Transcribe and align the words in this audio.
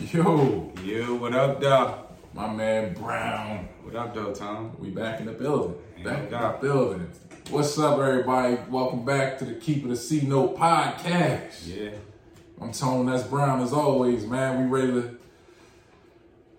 Yo, 0.00 0.72
Yo, 0.82 1.14
what 1.14 1.34
up, 1.34 1.60
though? 1.60 1.98
my 2.32 2.52
man 2.52 2.94
Brown. 2.94 3.68
What 3.82 3.94
up, 3.94 4.14
though, 4.14 4.32
Tom? 4.34 4.72
We 4.78 4.90
back 4.90 5.20
in 5.20 5.26
the 5.26 5.32
building. 5.32 5.76
Back 6.02 6.24
in 6.24 6.30
the 6.30 6.56
building. 6.60 7.10
What's 7.50 7.78
up, 7.78 7.98
everybody? 7.98 8.58
Welcome 8.68 9.04
back 9.04 9.38
to 9.38 9.44
the 9.44 9.54
Keep 9.54 9.84
It 9.84 9.90
a 9.92 9.96
C 9.96 10.22
Note 10.22 10.56
podcast. 10.56 11.66
Yeah. 11.66 11.90
I'm 12.60 12.72
Tone. 12.72 13.06
That's 13.06 13.22
Brown 13.24 13.60
as 13.60 13.72
always, 13.72 14.26
man. 14.26 14.64
We 14.70 14.80
ready 14.80 14.92
to. 14.92 15.16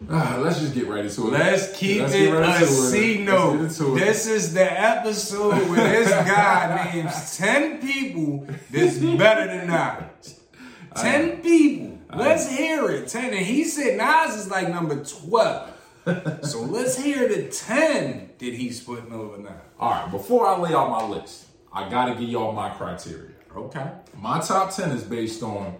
Ah, 0.10 0.38
let's 0.42 0.60
just 0.60 0.74
get 0.74 0.88
ready 0.88 1.10
to 1.10 1.28
it. 1.28 1.32
Let's 1.32 1.78
keep 1.78 2.02
Let's 2.04 2.14
it 2.14 2.34
a 2.34 2.66
C 2.66 3.24
note. 3.24 3.54
get 3.54 3.62
into 3.62 3.96
it. 3.96 4.00
This 4.00 4.28
is 4.28 4.54
the 4.54 4.80
episode 4.82 5.70
where 5.70 6.04
this 6.04 6.10
guy 6.10 6.92
names 6.94 7.38
10 7.38 7.82
people 7.82 8.48
that's 8.72 8.98
better 8.98 9.48
than 9.48 9.68
Nas. 9.68 10.40
10 10.96 11.42
people. 11.42 11.95
Let's 12.16 12.50
hear 12.50 12.90
it. 12.90 13.08
10. 13.08 13.34
And 13.34 13.46
he 13.46 13.64
said 13.64 13.98
Nas 13.98 14.36
is 14.36 14.50
like 14.50 14.70
number 14.70 15.04
12. 15.04 15.72
so 16.44 16.62
let's 16.62 16.98
hear 16.98 17.28
the 17.28 17.50
10 17.50 18.30
that 18.38 18.54
he's 18.54 18.80
putting 18.82 19.12
over 19.12 19.38
now. 19.38 19.62
All 19.80 19.92
right, 19.92 20.12
before 20.12 20.48
I 20.48 20.58
lay 20.58 20.74
out 20.74 20.90
my 20.90 21.04
list, 21.06 21.48
I 21.74 21.90
got 21.90 22.06
to 22.06 22.16
give 22.16 22.30
y'all 22.30 22.52
my 22.52 22.70
criteria. 22.70 23.32
Okay. 23.56 23.92
My 24.18 24.40
top 24.40 24.74
10 24.74 24.92
is 24.92 25.04
based 25.04 25.42
on 25.42 25.78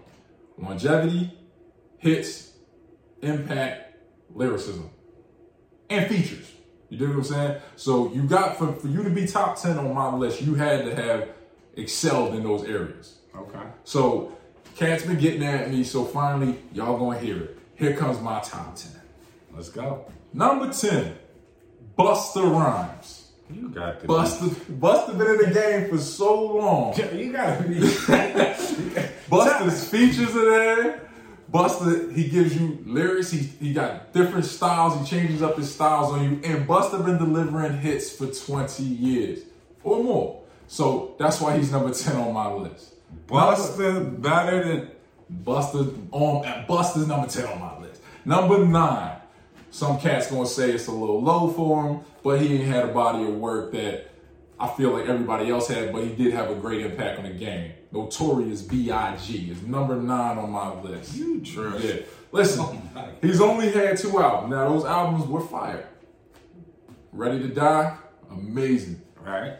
longevity, 0.58 1.32
hits, 1.98 2.52
impact, 3.22 3.96
lyricism, 4.34 4.90
and 5.88 6.06
features. 6.08 6.52
You 6.88 6.98
dig 6.98 7.08
what 7.08 7.18
I'm 7.18 7.24
saying? 7.24 7.60
So 7.76 8.12
you 8.12 8.22
got 8.22 8.56
for, 8.56 8.72
for 8.72 8.88
you 8.88 9.02
to 9.02 9.10
be 9.10 9.26
top 9.26 9.60
10 9.60 9.78
on 9.78 9.94
my 9.94 10.14
list, 10.14 10.42
you 10.42 10.54
had 10.54 10.84
to 10.84 10.94
have 10.94 11.28
excelled 11.76 12.34
in 12.34 12.42
those 12.42 12.64
areas. 12.64 13.18
Okay. 13.36 13.62
So 13.84 14.36
cats 14.76 15.04
been 15.04 15.18
getting 15.18 15.44
at 15.44 15.70
me, 15.70 15.82
so 15.82 16.04
finally 16.04 16.58
y'all 16.72 16.98
gonna 16.98 17.18
hear 17.18 17.38
it. 17.38 17.58
Here 17.74 17.96
comes 17.96 18.20
my 18.20 18.40
top 18.40 18.76
10. 18.76 18.92
Let's 19.54 19.70
go. 19.70 20.06
Number 20.32 20.72
10, 20.72 21.16
Busta 21.98 22.42
Rhymes. 22.42 23.32
You 23.50 23.68
got 23.68 24.00
the 24.00 24.08
Busta, 24.08 24.48
Busta 24.48 25.16
been 25.16 25.28
in 25.28 25.38
the 25.48 25.54
game 25.54 25.88
for 25.88 25.98
so 25.98 26.46
long. 26.46 26.96
You 27.14 27.32
got 27.32 27.62
to 27.62 27.68
be. 27.68 27.74
Busta's 29.30 29.88
features 29.88 30.34
are 30.34 30.50
there. 30.50 31.08
Busta, 31.50 32.12
he 32.12 32.28
gives 32.28 32.60
you 32.60 32.82
lyrics. 32.84 33.30
He 33.30 33.38
he 33.38 33.72
got 33.72 34.12
different 34.12 34.46
styles. 34.46 34.98
He 34.98 35.06
changes 35.06 35.42
up 35.42 35.56
his 35.56 35.72
styles 35.72 36.12
on 36.12 36.24
you. 36.24 36.40
And 36.42 36.66
Busta 36.66 37.04
been 37.04 37.18
delivering 37.18 37.78
hits 37.78 38.10
for 38.10 38.26
20 38.26 38.82
years 38.82 39.40
or 39.84 40.02
more. 40.02 40.42
So 40.66 41.14
that's 41.18 41.40
why 41.40 41.56
he's 41.56 41.70
number 41.70 41.94
10 41.94 42.16
on 42.16 42.34
my 42.34 42.52
list. 42.52 42.95
Busta 43.26 44.20
better 44.20 44.64
than. 44.64 44.90
Busta 45.42 45.92
on 46.12 46.44
Busta's 46.66 47.08
number 47.08 47.26
10 47.26 47.46
on 47.46 47.60
my 47.60 47.80
list. 47.80 48.00
Number 48.24 48.64
nine. 48.64 49.16
Some 49.70 49.98
cats 49.98 50.30
gonna 50.30 50.46
say 50.46 50.70
it's 50.70 50.86
a 50.86 50.92
little 50.92 51.20
low 51.20 51.50
for 51.50 51.86
him, 51.86 52.00
but 52.22 52.40
he 52.40 52.56
ain't 52.56 52.64
had 52.64 52.84
a 52.84 52.92
body 52.92 53.24
of 53.24 53.34
work 53.34 53.72
that 53.72 54.10
I 54.58 54.68
feel 54.68 54.90
like 54.90 55.06
everybody 55.06 55.50
else 55.50 55.68
had, 55.68 55.92
but 55.92 56.04
he 56.04 56.14
did 56.14 56.32
have 56.32 56.50
a 56.50 56.54
great 56.54 56.80
impact 56.80 57.18
on 57.18 57.24
the 57.24 57.30
game. 57.30 57.72
Notorious 57.92 58.62
B.I.G. 58.62 59.50
is 59.50 59.62
number 59.62 59.96
nine 59.96 60.38
on 60.38 60.50
my 60.50 60.80
list. 60.80 61.14
You 61.14 61.40
trash. 61.40 61.82
Yeah. 61.82 61.96
Listen, 62.32 62.64
Oh 62.96 63.08
he's 63.20 63.40
only 63.40 63.70
had 63.70 63.98
two 63.98 64.18
albums. 64.18 64.50
Now 64.50 64.68
those 64.68 64.84
albums 64.84 65.26
were 65.26 65.40
fire. 65.40 65.88
Ready 67.12 67.40
to 67.40 67.48
Die, 67.48 67.96
amazing. 68.30 69.02
Right? 69.20 69.56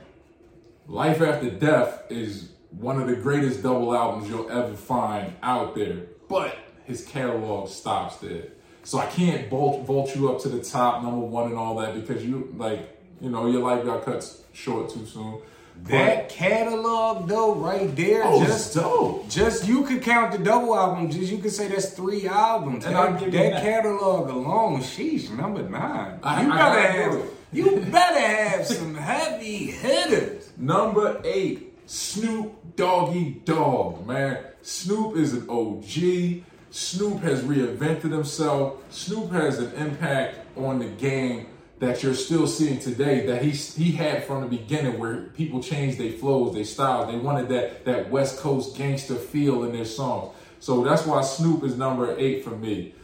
Life 0.87 1.21
After 1.21 1.51
Death 1.51 2.05
is 2.11 2.51
one 2.79 3.01
of 3.01 3.09
the 3.09 3.17
greatest 3.17 3.63
double 3.63 3.95
albums 3.95 4.29
you'll 4.29 4.51
ever 4.51 4.75
find 4.75 5.33
out 5.43 5.75
there, 5.75 6.03
but 6.29 6.57
his 6.85 7.05
catalog 7.05 7.69
stops 7.69 8.17
there. 8.17 8.45
So 8.85 8.99
I 8.99 9.07
can't 9.07 9.51
bolt, 9.51 9.85
vault 9.87 10.15
you 10.15 10.31
up 10.33 10.41
to 10.43 10.49
the 10.49 10.61
top, 10.63 11.03
number 11.03 11.25
one, 11.27 11.49
and 11.49 11.57
all 11.59 11.77
that 11.79 11.95
because 11.95 12.25
you 12.25 12.53
like, 12.57 12.97
you 13.21 13.31
know, 13.31 13.47
your 13.47 13.63
life 13.63 13.85
got 13.85 14.05
cut 14.05 14.25
short 14.53 14.91
too 14.91 15.07
soon. 15.07 15.41
That 15.85 16.31
catalog 16.31 17.29
though, 17.29 17.55
right 17.55 17.95
there, 17.97 18.23
oh, 18.25 18.43
just 18.45 18.75
dope. 18.75 19.29
just 19.29 19.67
you 19.69 19.83
could 19.85 20.03
count 20.03 20.33
the 20.33 20.39
double 20.39 20.75
albums. 20.75 21.17
Just 21.17 21.31
you 21.31 21.39
could 21.39 21.53
say 21.53 21.69
that's 21.69 21.91
three 21.91 22.27
albums. 22.27 22.87
And 22.87 22.95
that, 22.95 23.01
I'll 23.11 23.19
give 23.19 23.35
you 23.35 23.41
that 23.41 23.51
that. 23.55 23.63
catalog 23.63 24.31
alone, 24.31 24.81
sheesh, 24.81 25.31
number 25.37 25.63
nine. 25.69 26.19
I- 26.23 26.43
you 26.43 26.53
I 26.53 26.57
better 26.57 26.83
gotta 26.83 26.93
have 27.21 27.31
you 27.53 27.81
better 27.93 28.21
have 28.21 28.67
some 28.67 28.95
heavy 28.95 29.67
hitters. 29.71 30.51
Number 30.57 31.21
eight, 31.25 31.66
Snoop 31.87 32.77
Doggy 32.77 33.43
Dogg, 33.45 34.07
man. 34.07 34.39
Snoop 34.63 35.17
is 35.17 35.33
an 35.33 35.49
OG. 35.49 36.43
Snoop 36.71 37.21
has 37.21 37.43
reinvented 37.43 38.11
himself. 38.11 38.83
Snoop 38.91 39.31
has 39.31 39.61
an 39.61 39.73
impact 39.75 40.39
on 40.57 40.81
the 40.81 40.87
game 40.87 41.47
that 41.79 42.03
you're 42.03 42.15
still 42.15 42.47
seeing 42.47 42.81
today 42.81 43.27
that 43.27 43.43
he 43.43 43.51
he 43.51 43.93
had 43.93 44.25
from 44.25 44.43
the 44.43 44.49
beginning 44.49 44.99
where 44.99 45.23
people 45.37 45.63
changed 45.63 45.99
their 45.99 46.13
flows, 46.13 46.55
their 46.55 46.65
styles. 46.65 47.11
They 47.11 47.19
wanted 47.19 47.49
that 47.51 47.85
that 47.85 48.11
West 48.11 48.39
Coast 48.39 48.77
gangster 48.77 49.15
feel 49.15 49.65
in 49.65 49.73
their 49.73 49.85
songs. 49.85 50.35
So 50.59 50.83
that's 50.83 51.07
why 51.07 51.23
Snoop 51.23 51.63
is 51.63 51.77
number 51.77 52.19
eight 52.19 52.43
for 52.43 52.51
me. 52.51 52.95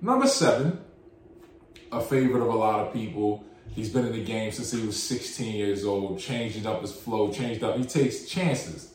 Number 0.00 0.26
seven, 0.26 0.80
a 1.90 2.00
favorite 2.00 2.42
of 2.42 2.48
a 2.48 2.56
lot 2.56 2.80
of 2.80 2.92
people. 2.92 3.44
He's 3.74 3.88
been 3.88 4.06
in 4.06 4.12
the 4.12 4.24
game 4.24 4.52
since 4.52 4.70
he 4.70 4.86
was 4.86 5.02
16 5.02 5.54
years 5.54 5.84
old, 5.84 6.18
changing 6.18 6.66
up 6.66 6.82
his 6.82 6.92
flow, 6.92 7.32
changed 7.32 7.64
up. 7.64 7.76
He 7.76 7.84
takes 7.84 8.26
chances. 8.26 8.92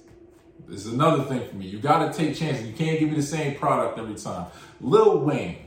This 0.67 0.85
is 0.85 0.93
another 0.93 1.23
thing 1.23 1.47
for 1.49 1.55
me. 1.55 1.65
You 1.65 1.79
got 1.79 2.11
to 2.11 2.17
take 2.17 2.35
chances. 2.35 2.67
You 2.67 2.73
can't 2.73 2.99
give 2.99 3.09
me 3.09 3.15
the 3.15 3.21
same 3.21 3.55
product 3.55 3.97
every 3.97 4.15
time. 4.15 4.47
Lil 4.81 5.19
Wayne. 5.19 5.57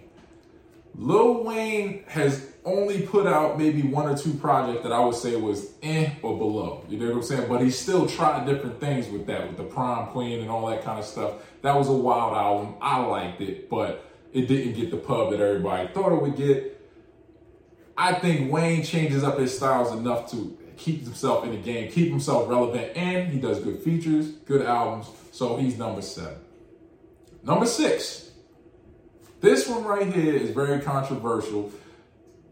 Lil 0.95 1.45
Wayne 1.45 2.05
has 2.07 2.51
only 2.65 3.03
put 3.03 3.27
out 3.27 3.59
maybe 3.59 3.83
one 3.83 4.09
or 4.09 4.17
two 4.17 4.35
projects 4.35 4.83
that 4.83 4.93
I 4.93 5.01
would 5.01 5.15
say 5.15 5.35
was 5.37 5.73
eh 5.83 6.11
or 6.23 6.37
below. 6.37 6.85
You 6.89 6.99
know 6.99 7.07
what 7.07 7.17
I'm 7.17 7.23
saying? 7.23 7.49
But 7.49 7.63
he 7.63 7.71
still 7.71 8.07
tried 8.07 8.47
different 8.47 8.79
things 8.79 9.09
with 9.09 9.27
that, 9.27 9.49
with 9.49 9.57
the 9.57 9.65
prom 9.65 10.09
queen 10.09 10.41
and 10.41 10.51
all 10.51 10.67
that 10.67 10.85
kind 10.85 10.99
of 10.99 11.05
stuff. 11.05 11.35
That 11.63 11.75
was 11.77 11.89
a 11.89 11.93
wild 11.93 12.35
album. 12.35 12.75
I 12.81 13.03
liked 13.05 13.41
it, 13.41 13.71
but 13.71 14.05
it 14.33 14.47
didn't 14.47 14.75
get 14.75 14.91
the 14.91 14.99
pub 14.99 15.31
that 15.31 15.41
everybody 15.41 15.89
thought 15.89 16.13
it 16.13 16.23
would 16.23 16.37
get. 16.37 16.80
I 18.01 18.15
think 18.15 18.51
Wayne 18.51 18.83
changes 18.83 19.23
up 19.23 19.39
his 19.39 19.55
styles 19.55 19.93
enough 19.93 20.31
to 20.31 20.57
keep 20.79 21.03
himself 21.03 21.45
in 21.45 21.51
the 21.51 21.59
game, 21.59 21.93
keep 21.93 22.09
himself 22.09 22.49
relevant, 22.49 22.97
and 22.97 23.31
he 23.31 23.39
does 23.39 23.61
good 23.61 23.83
features, 23.83 24.31
good 24.47 24.65
albums. 24.65 25.07
So 25.33 25.57
he's 25.57 25.77
number 25.77 26.01
seven. 26.01 26.39
Number 27.43 27.67
six. 27.67 28.31
This 29.43 29.69
one 29.69 29.85
right 29.85 30.11
here 30.11 30.35
is 30.35 30.49
very 30.49 30.81
controversial. 30.81 31.73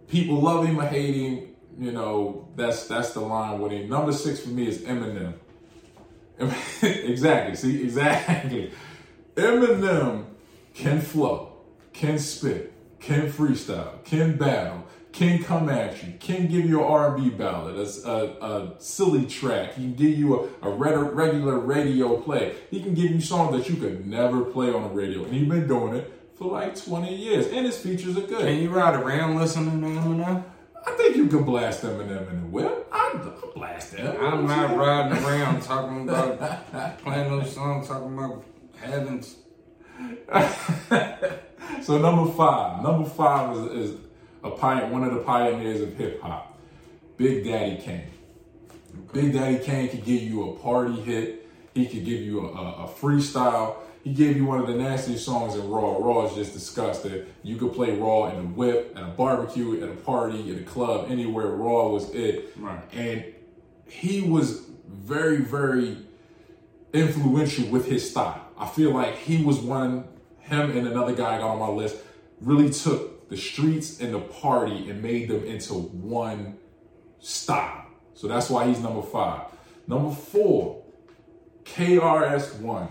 People 0.06 0.38
love 0.42 0.66
him 0.66 0.78
or 0.78 0.86
hate 0.86 1.14
him. 1.14 1.48
You 1.78 1.92
know, 1.92 2.48
that's 2.54 2.86
that's 2.86 3.14
the 3.14 3.20
line 3.20 3.58
with 3.58 3.72
him. 3.72 3.88
Number 3.88 4.12
six 4.12 4.40
for 4.40 4.50
me 4.50 4.68
is 4.68 4.82
Eminem. 4.82 5.32
exactly. 6.82 7.56
See, 7.56 7.82
exactly. 7.82 8.70
Eminem 9.34 10.26
can 10.74 11.00
flow, 11.00 11.54
can 11.94 12.18
spit, 12.18 12.70
can 13.00 13.32
freestyle, 13.32 14.04
can 14.04 14.36
battle, 14.36 14.84
can 15.18 15.42
come 15.42 15.68
at 15.68 16.00
you, 16.04 16.12
can 16.20 16.46
give 16.46 16.64
you 16.64 16.78
an 16.78 16.86
R&B 16.86 17.30
ballad, 17.30 17.76
a, 17.76 18.08
a, 18.08 18.46
a 18.46 18.80
silly 18.80 19.26
track. 19.26 19.74
He 19.74 19.82
can 19.82 19.94
give 19.94 20.16
you 20.16 20.48
a, 20.62 20.68
a 20.68 20.70
regular 20.70 21.58
radio 21.58 22.20
play. 22.20 22.54
He 22.70 22.80
can 22.80 22.94
give 22.94 23.10
you 23.10 23.20
songs 23.20 23.56
that 23.56 23.68
you 23.68 23.80
could 23.80 24.06
never 24.06 24.44
play 24.44 24.72
on 24.72 24.84
the 24.84 24.88
radio, 24.90 25.24
and 25.24 25.34
he's 25.34 25.48
been 25.48 25.66
doing 25.66 25.96
it 25.96 26.12
for 26.36 26.52
like 26.52 26.80
20 26.80 27.12
years, 27.12 27.48
and 27.48 27.66
his 27.66 27.76
features 27.76 28.16
are 28.16 28.22
good. 28.22 28.42
Can 28.42 28.62
you 28.62 28.70
ride 28.70 28.94
around 28.94 29.36
listening 29.36 29.80
to 29.80 29.86
Eminem? 30.00 30.44
I 30.86 30.92
think 30.92 31.16
you 31.16 31.26
can 31.26 31.42
blast 31.42 31.82
Eminem 31.82 32.30
in 32.30 32.42
the 32.42 32.46
whip. 32.46 32.86
I'd 32.92 33.20
blast 33.54 33.94
him. 33.94 34.16
I'm 34.20 34.46
not 34.46 34.76
riding 34.76 35.24
around 35.24 35.62
talking 35.64 36.08
about 36.08 36.98
playing 37.02 37.28
those 37.28 37.52
songs, 37.52 37.88
talking 37.88 38.16
about 38.16 38.44
heavens. 38.80 39.34
So 41.82 41.98
number 41.98 42.32
five, 42.32 42.82
number 42.82 43.08
five 43.08 43.56
is, 43.56 43.90
is 43.90 44.00
a 44.44 44.50
pi- 44.50 44.84
one 44.84 45.04
of 45.04 45.14
the 45.14 45.20
pioneers 45.20 45.80
of 45.80 45.94
hip 45.96 46.20
hop, 46.22 46.58
Big 47.16 47.44
Daddy 47.44 47.76
Kane. 47.76 48.04
Big 49.12 49.32
Daddy 49.32 49.58
Kane 49.58 49.88
could 49.88 50.04
give 50.04 50.22
you 50.22 50.50
a 50.50 50.56
party 50.56 51.00
hit. 51.00 51.48
He 51.74 51.86
could 51.86 52.04
give 52.04 52.20
you 52.20 52.46
a, 52.46 52.52
a, 52.52 52.84
a 52.84 52.88
freestyle. 52.88 53.76
He 54.04 54.14
gave 54.14 54.36
you 54.36 54.44
one 54.46 54.60
of 54.60 54.66
the 54.66 54.74
nastiest 54.74 55.24
songs 55.24 55.54
in 55.54 55.68
Raw. 55.68 55.98
Raw 55.98 56.26
is 56.26 56.34
just 56.34 56.52
disgusting. 56.52 57.26
You 57.42 57.56
could 57.56 57.74
play 57.74 57.96
Raw 57.96 58.26
in 58.26 58.38
a 58.38 58.42
whip, 58.42 58.94
at 58.96 59.02
a 59.02 59.08
barbecue, 59.08 59.82
at 59.82 59.88
a 59.88 59.92
party, 59.94 60.52
at 60.54 60.60
a 60.60 60.64
club, 60.64 61.10
anywhere. 61.10 61.48
Raw 61.48 61.88
was 61.88 62.10
it. 62.14 62.52
Right. 62.56 62.80
And 62.92 63.24
he 63.86 64.22
was 64.22 64.62
very, 64.86 65.38
very 65.38 65.98
influential 66.92 67.66
with 67.68 67.86
his 67.86 68.08
style. 68.08 68.46
I 68.56 68.66
feel 68.66 68.92
like 68.92 69.16
he 69.16 69.44
was 69.44 69.58
one, 69.58 70.04
him 70.40 70.70
and 70.70 70.86
another 70.86 71.14
guy 71.14 71.36
I 71.36 71.38
got 71.38 71.50
on 71.50 71.58
my 71.58 71.68
list, 71.68 71.96
really 72.40 72.70
took 72.70 73.28
the 73.28 73.36
streets 73.36 74.00
and 74.00 74.14
the 74.14 74.20
party 74.20 74.88
and 74.90 75.02
made 75.02 75.28
them 75.28 75.44
into 75.44 75.74
one 75.74 76.58
style. 77.18 77.86
So 78.14 78.26
that's 78.28 78.50
why 78.50 78.66
he's 78.66 78.80
number 78.80 79.02
five. 79.02 79.42
Number 79.86 80.14
four, 80.14 80.82
KRS 81.64 82.58
One. 82.60 82.88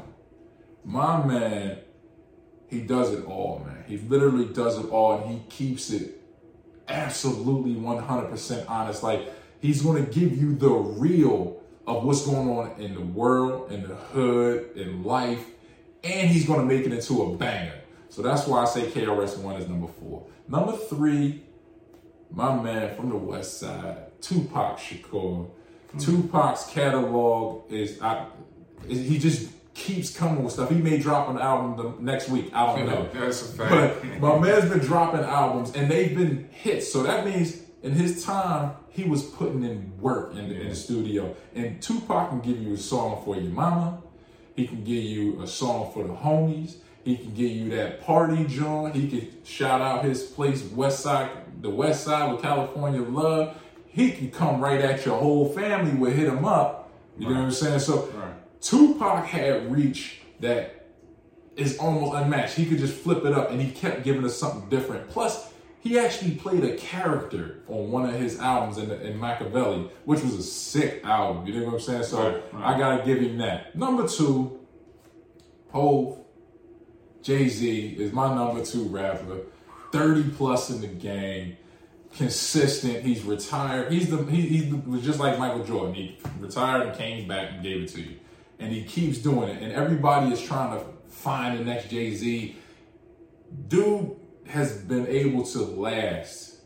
My 0.83 1.23
man 1.25 1.79
he 2.67 2.81
does 2.81 3.13
it 3.13 3.25
all, 3.25 3.63
man. 3.65 3.83
He 3.87 3.97
literally 3.97 4.45
does 4.45 4.77
it 4.77 4.89
all, 4.89 5.21
and 5.21 5.31
he 5.31 5.41
keeps 5.49 5.89
it 5.89 6.21
absolutely 6.87 7.75
100% 7.75 8.69
honest. 8.69 9.03
Like 9.03 9.33
he's 9.61 9.81
going 9.81 10.05
to 10.05 10.11
give 10.11 10.37
you 10.37 10.55
the 10.55 10.69
real 10.69 11.61
of 11.85 12.03
what's 12.03 12.25
going 12.25 12.49
on 12.49 12.71
in 12.79 12.93
the 12.93 13.01
world, 13.01 13.71
in 13.71 13.87
the 13.87 13.95
hood, 13.95 14.75
in 14.75 15.03
life, 15.03 15.45
and 16.03 16.29
he's 16.29 16.45
going 16.45 16.59
to 16.59 16.65
make 16.65 16.85
it 16.85 16.91
into 16.91 17.23
a 17.23 17.35
banger. 17.35 17.81
So 18.17 18.23
that's 18.23 18.47
why 18.47 18.63
I 18.63 18.65
say 18.65 18.89
KRS 18.89 19.37
One 19.37 19.61
is 19.61 19.69
number 19.69 19.85
four. 19.85 20.25
Number 20.47 20.71
three, 20.71 21.43
my 22.31 22.59
man 22.59 22.95
from 22.95 23.09
the 23.09 23.15
West 23.15 23.59
Side, 23.59 24.19
Tupac 24.21 24.79
Shakur. 24.79 25.45
Mm-hmm. 25.45 25.99
Tupac's 25.99 26.65
catalog 26.65 27.71
is 27.71 28.01
I, 28.01 28.25
he 28.87 29.19
just 29.19 29.51
keeps 29.75 30.17
coming 30.17 30.43
with 30.43 30.53
stuff. 30.53 30.71
He 30.71 30.77
may 30.77 30.97
drop 30.97 31.29
an 31.29 31.37
album 31.37 31.77
the 31.77 32.03
next 32.03 32.27
week. 32.29 32.49
I 32.55 32.75
don't 32.75 32.87
know. 32.87 33.07
That's 33.13 33.53
a 33.53 33.55
fact. 33.55 34.03
But 34.19 34.39
my 34.39 34.47
man's 34.47 34.67
been 34.67 34.79
dropping 34.79 35.19
albums 35.19 35.75
and 35.75 35.87
they've 35.87 36.17
been 36.17 36.49
hits. 36.51 36.91
So 36.91 37.03
that 37.03 37.23
means 37.23 37.61
in 37.83 37.91
his 37.91 38.25
time, 38.25 38.77
he 38.89 39.03
was 39.03 39.21
putting 39.21 39.63
in 39.63 39.93
work 40.01 40.31
in 40.31 40.49
the, 40.49 40.59
in 40.59 40.69
the 40.69 40.75
studio. 40.75 41.35
And 41.53 41.79
Tupac 41.83 42.29
can 42.29 42.39
give 42.39 42.59
you 42.63 42.73
a 42.73 42.77
song 42.77 43.21
for 43.23 43.35
your 43.35 43.51
mama. 43.51 44.01
He 44.55 44.65
can 44.65 44.83
give 44.83 45.03
you 45.03 45.39
a 45.39 45.45
song 45.45 45.91
for 45.93 46.03
the 46.03 46.15
homies. 46.15 46.77
He 47.07 47.15
can 47.15 47.33
give 47.33 47.49
you 47.49 47.69
that 47.69 48.01
party 48.01 48.43
joint. 48.43 48.93
He 48.93 49.07
can 49.07 49.45
shout 49.45 49.79
out 49.79 50.03
his 50.03 50.23
place, 50.23 50.61
West 50.63 50.99
Side, 50.99 51.29
the 51.61 51.69
West 51.69 52.03
Side 52.03 52.29
with 52.29 52.41
California 52.41 53.01
Love. 53.01 53.55
He 53.85 54.11
can 54.11 54.29
come 54.29 54.59
right 54.59 54.81
at 54.81 55.05
your 55.05 55.17
whole 55.17 55.47
family 55.47 55.93
with 55.93 56.17
hit 56.17 56.27
him 56.27 56.43
up. 56.43 56.91
You 57.17 57.27
right. 57.27 57.33
know 57.33 57.39
what 57.39 57.45
I'm 57.45 57.51
saying? 57.53 57.79
So 57.79 58.07
right. 58.07 58.33
Tupac 58.59 59.25
had 59.25 59.71
reach 59.71 60.19
that 60.41 60.85
is 61.55 61.77
almost 61.77 62.13
unmatched. 62.13 62.55
He 62.55 62.65
could 62.65 62.79
just 62.79 62.95
flip 62.95 63.23
it 63.23 63.31
up 63.31 63.51
and 63.51 63.61
he 63.61 63.71
kept 63.71 64.03
giving 64.03 64.25
us 64.25 64.35
something 64.35 64.67
different. 64.67 65.09
Plus, 65.09 65.49
he 65.79 65.97
actually 65.97 66.31
played 66.31 66.65
a 66.65 66.75
character 66.75 67.63
on 67.69 67.89
one 67.89 68.03
of 68.03 68.15
his 68.15 68.37
albums 68.37 68.79
in, 68.79 68.91
in 68.91 69.17
Makaveli, 69.17 69.89
which 70.03 70.23
was 70.23 70.33
a 70.33 70.43
sick 70.43 71.05
album. 71.05 71.47
You 71.47 71.57
know 71.57 71.67
what 71.67 71.75
I'm 71.75 71.79
saying? 71.79 72.03
So 72.03 72.17
right, 72.21 72.53
right. 72.53 72.75
I 72.75 72.77
gotta 72.77 73.05
give 73.05 73.19
him 73.19 73.37
that. 73.37 73.77
Number 73.77 74.05
two, 74.05 74.59
Hove, 75.71 76.17
Jay 77.27 77.49
Z 77.49 77.97
is 77.99 78.13
my 78.13 78.33
number 78.33 78.63
two 78.63 78.83
rapper. 78.85 79.41
30 79.91 80.31
plus 80.31 80.69
in 80.69 80.81
the 80.81 80.87
game, 80.87 81.57
consistent. 82.15 83.03
He's 83.03 83.23
retired. 83.23 83.91
He's 83.91 84.09
the 84.09 84.23
he, 84.23 84.41
he 84.41 84.73
was 84.73 85.03
just 85.03 85.19
like 85.19 85.37
Michael 85.37 85.63
Jordan. 85.63 85.93
He 85.93 86.17
retired 86.39 86.87
and 86.87 86.97
came 86.97 87.27
back 87.27 87.51
and 87.51 87.61
gave 87.61 87.83
it 87.83 87.89
to 87.89 88.01
you 88.01 88.15
and 88.59 88.71
he 88.71 88.83
keeps 88.83 89.17
doing 89.19 89.49
it. 89.49 89.61
And 89.61 89.71
everybody 89.71 90.31
is 90.31 90.41
trying 90.41 90.77
to 90.77 90.85
find 91.09 91.59
the 91.59 91.63
next 91.63 91.89
Jay 91.89 92.13
Z. 92.13 92.55
Dude 93.67 94.15
has 94.47 94.77
been 94.77 95.07
able 95.07 95.43
to 95.43 95.59
last, 95.59 96.57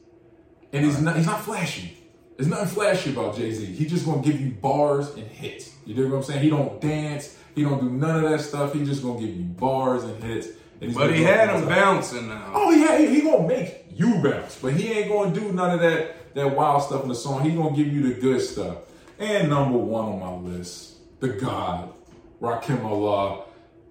and 0.71 0.85
he's 0.85 1.01
not 1.01 1.15
he's 1.15 1.25
not 1.25 1.43
flashy. 1.43 1.97
There's 2.37 2.49
nothing 2.49 2.67
flashy 2.67 3.11
about 3.11 3.35
Jay 3.35 3.51
Z. 3.51 3.65
He 3.65 3.85
just 3.85 4.05
gonna 4.05 4.21
give 4.21 4.39
you 4.39 4.51
bars 4.51 5.09
and 5.15 5.27
hits. 5.27 5.75
You 5.85 5.95
know 5.95 6.09
what 6.09 6.17
I'm 6.17 6.23
saying? 6.23 6.43
He 6.43 6.49
don't 6.49 6.79
dance. 6.81 7.37
He 7.55 7.63
don't 7.63 7.79
do 7.79 7.89
none 7.89 8.23
of 8.23 8.29
that 8.29 8.41
stuff. 8.41 8.73
He 8.73 8.83
just 8.83 9.03
gonna 9.03 9.19
give 9.19 9.35
you 9.35 9.43
bars 9.43 10.03
and 10.03 10.23
hits. 10.23 10.47
And 10.79 10.93
but 10.93 11.13
he 11.13 11.23
had 11.23 11.49
him 11.49 11.67
bouncing 11.67 12.27
now. 12.27 12.51
Oh 12.53 12.71
yeah, 12.71 12.97
he, 12.97 13.07
he 13.07 13.21
gonna 13.21 13.47
make 13.47 13.85
you 13.93 14.21
bounce, 14.21 14.57
but 14.61 14.73
he 14.73 14.91
ain't 14.91 15.09
gonna 15.09 15.33
do 15.33 15.51
none 15.51 15.71
of 15.71 15.79
that 15.81 16.33
that 16.35 16.55
wild 16.55 16.83
stuff 16.83 17.03
in 17.03 17.09
the 17.09 17.15
song. 17.15 17.43
He 17.43 17.55
gonna 17.55 17.75
give 17.75 17.87
you 17.87 18.13
the 18.13 18.19
good 18.19 18.41
stuff. 18.41 18.77
And 19.19 19.49
number 19.49 19.77
one 19.77 20.05
on 20.05 20.19
my 20.19 20.49
list 20.49 20.91
the 21.19 21.29
God, 21.29 21.93
Rakim 22.41 22.83
Allah, 22.83 23.43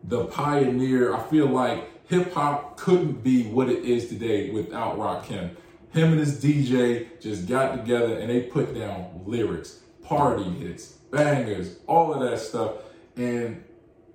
the 0.03 0.25
pioneer. 0.25 1.15
I 1.15 1.23
feel 1.29 1.47
like 1.47 2.09
hip 2.09 2.35
hop 2.35 2.77
couldn't 2.77 3.23
be 3.23 3.45
what 3.45 3.69
it 3.69 3.85
is 3.85 4.09
today 4.09 4.51
without 4.51 4.99
Rakim. 4.99 5.51
Him 5.93 6.13
and 6.13 6.19
his 6.19 6.43
DJ 6.43 7.21
just 7.21 7.49
got 7.49 7.77
together 7.77 8.19
and 8.19 8.29
they 8.29 8.43
put 8.43 8.75
down 8.75 9.23
lyrics, 9.25 9.81
party 10.03 10.43
hits, 10.43 10.89
bangers, 11.11 11.79
all 11.87 12.13
of 12.13 12.21
that 12.21 12.39
stuff. 12.41 12.73
And 13.17 13.65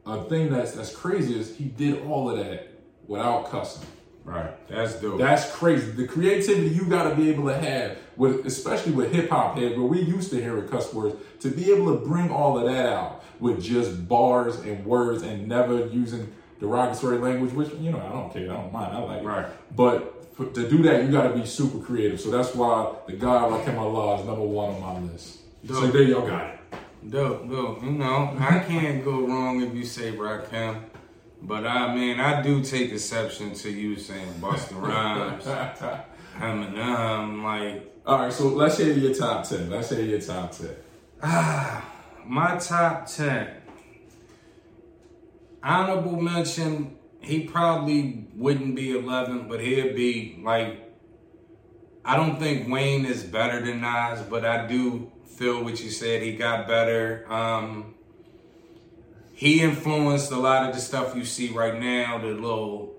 a 0.05 0.23
thing 0.25 0.51
that's 0.51 0.71
that's 0.73 0.95
crazy 0.95 1.39
is 1.39 1.55
he 1.55 1.65
did 1.65 2.03
all 2.03 2.29
of 2.29 2.37
that 2.37 2.69
without 3.07 3.49
cussing. 3.49 3.87
Right. 4.23 4.67
That's 4.67 4.95
dope. 4.95 5.19
That's 5.19 5.51
crazy. 5.51 5.91
The 5.91 6.07
creativity 6.07 6.69
you 6.69 6.85
got 6.85 7.09
to 7.09 7.15
be 7.15 7.29
able 7.29 7.47
to 7.47 7.57
have 7.57 7.97
with, 8.15 8.45
especially 8.45 8.91
with 8.91 9.13
hip 9.13 9.29
hop 9.29 9.55
head, 9.55 9.77
where 9.77 9.85
we 9.85 10.01
used 10.01 10.31
to 10.31 10.41
hear 10.41 10.59
cuss 10.63 10.91
words, 10.93 11.15
to 11.41 11.49
be 11.49 11.71
able 11.71 11.93
to 11.93 12.03
bring 12.03 12.31
all 12.31 12.57
of 12.57 12.65
that 12.65 12.87
out 12.87 13.23
with 13.39 13.61
just 13.61 14.07
bars 14.07 14.57
and 14.61 14.83
words 14.83 15.21
and 15.21 15.47
never 15.47 15.85
using 15.87 16.33
derogatory 16.59 17.19
language, 17.19 17.53
which 17.53 17.69
you 17.79 17.91
know 17.91 17.99
I 17.99 18.09
don't 18.09 18.33
care. 18.33 18.51
I 18.51 18.55
don't 18.55 18.73
mind. 18.73 18.97
I 18.97 18.99
like 18.99 19.21
it. 19.21 19.25
Right. 19.25 19.75
But 19.75 20.35
for, 20.35 20.45
to 20.47 20.69
do 20.69 20.81
that, 20.83 21.03
you 21.03 21.11
got 21.11 21.27
to 21.27 21.37
be 21.37 21.45
super 21.45 21.79
creative. 21.79 22.19
So 22.19 22.31
that's 22.31 22.55
why 22.55 22.93
the 23.05 23.13
God 23.13 23.51
Rakim 23.51 23.77
Allah 23.77 24.19
is 24.19 24.25
number 24.25 24.41
one 24.41 24.73
on 24.75 24.81
my 24.81 25.11
list. 25.11 25.39
Dope. 25.65 25.77
So 25.77 25.87
there 25.87 26.01
y'all 26.01 26.27
got 26.27 26.47
it. 26.47 26.59
Dope, 27.09 27.49
dope. 27.49 27.83
You 27.83 27.91
know, 27.91 28.35
I 28.39 28.59
can't 28.59 29.03
go 29.03 29.27
wrong 29.27 29.61
if 29.61 29.75
you 29.75 29.85
say 29.85 30.11
Rakim. 30.13 30.81
But 31.41 31.67
I 31.67 31.93
mean, 31.93 32.19
I 32.19 32.41
do 32.41 32.63
take 32.63 32.91
exception 32.91 33.53
to 33.53 33.69
you 33.69 33.95
saying 33.95 34.33
Busta 34.39 34.81
Rhymes, 34.81 35.45
Eminem, 36.39 37.43
like. 37.43 37.91
All 38.05 38.19
right, 38.19 38.33
so 38.33 38.47
let's 38.47 38.77
hear 38.77 38.93
your 38.93 39.13
top 39.13 39.47
ten. 39.47 39.69
Let's 39.69 39.89
hear 39.89 40.01
your 40.01 40.21
top 40.21 40.51
ten. 40.51 40.75
Ah, 41.21 41.85
my 42.25 42.57
top 42.57 43.05
ten. 43.05 43.49
Honorable 45.61 46.19
mention. 46.19 46.97
He 47.19 47.41
probably 47.41 48.27
wouldn't 48.35 48.75
be 48.75 48.97
eleven, 48.97 49.47
but 49.47 49.59
he'd 49.59 49.95
be 49.95 50.39
like. 50.41 50.81
I 52.07 52.15
don't 52.17 52.39
think 52.39 52.71
Wayne 52.71 53.03
is 53.05 53.23
better 53.23 53.65
than 53.65 53.81
Nas, 53.81 54.21
but 54.29 54.45
I 54.45 54.67
do 54.67 55.11
feel 55.35 55.63
what 55.63 55.83
you 55.83 55.89
said. 55.89 56.21
He 56.21 56.35
got 56.35 56.67
better. 56.67 57.25
Um, 57.31 57.95
he 59.33 59.61
influenced 59.61 60.31
a 60.31 60.37
lot 60.37 60.69
of 60.69 60.75
the 60.75 60.81
stuff 60.81 61.15
you 61.15 61.25
see 61.25 61.49
right 61.49 61.77
now, 61.77 62.17
the 62.17 62.27
little 62.27 62.95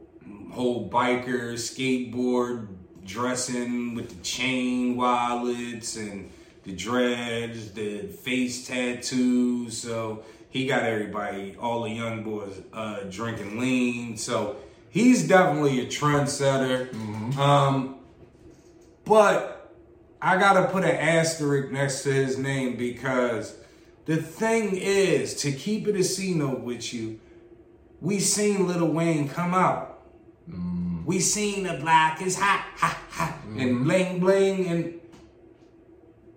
whole 0.52 0.88
biker, 0.88 1.54
skateboard, 1.54 2.68
dressing 3.04 3.94
with 3.94 4.10
the 4.10 4.22
chain 4.22 4.96
wallets 4.96 5.96
and 5.96 6.30
the 6.64 6.72
dreads, 6.72 7.72
the 7.72 8.08
face 8.08 8.66
tattoos. 8.66 9.78
So 9.78 10.24
he 10.50 10.66
got 10.66 10.82
everybody, 10.82 11.56
all 11.58 11.82
the 11.84 11.90
young 11.90 12.22
boys, 12.22 12.60
uh, 12.72 13.04
drinking 13.08 13.58
lean. 13.58 14.18
So 14.18 14.56
he's 14.90 15.26
definitely 15.26 15.80
a 15.80 15.86
trendsetter. 15.86 16.90
Mm-hmm. 16.90 17.40
Um, 17.40 17.96
but 19.04 19.55
I 20.26 20.36
gotta 20.38 20.66
put 20.72 20.82
an 20.82 20.90
asterisk 20.90 21.70
next 21.70 22.02
to 22.02 22.12
his 22.12 22.36
name 22.36 22.76
because 22.76 23.54
the 24.06 24.16
thing 24.16 24.74
is, 24.74 25.34
to 25.42 25.52
keep 25.52 25.86
it 25.86 25.94
a 25.94 26.02
C 26.02 26.34
note 26.34 26.62
with 26.62 26.92
you, 26.92 27.20
we 28.00 28.18
seen 28.18 28.66
Little 28.66 28.90
Wayne 28.90 29.28
come 29.28 29.54
out. 29.54 30.02
Mm. 30.50 31.04
We 31.04 31.20
seen 31.20 31.62
the 31.62 31.74
black 31.74 32.20
is 32.20 32.36
hot, 32.36 32.66
hot, 32.74 32.98
hot, 33.08 33.38
mm. 33.46 33.62
and 33.62 33.84
bling 33.84 34.18
bling. 34.18 34.66
And 34.66 35.00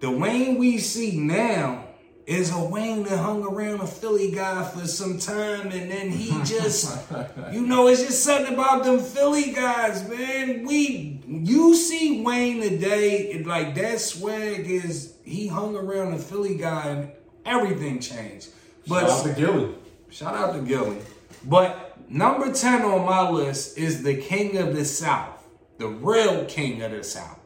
the 0.01 0.11
Wayne 0.11 0.59
we 0.59 0.77
see 0.77 1.19
now 1.19 1.87
is 2.27 2.51
a 2.53 2.63
Wayne 2.63 3.01
that 3.05 3.17
hung 3.17 3.43
around 3.43 3.81
a 3.81 3.87
Philly 3.87 4.29
guy 4.29 4.69
for 4.69 4.85
some 4.85 5.17
time, 5.17 5.71
and 5.71 5.89
then 5.89 6.11
he 6.11 6.29
just, 6.43 6.95
you 7.51 7.65
know, 7.65 7.87
it's 7.87 8.03
just 8.03 8.23
something 8.23 8.53
about 8.53 8.83
them 8.83 8.99
Philly 8.99 9.51
guys, 9.51 10.07
man. 10.07 10.63
We, 10.63 11.18
you 11.29 11.75
see 11.75 12.23
Wayne 12.23 12.59
today, 12.61 13.43
like 13.45 13.75
that 13.75 13.99
swag 13.99 14.67
is, 14.67 15.13
he 15.23 15.47
hung 15.47 15.75
around 15.75 16.13
a 16.13 16.17
Philly 16.17 16.55
guy, 16.55 16.87
and 16.87 17.11
everything 17.45 17.99
changed. 17.99 18.49
But 18.87 19.01
shout 19.01 19.09
out 19.11 19.23
to 19.25 19.33
Gillie. 19.33 19.75
Shout 20.09 20.35
out 20.35 20.53
to 20.53 20.61
Gillie. 20.61 21.01
But 21.45 21.95
number 22.09 22.51
10 22.51 22.81
on 22.81 23.05
my 23.05 23.29
list 23.29 23.77
is 23.77 24.01
the 24.01 24.15
king 24.15 24.57
of 24.57 24.75
the 24.75 24.83
South, 24.83 25.47
the 25.77 25.87
real 25.87 26.45
king 26.45 26.81
of 26.81 26.91
the 26.91 27.03
South, 27.03 27.39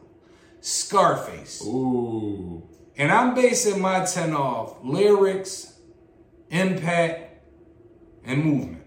Scarface. 0.60 1.62
Ooh. 1.66 2.66
And 2.96 3.12
I'm 3.12 3.34
basing 3.34 3.82
my 3.82 4.06
10 4.06 4.32
off 4.32 4.76
lyrics, 4.82 5.78
impact, 6.48 7.38
and 8.24 8.42
movement. 8.42 8.82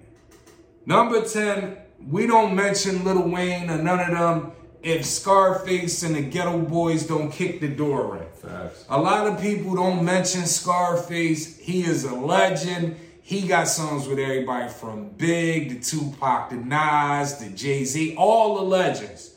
Number 0.88 1.22
10, 1.22 1.78
we 2.08 2.26
don't 2.26 2.56
mention 2.56 3.04
Lil 3.04 3.30
Wayne 3.30 3.70
or 3.70 3.78
none 3.78 4.00
of 4.00 4.18
them 4.18 4.52
if 4.84 5.06
Scarface 5.06 6.04
and 6.04 6.16
the 6.16 6.30
Geto 6.30 6.68
Boys 6.68 7.06
don't 7.06 7.32
kick 7.32 7.60
the 7.60 7.68
door 7.68 8.18
in. 8.18 8.50
Facts. 8.50 8.86
A 8.90 9.00
lot 9.00 9.28
of 9.28 9.42
people 9.42 9.76
don't 9.76 10.04
mention 10.04 10.46
Scarface. 10.46 11.58
He 11.58 11.84
is 11.84 12.04
a 12.04 12.16
legend. 12.16 12.98
He 13.22 13.48
got 13.48 13.68
songs 13.68 14.08
with 14.08 14.20
everybody 14.20 14.70
from 14.70 15.10
Big 15.10 15.82
to 15.82 15.90
Tupac 16.00 16.50
to 16.50 16.56
Nas 16.56 17.38
to 17.40 17.50
Jay 17.50 17.84
Z, 17.84 18.16
all 18.18 18.56
the 18.56 18.64
legends. 18.64 19.34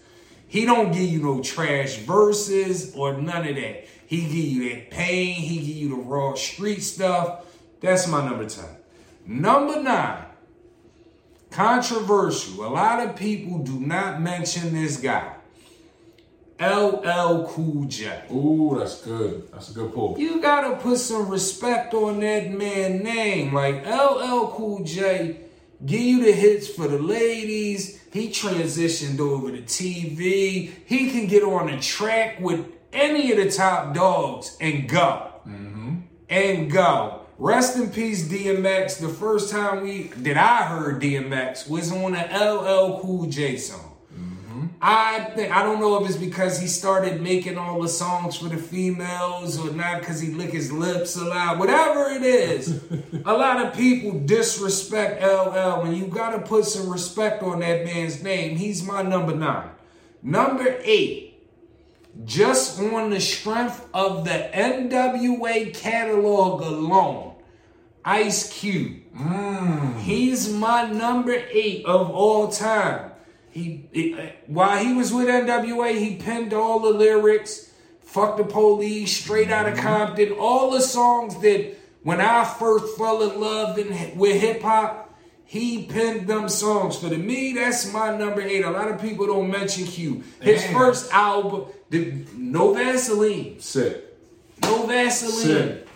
He 0.46 0.64
don't 0.64 0.92
give 0.92 1.08
you 1.08 1.22
no 1.22 1.42
trash 1.42 1.96
verses 1.98 2.94
or 2.94 3.14
none 3.14 3.48
of 3.48 3.56
that. 3.56 3.86
He 4.06 4.22
give 4.22 4.34
you 4.34 4.68
that 4.70 4.90
pain. 4.90 5.34
He 5.34 5.58
give 5.58 5.76
you 5.76 5.88
the 5.90 6.02
raw 6.02 6.34
street 6.34 6.80
stuff. 6.80 7.46
That's 7.80 8.06
my 8.08 8.24
number 8.28 8.48
10. 8.48 8.64
Number 9.26 9.82
9. 9.82 10.24
Controversial. 11.50 12.64
A 12.64 12.68
lot 12.68 13.06
of 13.06 13.16
people 13.16 13.58
do 13.58 13.78
not 13.80 14.20
mention 14.20 14.74
this 14.74 14.96
guy. 14.96 15.34
LL 16.60 17.46
Cool 17.48 17.84
J. 17.86 18.22
Ooh, 18.30 18.76
that's 18.78 19.00
good. 19.02 19.50
That's 19.50 19.70
a 19.70 19.74
good 19.74 19.94
pull. 19.94 20.16
You 20.18 20.42
gotta 20.42 20.76
put 20.76 20.98
some 20.98 21.28
respect 21.28 21.94
on 21.94 22.20
that 22.20 22.50
man 22.50 23.02
name. 23.02 23.54
Like 23.54 23.86
LL 23.86 24.48
Cool 24.48 24.84
J, 24.84 25.40
give 25.86 26.00
you 26.00 26.24
the 26.24 26.32
hits 26.32 26.68
for 26.68 26.86
the 26.86 26.98
ladies. 26.98 27.98
He 28.12 28.28
transitioned 28.28 29.20
over 29.20 29.50
to 29.52 29.62
TV. 29.62 30.70
He 30.84 31.10
can 31.10 31.26
get 31.28 31.42
on 31.42 31.70
a 31.70 31.80
track 31.80 32.40
with 32.40 32.66
any 32.92 33.32
of 33.32 33.38
the 33.38 33.50
top 33.50 33.94
dogs 33.94 34.56
and 34.60 34.86
go. 34.86 35.32
Mm-hmm. 35.46 35.96
And 36.28 36.70
go. 36.70 37.19
Rest 37.40 37.78
in 37.78 37.88
peace, 37.88 38.28
DMX. 38.28 39.00
The 39.00 39.08
first 39.08 39.50
time 39.50 39.82
we 39.82 40.08
that 40.08 40.36
I 40.36 40.66
heard 40.66 41.00
DMX 41.00 41.70
was 41.70 41.90
on 41.90 42.14
an 42.14 42.28
LL 42.38 43.00
Cool 43.00 43.30
J 43.30 43.56
song. 43.56 43.96
Mm-hmm. 44.14 44.66
I 44.82 45.30
think 45.34 45.50
I 45.50 45.62
don't 45.62 45.80
know 45.80 46.04
if 46.04 46.10
it's 46.10 46.18
because 46.18 46.60
he 46.60 46.66
started 46.66 47.22
making 47.22 47.56
all 47.56 47.80
the 47.80 47.88
songs 47.88 48.36
for 48.36 48.50
the 48.50 48.58
females 48.58 49.58
or 49.58 49.72
not 49.72 50.00
because 50.00 50.20
he 50.20 50.32
lick 50.32 50.50
his 50.50 50.70
lips 50.70 51.16
a 51.16 51.24
lot. 51.24 51.56
Whatever 51.56 52.10
it 52.10 52.22
is, 52.22 52.78
a 53.24 53.32
lot 53.32 53.64
of 53.64 53.74
people 53.74 54.20
disrespect 54.20 55.22
LL. 55.22 55.86
and 55.86 55.96
you 55.96 56.08
gotta 56.08 56.40
put 56.40 56.66
some 56.66 56.90
respect 56.90 57.42
on 57.42 57.60
that 57.60 57.86
man's 57.86 58.22
name, 58.22 58.58
he's 58.58 58.82
my 58.82 59.00
number 59.00 59.34
nine. 59.34 59.70
Number 60.22 60.78
eight, 60.82 61.42
just 62.24 62.78
on 62.80 63.08
the 63.08 63.20
strength 63.20 63.88
of 63.94 64.24
the 64.24 64.50
NWA 64.52 65.74
catalog 65.74 66.60
alone, 66.60 67.29
Ice 68.04 68.52
Cube. 68.52 68.98
Mm. 69.14 70.00
He's 70.00 70.52
my 70.52 70.86
number 70.86 71.42
eight 71.50 71.84
of 71.84 72.10
all 72.10 72.48
time. 72.48 73.10
He, 73.50 73.88
he 73.92 74.14
uh, 74.14 74.28
while 74.46 74.82
he 74.82 74.94
was 74.94 75.12
with 75.12 75.28
NWA, 75.28 75.98
he 75.98 76.16
penned 76.16 76.52
all 76.52 76.80
the 76.80 76.90
lyrics. 76.90 77.70
Fuck 78.00 78.36
the 78.36 78.44
police, 78.44 79.16
straight 79.16 79.50
out 79.50 79.68
of 79.68 79.74
mm-hmm. 79.74 79.86
Compton, 79.86 80.32
all 80.32 80.72
the 80.72 80.80
songs 80.80 81.40
that 81.42 81.76
when 82.02 82.20
I 82.20 82.44
first 82.44 82.96
fell 82.96 83.22
in 83.22 83.40
love 83.40 83.78
in, 83.78 84.18
with 84.18 84.40
hip 84.40 84.62
hop, 84.62 85.14
he 85.44 85.86
penned 85.86 86.26
them 86.28 86.48
songs. 86.48 86.96
For 86.96 87.08
to 87.08 87.16
me, 87.16 87.52
that's 87.52 87.92
my 87.92 88.16
number 88.16 88.40
eight. 88.40 88.64
A 88.64 88.70
lot 88.70 88.90
of 88.90 89.00
people 89.00 89.26
don't 89.26 89.50
mention 89.50 89.84
Q. 89.84 90.22
His 90.40 90.62
Damn. 90.62 90.74
first 90.74 91.12
album, 91.12 91.66
the, 91.90 92.24
no 92.36 92.72
Vaseline, 92.72 93.60
Sick. 93.60 94.16
no 94.62 94.86
Vaseline. 94.86 95.34
Sick. 95.34 95.88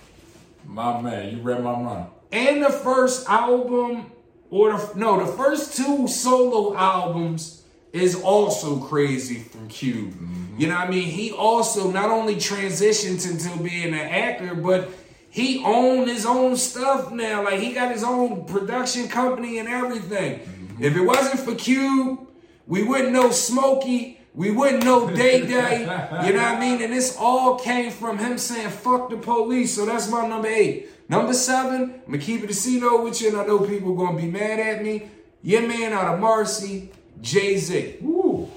My 0.74 1.00
man, 1.00 1.30
you 1.30 1.40
read 1.40 1.62
my 1.62 1.76
mind. 1.80 2.08
and 2.32 2.64
the 2.64 2.70
first 2.70 3.28
album 3.28 4.10
or 4.50 4.72
the, 4.72 4.90
no 4.96 5.24
the 5.24 5.32
first 5.32 5.76
two 5.76 6.08
solo 6.08 6.74
albums 6.76 7.62
is 7.92 8.16
also 8.20 8.80
crazy 8.80 9.36
from 9.38 9.68
Cube. 9.68 10.10
Mm-hmm. 10.12 10.60
You 10.60 10.66
know 10.66 10.74
what 10.74 10.88
I 10.88 10.90
mean? 10.90 11.04
He 11.04 11.30
also 11.30 11.92
not 11.92 12.10
only 12.10 12.40
transitions 12.40 13.24
into 13.24 13.56
being 13.62 13.94
an 13.94 14.00
actor, 14.00 14.56
but 14.56 14.90
he 15.30 15.62
owned 15.64 16.08
his 16.08 16.26
own 16.26 16.56
stuff 16.56 17.12
now. 17.12 17.44
Like 17.44 17.60
he 17.60 17.72
got 17.72 17.92
his 17.92 18.02
own 18.02 18.44
production 18.44 19.06
company 19.06 19.58
and 19.58 19.68
everything. 19.68 20.40
Mm-hmm. 20.40 20.82
If 20.82 20.96
it 20.96 21.02
wasn't 21.02 21.38
for 21.38 21.54
Cube, 21.54 22.18
we 22.66 22.82
wouldn't 22.82 23.12
know 23.12 23.30
Smokey. 23.30 24.18
We 24.34 24.50
wouldn't 24.50 24.84
know 24.84 25.08
Day 25.08 25.46
Day. 25.46 25.80
You 25.80 25.86
know 26.32 26.42
what 26.42 26.56
I 26.56 26.60
mean? 26.60 26.82
And 26.82 26.92
this 26.92 27.16
all 27.18 27.56
came 27.58 27.92
from 27.92 28.18
him 28.18 28.36
saying, 28.36 28.70
fuck 28.70 29.08
the 29.08 29.16
police. 29.16 29.76
So 29.76 29.86
that's 29.86 30.10
my 30.10 30.26
number 30.26 30.48
eight. 30.48 30.88
Number 31.08 31.34
seven, 31.34 31.82
I'm 31.82 32.06
going 32.06 32.18
to 32.20 32.26
keep 32.26 32.42
it 32.42 32.50
a 32.50 32.54
C 32.54 32.80
note 32.80 33.04
with 33.04 33.20
you, 33.20 33.28
and 33.28 33.36
I 33.36 33.46
know 33.46 33.60
people 33.60 33.92
are 33.92 33.96
going 33.96 34.16
to 34.16 34.22
be 34.22 34.28
mad 34.28 34.58
at 34.58 34.82
me. 34.82 35.08
Your 35.42 35.68
man 35.68 35.92
out 35.92 36.14
of 36.14 36.20
Marcy, 36.20 36.90
Jay 37.20 37.58
Z. 37.58 37.98
Ooh, 38.02 38.50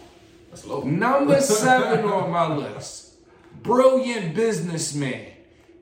that's 0.50 0.66
low. 0.66 0.82
Number 0.82 1.42
seven 1.42 2.06
on 2.06 2.32
my 2.32 2.48
list. 2.56 3.16
Brilliant 3.62 4.34
businessman. 4.34 5.26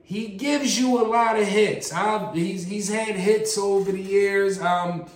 He 0.02 0.28
gives 0.28 0.78
you 0.78 1.00
a 1.00 1.06
lot 1.06 1.38
of 1.38 1.46
hits. 1.46 1.92
i 1.92 2.32
he's 2.32 2.66
he's 2.66 2.88
had 2.88 3.16
hits 3.16 3.56
over 3.56 3.90
the 3.92 4.00
years. 4.00 4.60
Um, 4.60 5.06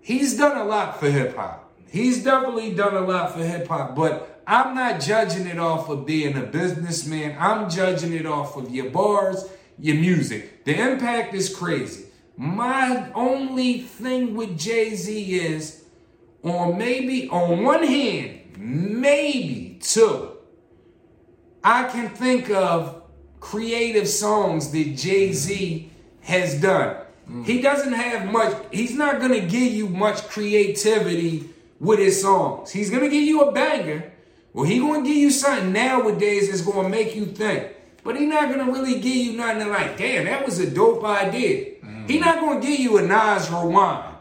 he's 0.00 0.36
done 0.36 0.56
a 0.56 0.64
lot 0.64 0.98
for 0.98 1.10
hip 1.10 1.36
hop. 1.36 1.67
He's 1.90 2.22
definitely 2.22 2.74
done 2.74 2.94
a 2.94 3.00
lot 3.00 3.32
for 3.32 3.40
hip 3.40 3.66
hop, 3.68 3.94
but 3.94 4.42
I'm 4.46 4.74
not 4.74 5.00
judging 5.00 5.46
it 5.46 5.58
off 5.58 5.88
of 5.88 6.06
being 6.06 6.36
a 6.36 6.42
businessman. 6.42 7.36
I'm 7.38 7.70
judging 7.70 8.12
it 8.12 8.26
off 8.26 8.56
of 8.56 8.70
your 8.70 8.90
bars, 8.90 9.44
your 9.78 9.96
music. 9.96 10.64
The 10.64 10.78
impact 10.78 11.34
is 11.34 11.54
crazy. 11.54 12.06
My 12.36 13.10
only 13.14 13.80
thing 13.80 14.34
with 14.34 14.58
Jay 14.58 14.94
Z 14.94 15.38
is, 15.38 15.84
on 16.42 16.78
maybe 16.78 17.28
on 17.30 17.64
one 17.64 17.82
hand, 17.82 18.40
maybe 18.56 19.78
two, 19.82 20.36
I 21.64 21.84
can 21.84 22.10
think 22.10 22.50
of 22.50 23.02
creative 23.40 24.08
songs 24.08 24.70
that 24.72 24.96
Jay 24.96 25.32
Z 25.32 25.90
has 26.20 26.60
done. 26.60 26.96
He 27.44 27.60
doesn't 27.60 27.92
have 27.92 28.32
much, 28.32 28.56
he's 28.72 28.94
not 28.94 29.20
gonna 29.20 29.40
give 29.40 29.72
you 29.72 29.88
much 29.88 30.26
creativity 30.28 31.50
with 31.80 31.98
his 31.98 32.20
songs. 32.20 32.70
He's 32.70 32.90
gonna 32.90 33.08
give 33.08 33.22
you 33.22 33.42
a 33.42 33.52
banger, 33.52 34.12
Well, 34.52 34.64
he 34.64 34.78
gonna 34.78 35.06
give 35.06 35.16
you 35.16 35.30
something 35.30 35.72
nowadays 35.72 36.48
that's 36.48 36.62
gonna 36.62 36.88
make 36.88 37.14
you 37.14 37.26
think. 37.26 37.68
But 38.02 38.16
he's 38.16 38.28
not 38.28 38.48
gonna 38.48 38.72
really 38.72 39.00
give 39.00 39.14
you 39.14 39.32
nothing 39.36 39.68
like, 39.68 39.98
damn, 39.98 40.24
that 40.24 40.44
was 40.44 40.58
a 40.58 40.70
dope 40.70 41.04
idea. 41.04 41.74
He's 42.06 42.20
not 42.20 42.40
gonna 42.40 42.60
give 42.60 42.80
you 42.80 42.96
a 42.96 43.02
Nas 43.02 43.50
rewind. 43.50 44.16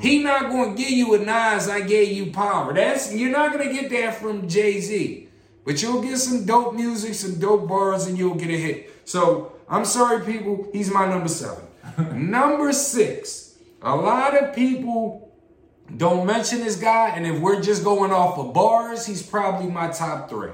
He 0.00 0.22
not 0.22 0.50
gonna 0.50 0.74
give 0.74 0.90
you 0.90 1.14
a 1.14 1.18
Nas 1.18 1.68
I 1.68 1.80
gave 1.80 2.12
you 2.12 2.30
power. 2.30 2.72
That's 2.72 3.12
you're 3.14 3.32
not 3.32 3.52
gonna 3.52 3.72
get 3.72 3.90
that 3.90 4.14
from 4.16 4.48
Jay 4.48 4.80
Z. 4.80 5.28
But 5.64 5.82
you'll 5.82 6.02
get 6.02 6.18
some 6.18 6.44
dope 6.44 6.74
music, 6.74 7.14
some 7.14 7.40
dope 7.40 7.66
bars, 7.66 8.06
and 8.06 8.16
you'll 8.16 8.36
get 8.36 8.50
a 8.50 8.56
hit. 8.56 8.90
So 9.04 9.52
I'm 9.68 9.84
sorry, 9.84 10.24
people. 10.24 10.68
He's 10.72 10.90
my 10.92 11.08
number 11.08 11.28
seven. 11.28 11.64
number 12.30 12.72
six. 12.72 13.56
A 13.82 13.94
lot 13.94 14.40
of 14.40 14.54
people 14.54 15.25
don't 15.94 16.26
mention 16.26 16.60
this 16.60 16.76
guy, 16.76 17.10
and 17.10 17.26
if 17.26 17.40
we're 17.40 17.60
just 17.60 17.84
going 17.84 18.10
off 18.10 18.38
of 18.38 18.52
bars, 18.52 19.06
he's 19.06 19.22
probably 19.22 19.70
my 19.70 19.88
top 19.88 20.28
three. 20.28 20.50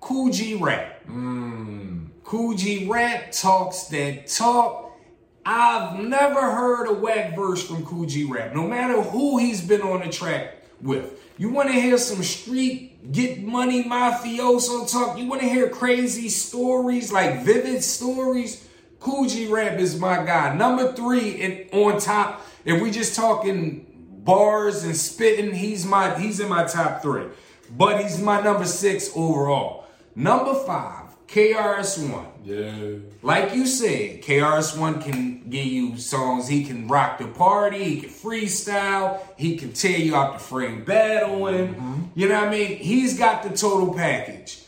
Kool 0.00 0.30
G 0.30 0.54
Rap. 0.54 1.06
Mm. 1.06 2.08
Kool 2.24 2.54
G 2.54 2.86
Rap 2.88 3.32
talks 3.32 3.84
that 3.84 4.26
talk. 4.26 4.98
I've 5.44 5.98
never 6.00 6.40
heard 6.40 6.86
a 6.88 6.94
whack 6.94 7.34
verse 7.36 7.66
from 7.66 7.84
Kool 7.84 8.06
G 8.06 8.24
Rap, 8.24 8.54
no 8.54 8.66
matter 8.66 9.00
who 9.02 9.38
he's 9.38 9.60
been 9.60 9.82
on 9.82 10.00
the 10.00 10.08
track 10.08 10.56
with. 10.80 11.18
You 11.36 11.50
want 11.50 11.68
to 11.68 11.74
hear 11.74 11.96
some 11.98 12.22
street 12.22 13.12
get 13.12 13.42
money 13.42 13.84
mafioso 13.84 14.90
talk? 14.90 15.18
You 15.18 15.26
want 15.26 15.42
to 15.42 15.48
hear 15.48 15.68
crazy 15.68 16.28
stories, 16.28 17.12
like 17.12 17.44
vivid 17.44 17.82
stories? 17.82 18.66
Kool 18.98 19.26
G 19.26 19.46
Rap 19.48 19.78
is 19.78 19.98
my 19.98 20.24
guy. 20.24 20.54
Number 20.54 20.92
three 20.92 21.40
and 21.40 21.68
on 21.72 22.00
top, 22.00 22.46
if 22.64 22.82
we 22.82 22.90
just 22.90 23.16
talking 23.16 23.86
bars 24.30 24.84
and 24.84 24.96
spitting, 24.96 25.54
he's 25.54 25.84
my 25.84 26.18
he's 26.18 26.38
in 26.40 26.48
my 26.48 26.64
top 26.64 27.02
three. 27.02 27.26
But 27.76 28.02
he's 28.02 28.20
my 28.20 28.40
number 28.40 28.64
six 28.64 29.10
overall. 29.14 29.86
Number 30.14 30.54
five, 30.54 31.06
KRS-One. 31.28 32.26
Yeah. 32.44 32.96
Like 33.22 33.54
you 33.54 33.66
said, 33.66 34.22
KRS-One 34.22 35.00
can 35.00 35.48
give 35.48 35.66
you 35.66 35.96
songs. 35.96 36.48
He 36.48 36.64
can 36.64 36.88
rock 36.88 37.18
the 37.18 37.28
party. 37.28 37.84
He 37.84 38.00
can 38.00 38.10
freestyle. 38.10 39.20
He 39.36 39.56
can 39.56 39.72
tear 39.72 39.98
you 39.98 40.16
out 40.16 40.34
the 40.34 40.40
frame 40.40 40.84
battling. 40.84 41.74
Mm-hmm. 41.74 42.02
You 42.14 42.28
know 42.28 42.40
what 42.40 42.48
I 42.48 42.50
mean? 42.50 42.76
He's 42.78 43.18
got 43.18 43.44
the 43.44 43.50
total 43.50 43.94
package. 43.94 44.62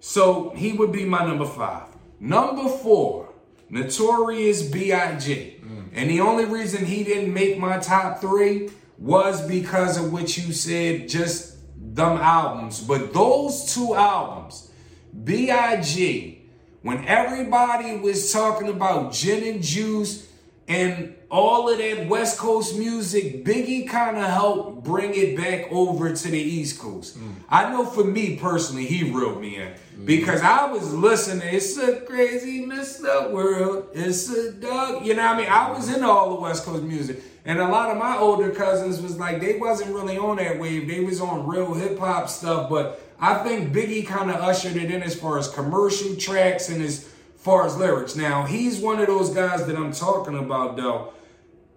So 0.00 0.50
he 0.50 0.72
would 0.72 0.92
be 0.92 1.04
my 1.04 1.24
number 1.26 1.44
five. 1.44 1.88
Number 2.18 2.68
four, 2.68 3.28
Notorious 3.68 4.62
B.I.G. 4.62 5.56
Mm. 5.62 5.88
And 5.92 6.10
the 6.10 6.20
only 6.20 6.46
reason 6.46 6.86
he 6.86 7.04
didn't 7.04 7.34
make 7.34 7.58
my 7.58 7.78
top 7.78 8.20
three 8.20 8.70
was 8.98 9.46
because 9.46 9.96
of 9.96 10.12
what 10.12 10.36
you 10.36 10.52
said, 10.52 11.08
just 11.08 11.56
them 11.76 12.18
albums. 12.18 12.80
But 12.80 13.12
those 13.12 13.72
two 13.74 13.94
albums, 13.94 14.70
B.I.G., 15.24 16.42
when 16.82 17.04
everybody 17.06 17.96
was 17.98 18.32
talking 18.32 18.68
about 18.68 19.12
gin 19.12 19.44
and 19.54 19.62
juice 19.62 20.28
and 20.68 21.14
all 21.30 21.68
of 21.70 21.78
that 21.78 22.08
West 22.08 22.38
Coast 22.38 22.76
music, 22.78 23.44
Biggie 23.44 23.88
kind 23.88 24.16
of 24.16 24.24
helped 24.24 24.84
bring 24.84 25.14
it 25.14 25.36
back 25.36 25.70
over 25.70 26.14
to 26.14 26.28
the 26.28 26.38
East 26.38 26.78
Coast. 26.78 27.18
Mm. 27.18 27.34
I 27.48 27.70
know 27.70 27.84
for 27.84 28.04
me 28.04 28.36
personally, 28.36 28.86
he 28.86 29.10
reeled 29.10 29.40
me 29.40 29.56
in 29.56 29.72
because 30.04 30.40
I 30.40 30.70
was 30.70 30.94
listening. 30.94 31.48
It's 31.52 31.76
a 31.76 32.00
crazy 32.00 32.64
messed 32.64 33.04
up 33.04 33.30
world. 33.30 33.88
It's 33.94 34.30
a 34.30 34.52
dog. 34.52 35.04
You 35.06 35.14
know 35.14 35.22
what 35.22 35.36
I 35.36 35.38
mean? 35.38 35.48
I 35.48 35.70
was 35.72 35.92
into 35.92 36.06
all 36.06 36.34
the 36.36 36.40
West 36.40 36.64
Coast 36.64 36.82
music. 36.82 37.20
And 37.48 37.58
a 37.58 37.66
lot 37.66 37.90
of 37.90 37.96
my 37.96 38.16
older 38.16 38.50
cousins 38.50 39.00
was 39.00 39.18
like, 39.18 39.40
they 39.40 39.56
wasn't 39.58 39.94
really 39.94 40.18
on 40.18 40.36
that 40.36 40.58
wave. 40.60 40.86
They 40.86 41.00
was 41.00 41.20
on 41.20 41.46
real 41.46 41.72
hip 41.74 41.98
hop 41.98 42.28
stuff. 42.28 42.68
But 42.68 43.00
I 43.18 43.42
think 43.42 43.72
Biggie 43.72 44.06
kind 44.06 44.30
of 44.30 44.36
ushered 44.36 44.76
it 44.76 44.90
in 44.90 45.02
as 45.02 45.18
far 45.18 45.38
as 45.38 45.48
commercial 45.48 46.14
tracks 46.14 46.68
and 46.68 46.82
as 46.82 47.08
far 47.38 47.64
as 47.64 47.74
lyrics. 47.76 48.14
Now, 48.14 48.44
he's 48.44 48.78
one 48.80 49.00
of 49.00 49.06
those 49.06 49.30
guys 49.30 49.66
that 49.66 49.76
I'm 49.76 49.92
talking 49.92 50.38
about, 50.38 50.76
though. 50.76 51.14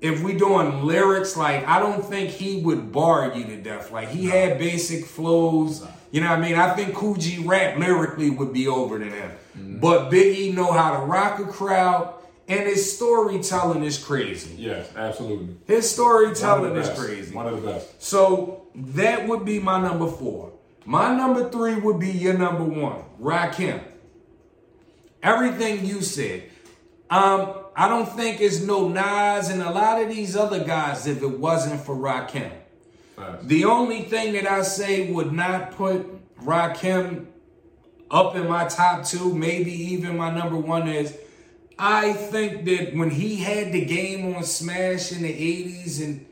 if 0.02 0.24
we 0.24 0.34
doing 0.34 0.84
lyrics, 0.84 1.38
like 1.38 1.66
I 1.68 1.80
don't 1.80 2.04
think 2.04 2.32
he 2.32 2.58
would 2.62 2.92
bar 2.92 3.32
you 3.36 3.46
to 3.46 3.58
death. 3.58 3.92
Like 3.92 4.10
he 4.10 4.26
had 4.26 4.58
basic 4.58 5.06
flows. 5.06 5.86
You 6.10 6.22
know 6.22 6.30
what 6.30 6.40
I 6.40 6.42
mean? 6.42 6.56
I 6.56 6.74
think 6.74 7.20
G 7.20 7.44
Rap 7.46 7.78
lyrically 7.78 8.32
would 8.32 8.52
be 8.52 8.68
over 8.68 9.00
to 9.00 9.06
him. 9.06 9.32
Mm-hmm. 9.58 9.80
But 9.80 10.10
Biggie 10.12 10.54
know 10.54 10.72
how 10.72 11.00
to 11.00 11.06
rock 11.06 11.40
a 11.40 11.46
crowd, 11.46 12.16
and 12.52 12.68
his 12.68 12.94
storytelling 12.94 13.84
is 13.84 13.98
crazy. 13.98 14.56
Yes, 14.58 14.92
absolutely. 14.96 15.56
His 15.68 15.90
storytelling 15.90 16.76
is 16.76 16.90
crazy. 17.00 17.34
One 17.34 17.48
of 17.48 17.62
the 17.62 17.68
best. 17.72 18.02
So 18.04 18.68
that 18.76 19.28
would 19.28 19.46
be 19.46 19.60
my 19.60 19.82
number 19.82 20.08
four. 20.08 20.52
My 20.84 21.16
number 21.16 21.50
three 21.50 21.76
would 21.76 22.00
be 22.00 22.12
your 22.12 22.38
number 22.38 22.66
one, 22.66 23.04
Rakim. 23.22 23.82
Everything 25.24 25.86
you 25.86 26.02
said. 26.02 26.44
Um, 27.10 27.54
I 27.76 27.88
don't 27.88 28.08
think 28.08 28.42
it's 28.42 28.62
no 28.62 28.90
Nas 28.90 29.50
and 29.50 29.62
a 29.62 29.72
lot 29.72 30.02
of 30.02 30.10
these 30.10 30.36
other 30.36 30.64
guys 30.64 31.08
if 31.08 31.22
it 31.22 31.40
wasn't 31.40 31.80
for 31.82 31.96
Rakim. 31.96 32.52
The 33.44 33.66
only 33.66 34.02
thing 34.02 34.34
that 34.34 34.50
I 34.50 34.64
say 34.64 35.12
would 35.12 35.32
not 35.32 35.72
put 35.72 36.06
Rakim 36.44 37.28
up 38.10 38.36
in 38.36 38.50
my 38.50 38.68
top 38.68 39.06
two, 39.06 39.34
maybe 39.34 39.72
even 39.72 40.18
my 40.18 40.32
number 40.32 40.58
one 40.58 40.88
is 40.88 41.16
I 41.80 42.14
think 42.14 42.66
that 42.66 42.96
when 42.96 43.10
he 43.10 43.38
had 43.38 43.72
the 43.72 43.86
game 43.86 44.36
on 44.36 44.44
Smash 44.44 45.12
in 45.12 45.24
the 45.24 45.34
80s 45.34 46.04
and 46.04 46.26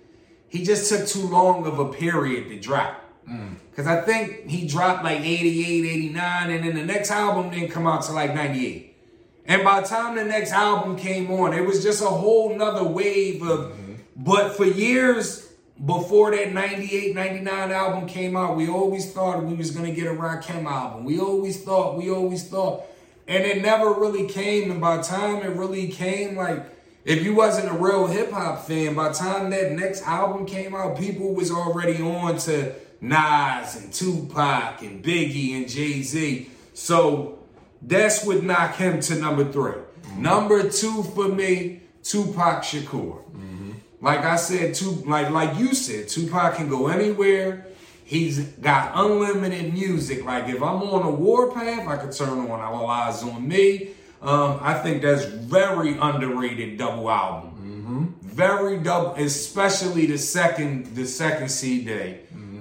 he 0.50 0.64
just 0.64 0.90
took 0.90 1.08
too 1.08 1.28
long 1.28 1.66
of 1.66 1.80
a 1.80 1.86
period 1.86 2.50
to 2.50 2.60
drop. 2.60 3.04
Mm. 3.28 3.56
Because 3.70 3.88
I 3.88 4.02
think 4.02 4.48
he 4.48 4.68
dropped 4.68 5.04
like 5.04 5.22
88, 5.22 5.86
89, 5.86 6.50
and 6.50 6.66
then 6.66 6.76
the 6.76 6.86
next 6.86 7.12
album 7.12 7.52
didn't 7.52 7.70
come 7.70 7.88
out 7.88 8.04
till 8.04 8.16
like 8.16 8.34
98. 8.34 8.98
And 9.46 9.64
by 9.64 9.82
the 9.82 9.88
time 9.88 10.16
the 10.16 10.26
next 10.26 10.52
album 10.52 10.96
came 10.96 11.32
on, 11.32 11.54
it 11.54 11.66
was 11.66 11.82
just 11.82 12.02
a 12.02 12.08
whole 12.08 12.56
nother 12.56 12.84
wave 12.84 13.42
of. 13.42 13.72
Mm-hmm. 13.72 13.94
But 14.18 14.58
for 14.58 14.66
years 14.66 15.50
before 15.86 16.36
that 16.36 16.54
98, 16.54 17.16
99 17.16 17.72
album 17.72 18.08
came 18.08 18.36
out, 18.36 18.58
we 18.58 18.68
always 18.68 19.12
thought 19.14 19.44
we 19.44 19.54
was 19.54 19.72
gonna 19.72 19.92
get 19.92 20.08
a 20.08 20.12
Rakim 20.14 20.66
album. 20.66 21.06
We 21.06 21.20
always 21.20 21.64
thought, 21.64 21.98
we 21.98 22.10
always 22.12 22.48
thought. 22.48 22.84
And 23.30 23.46
it 23.46 23.62
never 23.62 23.94
really 23.94 24.28
came. 24.28 24.72
And 24.72 24.82
by 24.82 24.98
the 24.98 25.04
time 25.04 25.44
it 25.44 25.56
really 25.56 25.88
came, 25.88 26.36
like 26.36 26.66
if 27.06 27.24
you 27.24 27.36
wasn't 27.36 27.70
a 27.70 27.78
real 27.78 28.08
hip 28.08 28.32
hop 28.32 28.66
fan, 28.66 28.96
by 28.96 29.10
the 29.10 29.14
time 29.14 29.52
that 29.52 29.72
next 29.72 30.02
album 30.06 30.48
came 30.48 30.76
out, 30.76 30.98
people 30.98 31.36
was 31.36 31.52
already 31.52 32.02
on 32.02 32.38
to 32.40 32.74
Nas 33.02 33.76
and 33.76 33.94
Tupac 33.94 34.82
and 34.82 35.04
Biggie 35.04 35.56
and 35.56 35.70
Jay 35.70 36.02
Z. 36.02 36.50
So 36.74 37.40
that's 37.82 38.26
what 38.26 38.44
knock 38.44 38.76
him 38.76 39.00
to 39.02 39.16
number 39.16 39.46
3 39.46 39.54
mm-hmm. 39.54 40.22
Number 40.22 40.68
two 40.68 41.04
for 41.04 41.28
me, 41.30 41.82
Tupac 42.04 42.64
Shakur. 42.64 43.24
Mm-hmm. 43.32 43.72
Like 44.02 44.26
I 44.26 44.38
said, 44.38 44.74
two 44.74 45.04
like 45.06 45.30
like 45.30 45.58
you 45.58 45.76
said, 45.76 46.08
Tupac 46.08 46.56
can 46.56 46.68
go 46.68 46.88
anywhere. 46.88 47.68
He's 48.10 48.40
got 48.40 48.94
unlimited 48.96 49.72
music. 49.72 50.26
Like 50.26 50.50
if 50.50 50.64
I'm 50.64 50.82
on 50.82 51.06
a 51.06 51.12
warpath, 51.12 51.88
I 51.88 51.96
could 51.98 52.12
turn 52.12 52.40
on 52.40 52.50
All 52.50 52.88
Eyez 52.88 53.24
on 53.24 53.48
Me. 53.48 53.92
Um, 54.20 54.58
I 54.64 54.74
think 54.74 55.04
that's 55.04 55.26
very 55.26 55.96
underrated 55.96 56.80
double 56.80 57.08
album. 57.08 58.16
Very 58.24 58.80
double, 58.80 59.14
especially 59.14 60.08
the 60.08 60.18
second 60.18 60.96
the 60.96 61.06
second 61.06 61.50
CD. 61.50 62.16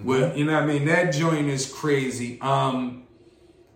Well, 0.05 0.37
you 0.37 0.45
know 0.45 0.53
what 0.53 0.65
I 0.65 0.67
mean. 0.67 0.85
That 0.85 1.15
joint 1.15 1.49
is 1.49 1.73
crazy. 1.73 2.39
Um, 2.43 3.05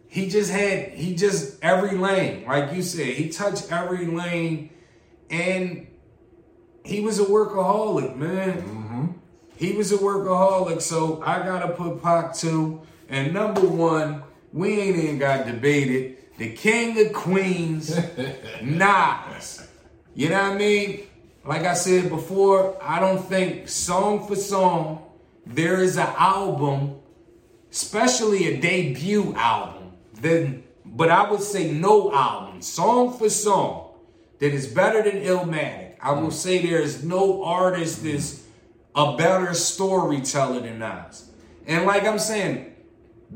he 0.09 0.29
just 0.29 0.51
had 0.51 0.91
he 0.91 1.15
just 1.15 1.59
every 1.65 1.97
lane, 1.97 2.45
like 2.45 2.75
you 2.75 2.83
said, 2.83 3.15
he 3.15 3.31
touched 3.31 3.73
every 3.73 4.05
lane, 4.09 4.69
and 5.31 5.87
he 6.85 7.01
was 7.01 7.19
a 7.19 7.25
workaholic, 7.25 8.15
man. 8.15 9.22
He 9.63 9.71
was 9.71 9.93
a 9.93 9.97
workaholic, 9.97 10.83
so 10.83 11.23
I 11.25 11.39
gotta 11.39 11.69
put 11.69 12.03
Pac 12.03 12.35
two. 12.35 12.83
And 13.09 13.33
number 13.33 13.61
one, 13.61 14.25
we 14.53 14.81
ain't 14.81 14.97
even 14.97 15.19
got 15.19 15.47
debated. 15.47 16.19
The 16.37 16.51
King 16.51 16.99
of 17.07 17.13
Queens, 17.13 17.97
Nas. 18.63 19.69
You 20.17 20.31
know 20.31 20.43
what 20.43 20.53
I 20.53 20.59
mean? 20.59 21.03
Like 21.45 21.63
I 21.63 21.75
said 21.75 22.09
before, 22.09 22.77
I 22.83 22.99
don't 22.99 23.25
think 23.25 23.69
song 23.69 24.27
for 24.27 24.35
song 24.35 25.05
there 25.47 25.81
is 25.81 25.97
an 25.97 26.13
album, 26.19 26.97
especially 27.71 28.49
a 28.49 28.61
debut 28.61 29.33
album, 29.37 29.93
then 30.15 30.65
but 30.85 31.09
I 31.09 31.31
would 31.31 31.41
say 31.41 31.71
no 31.71 32.13
album, 32.13 32.63
song 32.63 33.17
for 33.17 33.31
song, 33.31 33.95
that 34.41 34.53
is 34.53 34.67
better 34.67 35.09
than 35.09 35.23
Illmatic. 35.23 35.95
I 36.01 36.11
will 36.11 36.31
mm. 36.31 36.33
say 36.33 36.67
there 36.67 36.81
is 36.81 37.05
no 37.05 37.45
artist 37.45 38.03
that's 38.03 38.43
a 38.95 39.17
better 39.17 39.55
storyteller 39.55 40.61
than 40.61 40.79
Nas. 40.79 41.31
And 41.67 41.87
like 41.87 42.05
I'm 42.05 42.19
saying, 42.19 42.75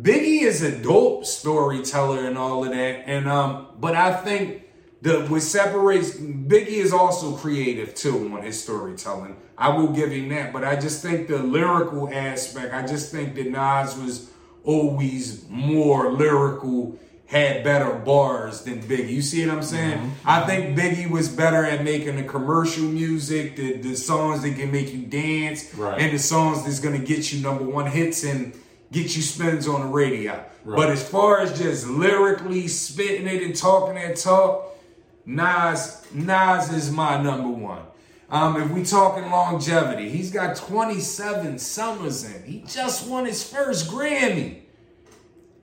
Biggie 0.00 0.42
is 0.42 0.62
a 0.62 0.82
dope 0.82 1.24
storyteller 1.24 2.26
and 2.26 2.36
all 2.36 2.64
of 2.64 2.70
that. 2.70 3.04
And 3.06 3.28
um, 3.28 3.68
but 3.78 3.94
I 3.94 4.12
think 4.14 4.64
the 5.02 5.20
what 5.26 5.42
separates 5.42 6.16
Biggie 6.16 6.68
is 6.68 6.92
also 6.92 7.36
creative 7.36 7.94
too 7.94 8.30
on 8.34 8.42
his 8.42 8.62
storytelling. 8.62 9.36
I 9.56 9.70
will 9.70 9.88
give 9.88 10.10
him 10.10 10.28
that, 10.30 10.52
but 10.52 10.64
I 10.64 10.76
just 10.76 11.02
think 11.02 11.28
the 11.28 11.38
lyrical 11.38 12.12
aspect. 12.12 12.74
I 12.74 12.86
just 12.86 13.10
think 13.10 13.34
that 13.36 13.50
Nas 13.50 13.96
was 13.96 14.30
always 14.64 15.48
more 15.48 16.12
lyrical, 16.12 16.98
had 17.26 17.64
better 17.64 17.92
bars 17.92 18.62
than 18.62 18.80
Biggie. 18.82 19.08
You 19.10 19.22
see 19.22 19.44
what 19.46 19.56
I'm 19.56 19.62
saying? 19.62 20.12
I 20.24 20.42
think 20.46 20.78
Biggie 20.78 21.10
was 21.10 21.28
better 21.28 21.64
at 21.64 21.82
making 21.82 22.16
the 22.16 22.22
commercial 22.22 22.84
music, 22.84 23.56
the, 23.56 23.78
the 23.78 23.96
songs 23.96 24.42
that 24.42 24.54
can 24.54 24.70
make 24.70 24.92
you 24.94 25.02
dance, 25.02 25.74
Right. 25.74 26.00
and 26.00 26.14
the 26.14 26.20
songs 26.20 26.64
that's 26.64 26.78
gonna 26.78 26.98
get 27.00 27.32
you 27.32 27.42
number 27.42 27.64
one 27.64 27.86
hits 27.90 28.22
and 28.22 28.52
get 28.92 29.16
you 29.16 29.22
spins 29.22 29.66
on 29.66 29.80
the 29.80 29.86
radio. 29.88 30.32
Right. 30.64 30.76
But 30.76 30.90
as 30.90 31.06
far 31.08 31.40
as 31.40 31.58
just 31.58 31.88
lyrically 31.88 32.68
spitting 32.68 33.26
it 33.26 33.42
and 33.42 33.56
talking 33.56 33.96
that 33.96 34.16
talk, 34.16 34.76
Nas 35.24 36.06
Nas 36.14 36.72
is 36.72 36.90
my 36.92 37.20
number 37.20 37.48
one. 37.48 37.82
Um, 38.30 38.60
if 38.60 38.70
we 38.70 38.84
talking 38.84 39.30
longevity, 39.30 40.08
he's 40.10 40.30
got 40.30 40.56
27 40.56 41.58
summers 41.58 42.24
in. 42.24 42.42
He 42.44 42.64
just 42.66 43.08
won 43.08 43.24
his 43.24 43.42
first 43.48 43.88
Grammy. 43.90 44.62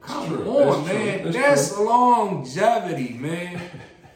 Come 0.06 0.28
True. 0.28 0.50
on, 0.50 0.86
That's 0.86 0.90
true. 0.90 1.00
man. 1.06 1.24
That's 1.24 1.36
That's, 1.38 1.76
true. 1.76 1.86
longevity, 1.86 3.14
man. 3.14 3.62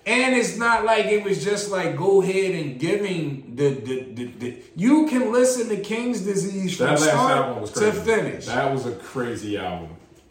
and 0.06 0.36
it's 0.36 0.58
not 0.58 0.86
like 0.86 1.06
it 1.06 1.24
was 1.24 1.44
just 1.44 1.70
like 1.72 1.96
go 1.96 2.22
ahead 2.22 2.56
and 2.56 2.80
giving 2.80 3.56
the 3.56 3.70
the, 3.70 4.04
the, 4.14 4.26
the 4.26 4.58
you 4.76 5.08
can 5.08 5.32
listen 5.32 5.70
to 5.70 5.78
King's 5.78 6.22
Disease 6.22 6.78
from 6.78 6.88
That 6.88 7.00
last 7.02 7.72
start 7.76 7.94
to 7.94 8.02
finish. 8.02 8.46
That 8.48 8.72
was 8.74 8.86
a 8.86 8.94
crazy 8.94 9.58
album. 9.58 9.90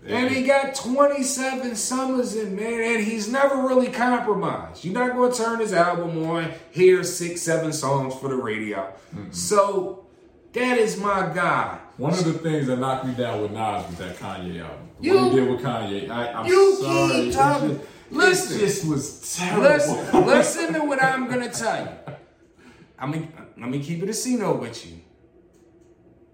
And 0.08 0.30
he 0.30 0.44
got 0.44 0.76
27 0.76 1.74
summers 1.74 2.36
in, 2.36 2.54
man, 2.54 2.80
and 2.96 3.04
he's 3.04 3.28
never 3.28 3.56
really 3.56 3.88
compromised. 3.88 4.84
You're 4.84 4.94
not 4.94 5.16
going 5.16 5.32
to 5.32 5.36
turn 5.36 5.58
his 5.58 5.72
album 5.72 6.22
on, 6.24 6.52
hear 6.70 7.02
six, 7.02 7.42
seven 7.42 7.72
songs 7.72 8.14
for 8.14 8.28
the 8.28 8.36
radio. 8.36 8.92
Mm-hmm. 9.12 9.32
So 9.32 10.06
that 10.52 10.78
is 10.78 10.96
my 10.96 11.32
guy. 11.34 11.80
One 11.96 12.12
of 12.12 12.24
the 12.24 12.34
things 12.34 12.68
that 12.68 12.76
knocked 12.76 13.04
me 13.04 13.14
down 13.14 13.42
with 13.42 13.50
Nas 13.50 13.84
was 13.88 13.96
that 13.98 14.16
Kanye 14.18 14.62
album. 14.62 14.85
You- 15.00 15.14
what 15.20 15.30
he 15.32 15.40
did 15.40 15.50
with 15.50 15.60
Kanye. 15.60 16.10
I, 16.10 16.32
I'm 16.32 16.46
You 16.46 16.76
sorry. 16.76 17.12
keep 17.24 17.32
talking. 17.34 17.68
just- 17.78 17.82
Listen. 18.08 18.58
Just 18.60 18.84
was 18.86 19.36
terrible. 19.36 19.62
Listen, 19.64 20.26
listen 20.26 20.72
to 20.74 20.80
what 20.84 21.02
I'm 21.02 21.28
to 21.28 21.48
tell 21.50 21.82
you. 21.84 22.14
I 22.98 23.06
mean, 23.06 23.32
let 23.58 23.68
me 23.68 23.82
keep 23.82 24.00
it 24.02 24.08
a 24.08 24.14
C 24.14 24.36
note 24.36 24.60
with 24.60 24.86
you. 24.86 25.00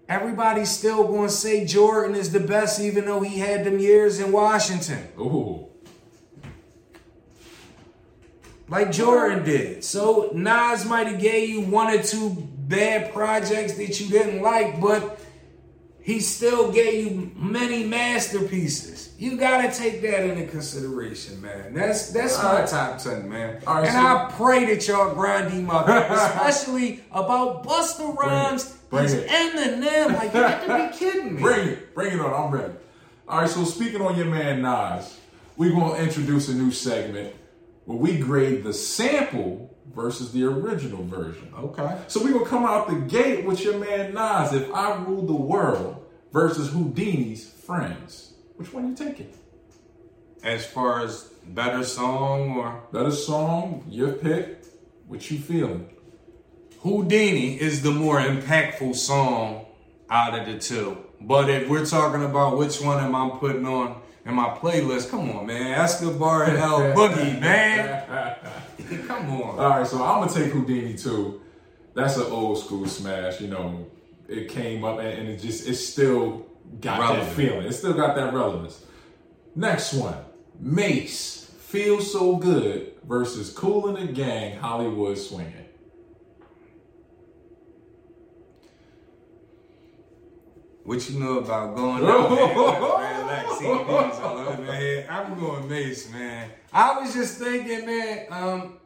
Everybody's 0.07 0.69
still 0.69 1.03
going 1.07 1.29
to 1.29 1.33
say 1.33 1.65
Jordan 1.65 2.15
is 2.15 2.31
the 2.31 2.39
best, 2.39 2.79
even 2.79 3.05
though 3.05 3.21
he 3.21 3.39
had 3.39 3.63
them 3.65 3.79
years 3.79 4.19
in 4.19 4.31
Washington. 4.31 5.07
Ooh. 5.19 5.67
like 8.69 8.91
Jordan 8.91 9.43
did. 9.43 9.83
So 9.83 10.29
Nas 10.33 10.85
might 10.85 11.07
have 11.07 11.19
gave 11.19 11.49
you 11.49 11.61
one 11.61 11.93
or 11.93 12.01
two 12.01 12.29
bad 12.67 13.13
projects 13.13 13.73
that 13.73 13.99
you 13.99 14.09
didn't 14.09 14.41
like, 14.41 14.79
but 14.79 15.19
he 16.03 16.19
still 16.19 16.71
gave 16.71 17.11
you 17.11 17.31
many 17.35 17.85
masterpieces. 17.85 19.13
You 19.17 19.37
gotta 19.37 19.71
take 19.71 20.01
that 20.01 20.25
into 20.25 20.45
consideration, 20.47 21.41
man. 21.41 21.73
That's 21.73 22.11
that's 22.11 22.37
All 22.37 22.43
my 22.53 22.59
right. 22.61 22.67
top 22.67 22.97
ten, 22.99 23.29
man. 23.29 23.61
All 23.65 23.75
right, 23.75 23.85
and 23.85 23.93
so- 23.93 23.99
I 23.99 24.31
pray 24.35 24.65
that 24.73 24.85
y'all 24.87 25.13
grind 25.15 25.51
him 25.51 25.69
up, 25.69 25.87
especially 26.09 27.03
about 27.11 27.63
Busta 27.63 28.15
Rhymes. 28.15 28.65
Bring 28.89 29.05
it. 29.05 29.27
Eminem. 29.27 30.13
Like 30.15 30.33
you 30.33 30.41
have 30.41 30.65
to 30.65 30.91
be 30.91 30.97
kidding 31.11 31.35
me. 31.35 31.41
Bring 31.41 31.67
it. 31.69 31.95
Bring 31.95 32.13
it 32.13 32.19
on. 32.19 32.33
I'm 32.47 32.51
ready. 32.51 32.73
All 33.27 33.39
right, 33.41 33.49
so 33.49 33.63
speaking 33.63 34.01
on 34.01 34.17
your 34.17 34.25
man 34.27 34.61
Nas, 34.61 35.17
we're 35.57 35.71
to 35.71 36.03
introduce 36.03 36.49
a 36.49 36.53
new 36.53 36.71
segment 36.71 37.33
where 37.85 37.97
we 37.97 38.17
grade 38.17 38.63
the 38.63 38.73
sample 38.73 39.72
versus 39.93 40.31
the 40.31 40.43
original 40.43 41.03
version. 41.03 41.51
Okay. 41.57 41.97
So 42.07 42.21
going 42.21 42.43
to 42.43 42.49
come 42.49 42.65
out 42.65 42.87
the 42.87 42.95
gate 42.95 43.45
with 43.45 43.63
your 43.63 43.77
man 43.77 44.13
Nas, 44.13 44.53
If 44.53 44.73
I 44.73 44.95
Rule 45.03 45.25
the 45.25 45.33
World 45.33 46.05
versus 46.31 46.69
Whodini's 46.69 47.49
Friends. 47.49 48.33
Which 48.55 48.73
one 48.73 48.89
you 48.89 48.95
taking? 48.95 49.31
As 50.43 50.65
far 50.65 51.01
as 51.01 51.23
better 51.45 51.83
song 51.83 52.57
or 52.57 52.83
Better 52.91 53.11
song, 53.11 53.85
your 53.89 54.13
pick. 54.13 54.65
What 55.07 55.29
you 55.29 55.37
feeling? 55.37 55.89
Houdini 56.81 57.59
is 57.59 57.81
the 57.81 57.91
more 57.91 58.19
impactful 58.19 58.95
song 58.95 59.65
out 60.09 60.37
of 60.37 60.45
the 60.45 60.59
two. 60.59 60.97
But 61.21 61.49
if 61.49 61.69
we're 61.69 61.85
talking 61.85 62.23
about 62.23 62.57
which 62.57 62.81
one 62.81 63.01
am 63.01 63.15
I 63.15 63.29
putting 63.37 63.65
on 63.65 64.01
in 64.25 64.33
my 64.33 64.49
playlist, 64.49 65.09
come 65.09 65.29
on, 65.31 65.45
man. 65.45 65.79
Escobar 65.79 66.43
and 66.43 66.57
El 66.57 66.79
Boogie, 66.95 67.39
man. 67.39 68.35
come 69.07 69.29
on. 69.31 69.59
All 69.59 69.69
right, 69.69 69.87
so 69.87 70.03
I'm 70.03 70.25
gonna 70.27 70.33
take 70.33 70.53
Whodini 70.53 71.01
too. 71.01 71.41
That's 71.93 72.17
an 72.17 72.23
old 72.31 72.57
school 72.59 72.87
smash. 72.87 73.39
You 73.41 73.47
know, 73.47 73.87
it 74.27 74.49
came 74.49 74.83
up 74.83 74.99
and, 74.99 75.07
and 75.07 75.29
it 75.29 75.41
just 75.41 75.67
it 75.67 75.75
still 75.75 76.45
got 76.81 76.99
Relevant. 76.99 77.27
that 77.27 77.35
feeling. 77.35 77.65
It 77.65 77.73
still 77.73 77.93
got 77.93 78.15
that 78.15 78.33
relevance. 78.33 78.83
Next 79.55 79.93
one, 79.93 80.17
Mase, 80.59 81.51
"Feel 81.59 82.01
So 82.01 82.37
Good" 82.37 82.93
versus 83.07 83.51
Kool 83.53 83.95
and 83.95 84.07
the 84.07 84.11
Gang, 84.11 84.57
"Hollywood 84.57 85.17
Swinging." 85.17 85.53
What 90.83 91.09
you 91.09 91.17
know 91.19 91.39
about 91.39 91.75
going 91.75 92.03
down 92.03 92.35
there 92.35 92.47
with 92.57 93.87
red 93.87 94.21
all 94.21 94.37
over 94.37 94.61
my 94.63 94.75
head? 94.75 95.07
I'm 95.09 95.39
going 95.39 95.69
Mase, 95.69 96.11
man. 96.11 96.49
I 96.73 96.99
was 96.99 97.13
just 97.13 97.37
thinking, 97.37 97.85
man, 97.85 98.25
um, 98.29 98.77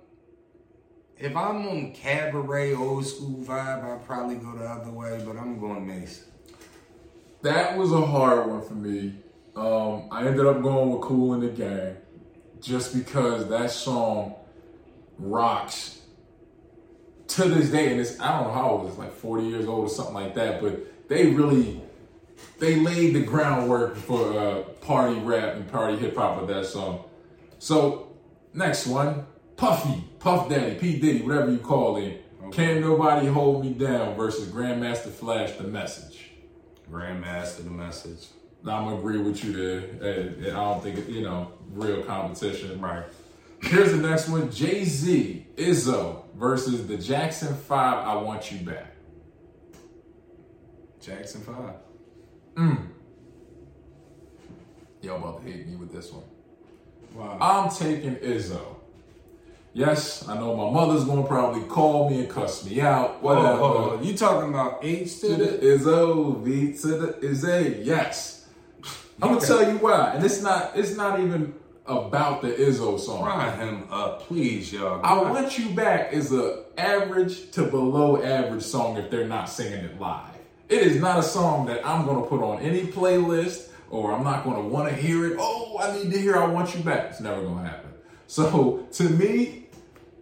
if 1.19 1.35
I'm 1.35 1.67
on 1.67 1.93
cabaret 1.93 2.73
old 2.73 3.05
school 3.05 3.43
vibe, 3.43 3.83
I'd 3.83 4.05
probably 4.05 4.35
go 4.35 4.51
the 4.53 4.65
other 4.65 4.91
way, 4.91 5.21
but 5.25 5.35
I'm 5.35 5.59
going 5.59 5.87
Mase. 5.87 6.25
That 7.41 7.77
was 7.77 7.91
a 7.91 8.05
hard 8.05 8.49
one 8.49 8.61
for 8.61 8.75
me. 8.75 9.13
Um, 9.55 10.07
I 10.11 10.25
ended 10.25 10.45
up 10.45 10.61
going 10.61 10.91
with 10.91 11.01
Kool 11.01 11.33
and 11.33 11.43
the 11.43 11.49
Gang 11.49 11.97
just 12.61 12.93
because 12.93 13.47
that 13.49 13.71
song 13.71 14.35
rocks 15.17 16.01
to 17.27 17.45
this 17.45 17.69
day. 17.69 17.91
And 17.91 17.99
it's, 17.99 18.19
I 18.19 18.31
don't 18.31 18.47
know 18.47 18.53
how 18.53 18.69
old 18.69 18.89
it's 18.89 18.97
like 18.97 19.13
40 19.13 19.45
years 19.45 19.65
old 19.65 19.85
or 19.85 19.89
something 19.89 20.13
like 20.13 20.35
that, 20.35 20.61
but 20.61 21.09
they 21.09 21.27
really, 21.27 21.81
they 22.59 22.75
laid 22.75 23.15
the 23.15 23.23
groundwork 23.23 23.95
for 23.95 24.37
uh, 24.37 24.61
party 24.81 25.19
rap 25.19 25.55
and 25.55 25.67
party 25.71 25.97
hip 25.97 26.15
hop 26.15 26.39
with 26.39 26.49
that 26.49 26.65
song. 26.65 27.05
So, 27.59 28.15
next 28.53 28.85
one, 28.85 29.25
Puffy, 29.55 30.03
Puff 30.19 30.49
Daddy, 30.49 30.75
P. 30.75 30.99
Diddy, 30.99 31.21
whatever 31.21 31.51
you 31.51 31.59
call 31.59 31.95
him. 31.95 32.17
Can't 32.51 32.81
Nobody 32.81 33.27
Hold 33.27 33.65
Me 33.65 33.73
Down 33.73 34.15
versus 34.15 34.49
Grandmaster 34.49 35.09
Flash, 35.09 35.53
The 35.53 35.63
Message. 35.63 36.31
Grandmaster 36.89 37.65
the 37.65 37.69
message. 37.69 38.27
I'm 38.61 38.85
gonna 38.85 38.97
agree 38.97 39.17
with 39.17 39.43
you 39.43 39.53
there. 39.53 40.51
I 40.51 40.53
don't 40.53 40.81
think 40.81 40.99
it, 40.99 41.09
you 41.09 41.21
know 41.21 41.51
real 41.71 42.01
competition. 42.03 42.79
Right. 42.79 43.03
Here's 43.61 43.91
the 43.91 43.97
next 43.97 44.29
one: 44.29 44.49
Jay 44.51 44.85
Z, 44.85 45.47
Izzo 45.57 46.23
versus 46.35 46.87
the 46.87 46.97
Jackson 46.97 47.53
Five. 47.53 48.07
I 48.07 48.15
want 48.15 48.51
you 48.51 48.59
back. 48.59 48.95
Jackson 51.07 51.41
5. 51.41 51.55
Mm. 52.55 52.87
Y'all 55.01 55.17
about 55.17 55.45
to 55.45 55.49
hate 55.49 55.65
me 55.65 55.77
with 55.77 55.93
this 55.93 56.11
one. 56.11 56.25
Wow. 57.13 57.37
I'm 57.39 57.69
taking 57.69 58.15
Izzo. 58.17 58.76
Yes, 59.77 60.27
I 60.27 60.33
know 60.33 60.55
my 60.55 60.71
mother's 60.71 61.03
gonna 61.03 61.21
probably 61.21 61.61
call 61.67 62.09
me 62.09 62.21
and 62.21 62.27
cuss 62.27 62.65
me 62.65 62.81
out. 62.81 63.11
Oh, 63.11 63.17
oh, 63.21 63.25
whatever. 63.25 63.61
Oh, 63.61 63.99
oh, 63.99 64.01
you 64.01 64.17
talking 64.17 64.49
about 64.49 64.79
H 64.81 65.19
to 65.19 65.27
To 65.27 65.35
the 65.35 65.45
the 65.45 65.67
Izzo, 65.67 66.41
V 66.41 66.73
to 66.79 66.87
the 66.87 67.19
Izzy. 67.19 67.81
Yes. 67.83 68.47
I'm 69.21 69.35
gonna 69.35 69.39
tell 69.39 69.71
you 69.71 69.77
why, 69.77 70.13
and 70.15 70.25
it's 70.25 70.41
not. 70.41 70.71
It's 70.75 70.97
not 70.97 71.19
even 71.19 71.53
about 71.85 72.41
the 72.41 72.53
Izzo 72.53 72.99
song. 72.99 73.21
Grind 73.21 73.61
him 73.61 73.87
up, 73.91 74.23
please, 74.23 74.73
y'all. 74.73 74.99
I 75.03 75.13
Want 75.13 75.59
You 75.59 75.69
Back 75.69 76.11
is 76.11 76.33
a 76.33 76.63
average 76.79 77.51
to 77.51 77.61
below 77.61 78.19
average 78.23 78.63
song 78.63 78.97
if 78.97 79.11
they're 79.11 79.27
not 79.27 79.47
singing 79.47 79.85
it 79.85 79.99
live. 79.99 80.33
It 80.69 80.81
is 80.81 80.99
not 80.99 81.19
a 81.19 81.23
song 81.23 81.67
that 81.67 81.85
I'm 81.85 82.07
gonna 82.07 82.25
put 82.25 82.41
on 82.41 82.61
any 82.61 82.87
playlist 82.87 83.69
or 83.91 84.11
I'm 84.11 84.23
not 84.23 84.43
gonna 84.43 84.67
wanna 84.67 84.93
hear 84.93 85.27
it. 85.27 85.37
Oh, 85.39 85.77
I 85.79 85.95
need 85.95 86.11
to 86.13 86.17
hear 86.17 86.35
I 86.35 86.47
Want 86.47 86.73
You 86.73 86.81
Back. 86.81 87.11
It's 87.11 87.19
never 87.19 87.43
gonna 87.43 87.69
happen. 87.69 87.91
So 88.25 88.87
to 88.91 89.03
me, 89.03 89.66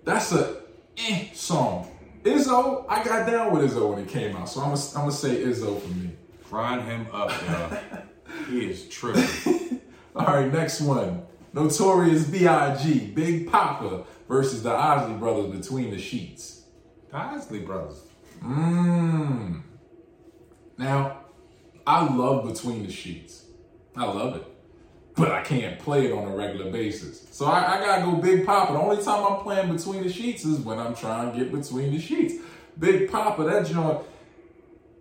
that's 0.05 0.31
a 0.31 0.61
eh 0.97 1.27
song. 1.33 1.91
Izzo, 2.23 2.85
I 2.89 3.03
got 3.03 3.29
down 3.29 3.53
with 3.53 3.71
Izzo 3.71 3.89
when 3.89 3.99
it 4.03 4.07
came 4.07 4.35
out. 4.35 4.49
So 4.49 4.61
I'm 4.61 4.69
gonna, 4.69 4.81
I'm 4.95 5.01
gonna 5.01 5.11
say 5.11 5.43
Izzo 5.43 5.79
for 5.79 5.89
me. 5.89 6.11
Grind 6.49 6.83
him 6.83 7.07
up, 7.11 7.31
y'all. 7.47 8.01
he 8.49 8.65
is 8.65 8.87
tripping. 8.87 9.81
All 10.15 10.25
right, 10.25 10.51
next 10.51 10.81
one. 10.81 11.25
Notorious 11.53 12.25
B.I.G. 12.25 13.11
Big 13.11 13.49
Poppa 13.49 14.03
versus 14.27 14.63
the 14.63 14.71
Isley 14.71 15.15
Brothers 15.15 15.57
Between 15.57 15.91
the 15.91 15.97
Sheets. 15.97 16.63
The 17.11 17.17
Isley 17.17 17.59
Brothers. 17.59 18.01
Mmm. 18.43 19.61
Now, 20.77 21.21
I 21.87 22.13
love 22.13 22.45
Between 22.45 22.85
the 22.85 22.91
Sheets. 22.91 23.45
I 23.95 24.05
love 24.05 24.35
it. 24.35 24.54
But 25.15 25.31
I 25.31 25.41
can't 25.43 25.79
play 25.79 26.07
it 26.07 26.11
on 26.11 26.29
a 26.29 26.35
regular 26.35 26.69
basis. 26.69 27.25
So 27.31 27.45
I, 27.45 27.77
I 27.77 27.79
gotta 27.79 28.01
go 28.01 28.17
Big 28.17 28.45
Poppa. 28.45 28.73
The 28.73 28.79
only 28.79 29.01
time 29.01 29.23
I'm 29.23 29.41
playing 29.41 29.73
Between 29.73 30.03
the 30.03 30.11
Sheets 30.11 30.43
is 30.43 30.59
when 30.59 30.77
I'm 30.77 30.93
trying 30.93 31.31
to 31.31 31.37
get 31.37 31.51
between 31.53 31.91
the 31.91 31.99
sheets. 31.99 32.35
Big 32.77 33.09
Poppa, 33.09 33.43
that 33.43 33.65
joint, 33.65 34.01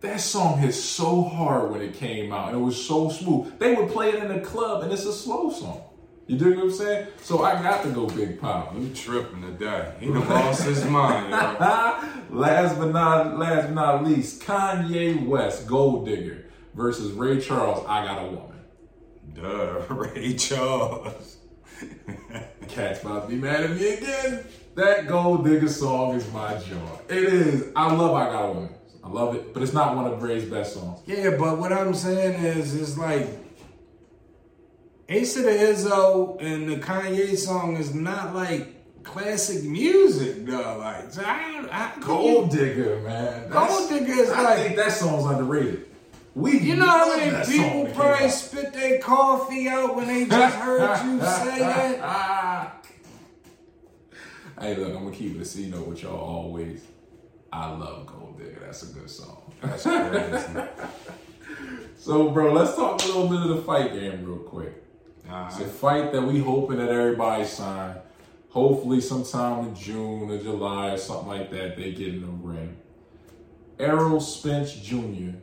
that 0.00 0.20
song 0.20 0.58
hit 0.58 0.72
so 0.72 1.22
hard 1.22 1.72
when 1.72 1.80
it 1.80 1.94
came 1.94 2.32
out. 2.32 2.48
And 2.48 2.58
it 2.58 2.60
was 2.60 2.86
so 2.86 3.08
smooth. 3.08 3.58
They 3.58 3.74
would 3.74 3.90
play 3.90 4.10
it 4.10 4.22
in 4.22 4.28
the 4.28 4.40
club 4.40 4.84
and 4.84 4.92
it's 4.92 5.04
a 5.04 5.12
slow 5.12 5.50
song. 5.50 5.82
You 6.26 6.38
dig 6.38 6.56
what 6.56 6.64
I'm 6.64 6.70
saying? 6.70 7.08
So 7.20 7.42
I 7.42 7.60
got 7.62 7.82
to 7.82 7.90
go 7.90 8.06
Big 8.06 8.40
Poppa. 8.40 8.78
You 8.78 8.88
tripping 8.94 9.42
today. 9.42 9.94
He 10.00 10.06
done 10.06 10.26
lost 10.28 10.64
his 10.64 10.84
mind, 10.84 11.30
last 12.30 12.78
but 12.78 12.92
not 12.92 13.38
last 13.38 13.66
but 13.66 13.74
not 13.74 14.04
least, 14.04 14.40
Kanye 14.42 15.26
West, 15.26 15.66
Gold 15.66 16.06
Digger 16.06 16.46
versus 16.72 17.12
Ray 17.12 17.40
Charles, 17.40 17.84
I 17.86 18.06
Got 18.06 18.24
a 18.24 18.26
Woman. 18.26 18.53
Duh, 19.32 19.82
Ray 19.90 20.34
Charles. 20.34 21.36
Cat's 22.68 23.02
about 23.02 23.28
to 23.28 23.34
be 23.34 23.40
mad 23.40 23.64
at 23.64 23.70
me 23.70 23.94
again. 23.94 24.44
That 24.74 25.06
Gold 25.06 25.44
Digger 25.44 25.68
song 25.68 26.14
is 26.14 26.30
my 26.32 26.56
joy. 26.58 26.76
It 27.08 27.24
is. 27.24 27.72
I 27.76 27.92
love 27.92 28.14
I 28.14 28.26
Got 28.26 28.44
a 28.44 28.52
Woman. 28.52 28.74
I 29.02 29.08
love 29.08 29.34
it, 29.36 29.52
but 29.54 29.62
it's 29.62 29.72
not 29.72 29.94
one 29.96 30.06
of 30.06 30.22
Ray's 30.22 30.44
best 30.48 30.74
songs. 30.74 31.00
Yeah, 31.06 31.36
but 31.38 31.58
what 31.58 31.72
I'm 31.72 31.94
saying 31.94 32.42
is, 32.42 32.74
it's 32.74 32.96
like 32.96 33.28
Ace 35.08 35.36
of 35.36 35.44
the 35.44 35.50
Izzo 35.50 36.40
and 36.40 36.68
the 36.68 36.76
Kanye 36.76 37.36
song 37.36 37.76
is 37.76 37.94
not 37.94 38.34
like 38.34 39.02
classic 39.04 39.62
music, 39.64 40.46
though. 40.46 40.78
Like, 40.78 41.12
so 41.12 41.22
I, 41.24 41.66
I, 41.70 42.00
Gold 42.00 42.50
Digger, 42.50 43.00
man. 43.00 43.50
Gold 43.50 43.90
Digger 43.90 44.12
is 44.12 44.30
I 44.30 44.42
like- 44.42 44.58
think 44.58 44.76
that 44.76 44.92
song's 44.92 45.26
underrated. 45.26 45.86
We 46.34 46.58
You 46.58 46.76
know 46.76 46.86
how 46.86 47.16
many 47.16 47.46
people 47.46 47.86
probably 47.94 48.28
spit 48.28 48.72
their 48.72 48.98
coffee 48.98 49.68
out 49.68 49.94
when 49.94 50.08
they 50.08 50.26
just 50.26 50.56
heard 50.64 51.04
you 51.04 51.20
say 51.20 51.58
that? 51.60 52.86
hey, 54.60 54.74
look, 54.76 54.88
I'm 54.94 55.04
gonna 55.04 55.14
keep 55.14 55.36
it 55.36 55.42
a 55.42 55.44
C 55.44 55.68
note 55.70 55.86
with 55.86 56.02
y'all 56.02 56.18
always. 56.18 56.82
I 57.52 57.70
love 57.70 58.06
Gold 58.06 58.36
Digger. 58.38 58.62
That's 58.64 58.82
a 58.82 58.92
good 58.92 59.08
song. 59.08 59.52
That's 59.62 59.82
crazy. 59.84 60.68
So, 61.96 62.28
bro, 62.30 62.52
let's 62.52 62.76
talk 62.76 63.02
a 63.02 63.06
little 63.06 63.28
bit 63.28 63.40
of 63.40 63.48
the 63.56 63.62
fight 63.62 63.94
game 63.94 64.26
real 64.26 64.36
quick. 64.40 64.74
It's 65.26 65.60
a 65.60 65.64
fight 65.64 66.12
that 66.12 66.20
we 66.20 66.38
hoping 66.38 66.76
that 66.76 66.90
everybody 66.90 67.44
sign. 67.46 67.96
Hopefully, 68.50 69.00
sometime 69.00 69.68
in 69.68 69.74
June 69.74 70.30
or 70.30 70.38
July 70.38 70.90
or 70.90 70.98
something 70.98 71.28
like 71.28 71.50
that, 71.52 71.78
they 71.78 71.92
get 71.92 72.08
in 72.08 72.20
the 72.20 72.26
ring. 72.26 72.76
Errol 73.78 74.20
Spence 74.20 74.74
Jr. 74.74 75.38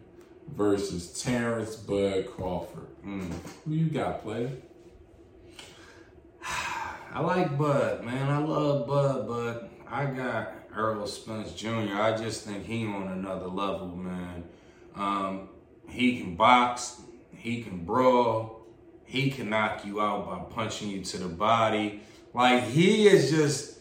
versus 0.52 1.22
Terence 1.22 1.76
Bud 1.76 2.28
Crawford. 2.28 2.88
Mm. 3.06 3.32
Who 3.66 3.74
you 3.74 3.86
got, 3.88 4.22
player? 4.24 4.52
I 6.44 7.20
like 7.22 7.58
Bud, 7.58 8.04
man. 8.04 8.30
I 8.30 8.38
love 8.38 8.88
Bud, 8.88 9.28
but 9.28 9.72
I 9.90 10.06
got 10.06 10.54
Earl 10.76 11.06
Spence 11.08 11.54
Jr. 11.54 11.96
I 11.96 12.16
just 12.16 12.46
think 12.46 12.66
he 12.66 12.86
on 12.86 13.08
another 13.10 13.48
level, 13.48 13.88
man. 13.88 14.44
Um, 14.96 15.50
he 15.88 16.20
can 16.20 16.36
box, 16.36 17.02
he 17.36 17.64
can 17.64 17.84
brawl, 17.84 18.66
he 19.04 19.30
can 19.30 19.50
knock 19.50 19.86
you 19.86 20.00
out 20.00 20.26
by 20.26 20.56
punching 20.56 20.90
you 20.90 21.04
to 21.04 21.18
the 21.18 21.28
body. 21.28 22.02
Like 22.34 22.64
he 22.64 23.08
is 23.08 23.30
just 23.30 23.80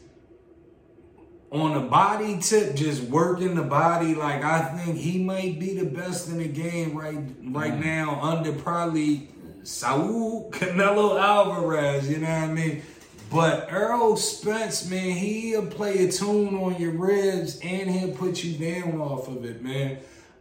on 1.50 1.74
the 1.74 1.88
body 1.88 2.38
tip, 2.40 2.76
just 2.76 3.02
working 3.02 3.54
the 3.54 3.62
body. 3.62 4.14
Like 4.14 4.44
I 4.44 4.60
think 4.60 4.96
he 4.96 5.18
might 5.18 5.58
be 5.58 5.74
the 5.74 5.86
best 5.86 6.28
in 6.28 6.38
the 6.38 6.48
game 6.48 6.96
right 6.96 7.18
right 7.44 7.78
now, 7.78 8.20
under 8.22 8.52
probably 8.52 9.28
Saul 9.62 10.50
Canelo 10.52 11.20
Alvarez. 11.20 12.08
You 12.08 12.18
know 12.18 12.26
what 12.26 12.50
I 12.50 12.52
mean? 12.52 12.82
But 13.30 13.68
Earl 13.70 14.16
Spence, 14.16 14.90
man, 14.90 15.10
he'll 15.10 15.66
play 15.66 16.04
a 16.04 16.10
tune 16.10 16.56
on 16.56 16.80
your 16.80 16.92
ribs 16.92 17.60
and 17.62 17.88
he'll 17.88 18.10
put 18.16 18.42
you 18.42 18.54
down 18.54 19.00
off 19.00 19.28
of 19.28 19.44
it, 19.44 19.62
man. 19.62 19.98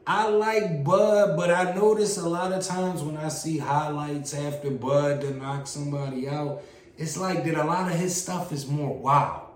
I 0.07 0.27
like 0.27 0.83
Bud, 0.83 1.37
but 1.37 1.51
I 1.51 1.75
notice 1.75 2.17
a 2.17 2.27
lot 2.27 2.51
of 2.51 2.65
times 2.65 3.03
when 3.03 3.15
I 3.15 3.27
see 3.27 3.59
highlights 3.59 4.33
after 4.33 4.71
Bud 4.71 5.21
to 5.21 5.35
knock 5.35 5.67
somebody 5.67 6.27
out, 6.27 6.63
it's 6.97 7.15
like 7.15 7.45
that 7.45 7.53
a 7.53 7.63
lot 7.63 7.91
of 7.91 7.97
his 7.97 8.19
stuff 8.19 8.51
is 8.51 8.65
more 8.65 8.97
wild. 8.97 9.48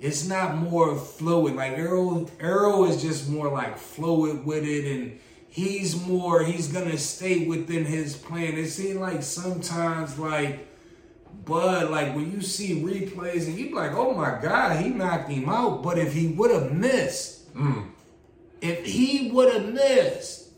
It's 0.00 0.26
not 0.26 0.56
more 0.56 0.96
fluid. 0.96 1.56
Like 1.56 1.72
Errol, 1.72 2.30
Errol 2.40 2.84
is 2.90 3.02
just 3.02 3.28
more 3.28 3.50
like 3.50 3.78
fluid 3.78 4.44
with 4.46 4.64
it, 4.64 4.84
and 4.90 5.18
he's 5.48 6.00
more. 6.06 6.42
He's 6.42 6.68
gonna 6.68 6.98
stay 6.98 7.46
within 7.46 7.84
his 7.84 8.16
plan. 8.16 8.54
It 8.56 8.68
seems 8.68 8.96
like 8.98 9.22
sometimes 9.22 10.18
like. 10.18 10.66
Bud, 11.44 11.90
like 11.90 12.14
when 12.14 12.30
you 12.30 12.42
see 12.42 12.82
replays 12.82 13.46
and 13.46 13.58
you 13.58 13.74
like, 13.74 13.92
oh 13.92 14.12
my 14.12 14.38
God, 14.42 14.82
he 14.82 14.90
knocked 14.90 15.30
him 15.30 15.48
out. 15.48 15.82
But 15.82 15.96
if 15.96 16.12
he 16.12 16.28
would 16.28 16.50
have 16.50 16.72
missed, 16.72 17.54
Mm. 17.54 17.86
if 18.60 18.84
he 18.84 19.30
would 19.32 19.54
have 19.54 19.72
missed, 19.72 20.50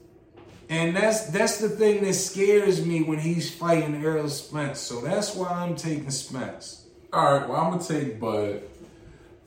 and 0.68 0.96
that's 0.96 1.26
that's 1.30 1.58
the 1.58 1.68
thing 1.68 2.02
that 2.02 2.14
scares 2.14 2.84
me 2.84 3.02
when 3.02 3.20
he's 3.20 3.54
fighting 3.54 4.02
Errol 4.04 4.28
Spence. 4.28 4.80
So 4.80 5.00
that's 5.00 5.34
why 5.36 5.48
I'm 5.48 5.76
taking 5.76 6.10
Spence. 6.10 6.86
All 7.12 7.38
right, 7.38 7.48
well, 7.48 7.60
I'm 7.60 7.70
gonna 7.78 7.84
take 7.84 8.18
Bud. 8.18 8.60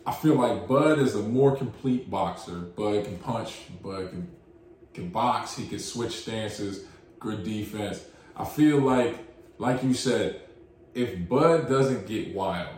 I 0.06 0.12
feel 0.12 0.36
like 0.36 0.68
Bud 0.68 1.00
is 1.00 1.16
a 1.16 1.22
more 1.22 1.56
complete 1.56 2.10
boxer. 2.10 2.56
Bud 2.56 3.06
can 3.06 3.18
punch. 3.18 3.54
Bud 3.82 4.10
can 4.10 4.28
can 4.94 5.10
box. 5.10 5.56
He 5.56 5.68
can 5.68 5.80
switch 5.80 6.22
stances. 6.22 6.86
Good 7.20 7.44
defense. 7.44 8.04
I 8.36 8.46
feel 8.46 8.80
like, 8.80 9.18
like 9.58 9.84
you 9.84 9.94
said, 9.94 10.42
if 10.94 11.28
Bud 11.28 11.70
doesn't 11.70 12.06
get 12.08 12.34
wild, 12.34 12.76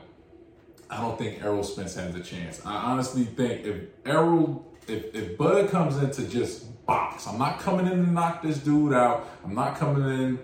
I 0.90 1.02
don't 1.02 1.18
think 1.18 1.44
Errol 1.44 1.64
Spence 1.64 1.96
has 1.96 2.16
a 2.16 2.22
chance. 2.22 2.64
I 2.66 2.76
honestly 2.76 3.26
think 3.26 3.66
if 3.66 3.84
Errol, 4.06 4.72
if, 4.88 5.14
if 5.16 5.38
Bud 5.38 5.70
comes 5.70 5.98
in 5.98 6.12
to 6.12 6.28
just 6.28 6.86
box, 6.86 7.28
I'm 7.28 7.40
not 7.40 7.60
coming 7.60 7.88
in 7.88 8.06
to 8.06 8.12
knock 8.12 8.44
this 8.44 8.60
dude 8.60 8.94
out. 8.94 9.28
I'm 9.44 9.56
not 9.56 9.78
coming 9.78 10.04
in 10.04 10.40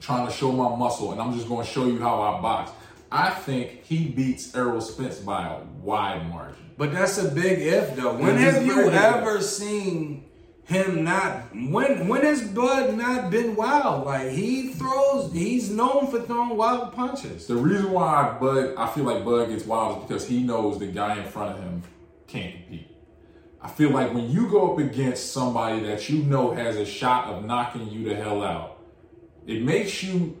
trying 0.00 0.26
to 0.26 0.32
show 0.32 0.52
my 0.52 0.74
muscle, 0.76 1.12
and 1.12 1.20
I'm 1.20 1.34
just 1.34 1.48
going 1.48 1.64
to 1.64 1.70
show 1.70 1.86
you 1.86 1.98
how 1.98 2.20
I 2.22 2.40
box. 2.40 2.70
I 3.14 3.30
think 3.30 3.84
he 3.84 4.08
beats 4.08 4.56
Errol 4.56 4.80
Spence 4.80 5.20
by 5.20 5.46
a 5.46 5.60
wide 5.80 6.28
margin. 6.28 6.72
But 6.76 6.90
that's 6.90 7.16
a 7.16 7.30
big 7.30 7.60
if 7.60 7.94
though. 7.94 8.14
When 8.14 8.36
have 8.38 8.66
you 8.66 8.90
ever 8.90 9.40
seen 9.40 10.24
him 10.64 11.04
not 11.04 11.54
when 11.54 12.08
when 12.08 12.22
has 12.22 12.42
Bud 12.42 12.96
not 12.96 13.30
been 13.30 13.54
wild? 13.54 14.04
Like 14.04 14.30
he 14.30 14.72
throws 14.72 15.32
he's 15.32 15.70
known 15.70 16.08
for 16.10 16.22
throwing 16.22 16.56
wild 16.56 16.92
punches. 16.92 17.46
The 17.46 17.54
reason 17.54 17.92
why 17.92 18.36
Bud, 18.40 18.74
I 18.76 18.88
feel 18.88 19.04
like 19.04 19.24
Bud 19.24 19.48
gets 19.50 19.64
wild 19.64 19.98
is 19.98 20.08
because 20.08 20.26
he 20.26 20.42
knows 20.42 20.80
the 20.80 20.88
guy 20.88 21.16
in 21.16 21.30
front 21.30 21.56
of 21.56 21.62
him 21.62 21.84
can't 22.26 22.52
compete. 22.52 22.90
I 23.62 23.68
feel 23.68 23.90
like 23.90 24.12
when 24.12 24.28
you 24.28 24.50
go 24.50 24.72
up 24.72 24.80
against 24.80 25.32
somebody 25.32 25.84
that 25.84 26.08
you 26.08 26.24
know 26.24 26.50
has 26.50 26.74
a 26.74 26.84
shot 26.84 27.28
of 27.28 27.44
knocking 27.44 27.88
you 27.88 28.08
the 28.08 28.16
hell 28.16 28.42
out, 28.42 28.78
it 29.46 29.62
makes 29.62 30.02
you 30.02 30.36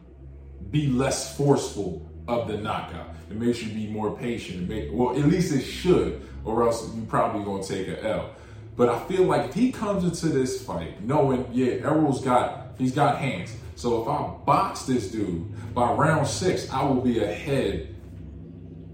be 0.72 0.88
less 0.88 1.36
forceful 1.36 2.10
of 2.26 2.48
the 2.48 2.56
knockout. 2.58 3.14
It 3.30 3.36
makes 3.36 3.62
you 3.62 3.72
be 3.72 3.86
more 3.86 4.16
patient. 4.16 4.68
Make, 4.68 4.90
well, 4.92 5.16
at 5.16 5.24
least 5.24 5.52
it 5.54 5.62
should, 5.62 6.22
or 6.44 6.64
else 6.64 6.90
you're 6.94 7.06
probably 7.06 7.44
gonna 7.44 7.62
take 7.64 7.88
a 7.88 8.02
L. 8.04 8.30
But 8.76 8.88
I 8.88 8.98
feel 9.04 9.24
like 9.24 9.48
if 9.48 9.54
he 9.54 9.70
comes 9.72 10.04
into 10.04 10.26
this 10.26 10.62
fight 10.62 11.02
knowing, 11.02 11.46
yeah, 11.52 11.74
Errol's 11.74 12.22
got 12.22 12.72
he's 12.78 12.92
got 12.92 13.18
hands. 13.18 13.54
So 13.76 14.02
if 14.02 14.08
I 14.08 14.44
box 14.44 14.82
this 14.82 15.10
dude 15.10 15.74
by 15.74 15.92
round 15.92 16.26
six, 16.26 16.70
I 16.70 16.84
will 16.84 17.00
be 17.00 17.22
ahead. 17.22 17.94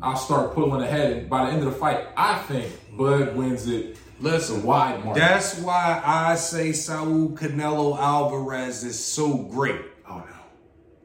I'll 0.03 0.17
start 0.17 0.55
pulling 0.55 0.83
ahead, 0.83 1.13
and 1.13 1.31
by 1.31 1.47
the 1.47 1.53
end 1.53 1.63
of 1.63 1.73
the 1.73 1.79
fight, 1.79 2.07
I 2.17 2.39
think 2.39 2.73
Bud 2.97 3.37
wins 3.37 3.69
it. 3.69 3.99
Listen, 4.19 4.63
wide 4.63 5.05
margin. 5.05 5.23
That's 5.23 5.59
why 5.59 6.01
I 6.05 6.35
say 6.35 6.73
Saul 6.73 7.31
Canelo 7.31 7.99
Alvarez 7.99 8.85
is 8.85 9.03
so 9.03 9.37
great. 9.37 9.81
oh 10.09 10.19
no. 10.19 10.25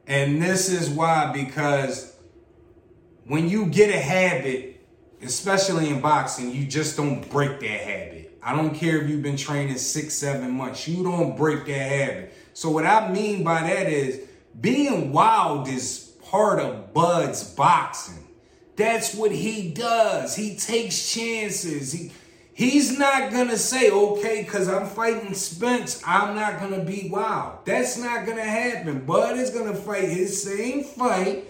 And 0.07 0.41
this 0.41 0.69
is 0.69 0.89
why, 0.89 1.31
because 1.31 2.14
when 3.25 3.49
you 3.49 3.65
get 3.67 3.89
a 3.89 3.99
habit, 3.99 4.81
especially 5.21 5.89
in 5.89 6.01
boxing, 6.01 6.51
you 6.51 6.65
just 6.65 6.97
don't 6.97 7.29
break 7.29 7.59
that 7.59 7.67
habit. 7.67 8.37
I 8.41 8.55
don't 8.55 8.75
care 8.75 9.01
if 9.01 9.09
you've 9.09 9.23
been 9.23 9.37
training 9.37 9.77
six, 9.77 10.13
seven 10.13 10.51
months, 10.51 10.87
you 10.87 11.03
don't 11.03 11.35
break 11.35 11.65
that 11.65 11.73
habit. 11.73 12.33
So, 12.53 12.69
what 12.69 12.85
I 12.85 13.11
mean 13.11 13.43
by 13.43 13.61
that 13.61 13.87
is 13.87 14.21
being 14.59 15.11
wild 15.11 15.67
is 15.67 16.13
part 16.29 16.59
of 16.59 16.93
Bud's 16.93 17.43
boxing. 17.43 18.27
That's 18.75 19.15
what 19.15 19.31
he 19.31 19.71
does. 19.71 20.35
He 20.35 20.57
takes 20.57 21.11
chances. 21.11 21.91
He 21.91 22.11
he's 22.53 22.97
not 22.97 23.31
gonna 23.31 23.57
say, 23.57 23.91
okay, 23.91 24.43
because 24.43 24.67
I'm 24.67 24.87
fighting 24.87 25.33
Spence, 25.33 26.01
I'm 26.05 26.35
not 26.35 26.59
gonna 26.59 26.83
be 26.83 27.09
wild. 27.11 27.65
That's 27.65 27.97
not 27.97 28.25
gonna 28.25 28.43
happen. 28.43 29.05
Bud 29.05 29.37
is 29.37 29.49
gonna 29.49 29.75
fight 29.75 30.09
his 30.09 30.41
same 30.41 30.83
fight, 30.83 31.45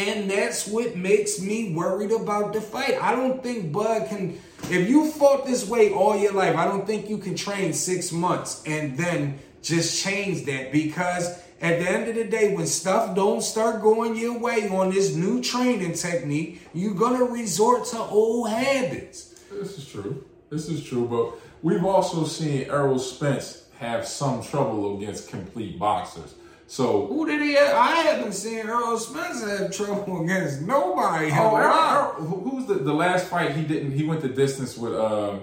and 0.00 0.30
that's 0.30 0.66
what 0.66 0.96
makes 0.96 1.40
me 1.40 1.74
worried 1.74 2.10
about 2.10 2.54
the 2.54 2.60
fight. 2.60 2.96
I 3.00 3.14
don't 3.14 3.42
think 3.42 3.70
Bud 3.70 4.08
can. 4.08 4.40
If 4.70 4.88
you 4.88 5.10
fought 5.10 5.46
this 5.46 5.68
way 5.68 5.92
all 5.92 6.16
your 6.16 6.32
life, 6.32 6.56
I 6.56 6.64
don't 6.64 6.86
think 6.86 7.10
you 7.10 7.18
can 7.18 7.34
train 7.34 7.74
six 7.74 8.10
months 8.10 8.62
and 8.66 8.96
then 8.96 9.38
just 9.62 10.02
change 10.02 10.46
that 10.46 10.72
because 10.72 11.38
at 11.60 11.80
the 11.80 11.90
end 11.90 12.08
of 12.08 12.14
the 12.14 12.24
day, 12.24 12.54
when 12.54 12.66
stuff 12.66 13.14
don't 13.14 13.42
start 13.42 13.82
going 13.82 14.16
your 14.16 14.38
way 14.38 14.68
on 14.70 14.90
this 14.90 15.14
new 15.14 15.42
training 15.42 15.92
technique, 15.92 16.62
you're 16.72 16.94
gonna 16.94 17.24
resort 17.24 17.84
to 17.88 17.98
old 17.98 18.48
habits. 18.48 19.34
This 19.50 19.76
is 19.76 19.86
true. 19.86 20.24
This 20.48 20.70
is 20.70 20.82
true, 20.82 21.06
but 21.06 21.38
we've 21.62 21.84
also 21.84 22.24
seen 22.24 22.70
Errol 22.70 22.98
Spence 22.98 23.64
have 23.78 24.06
some 24.06 24.42
trouble 24.42 24.96
against 24.96 25.28
complete 25.28 25.78
boxers. 25.78 26.34
So 26.70 27.06
Who 27.06 27.26
did 27.26 27.42
he? 27.42 27.54
Have? 27.54 27.74
I 27.74 27.96
haven't 27.96 28.32
seen 28.32 28.60
Earl 28.68 28.96
Spence 28.96 29.42
have 29.44 29.74
trouble 29.74 30.22
against 30.22 30.60
nobody. 30.62 31.28
Oh, 31.32 31.56
Errol- 31.56 32.12
who- 32.24 32.48
who's 32.48 32.66
the, 32.66 32.74
the 32.74 32.92
last 32.94 33.26
fight 33.26 33.56
he 33.56 33.64
didn't? 33.64 33.90
He 33.90 34.04
went 34.04 34.20
the 34.20 34.28
distance 34.28 34.78
with 34.78 34.94
um. 34.94 35.40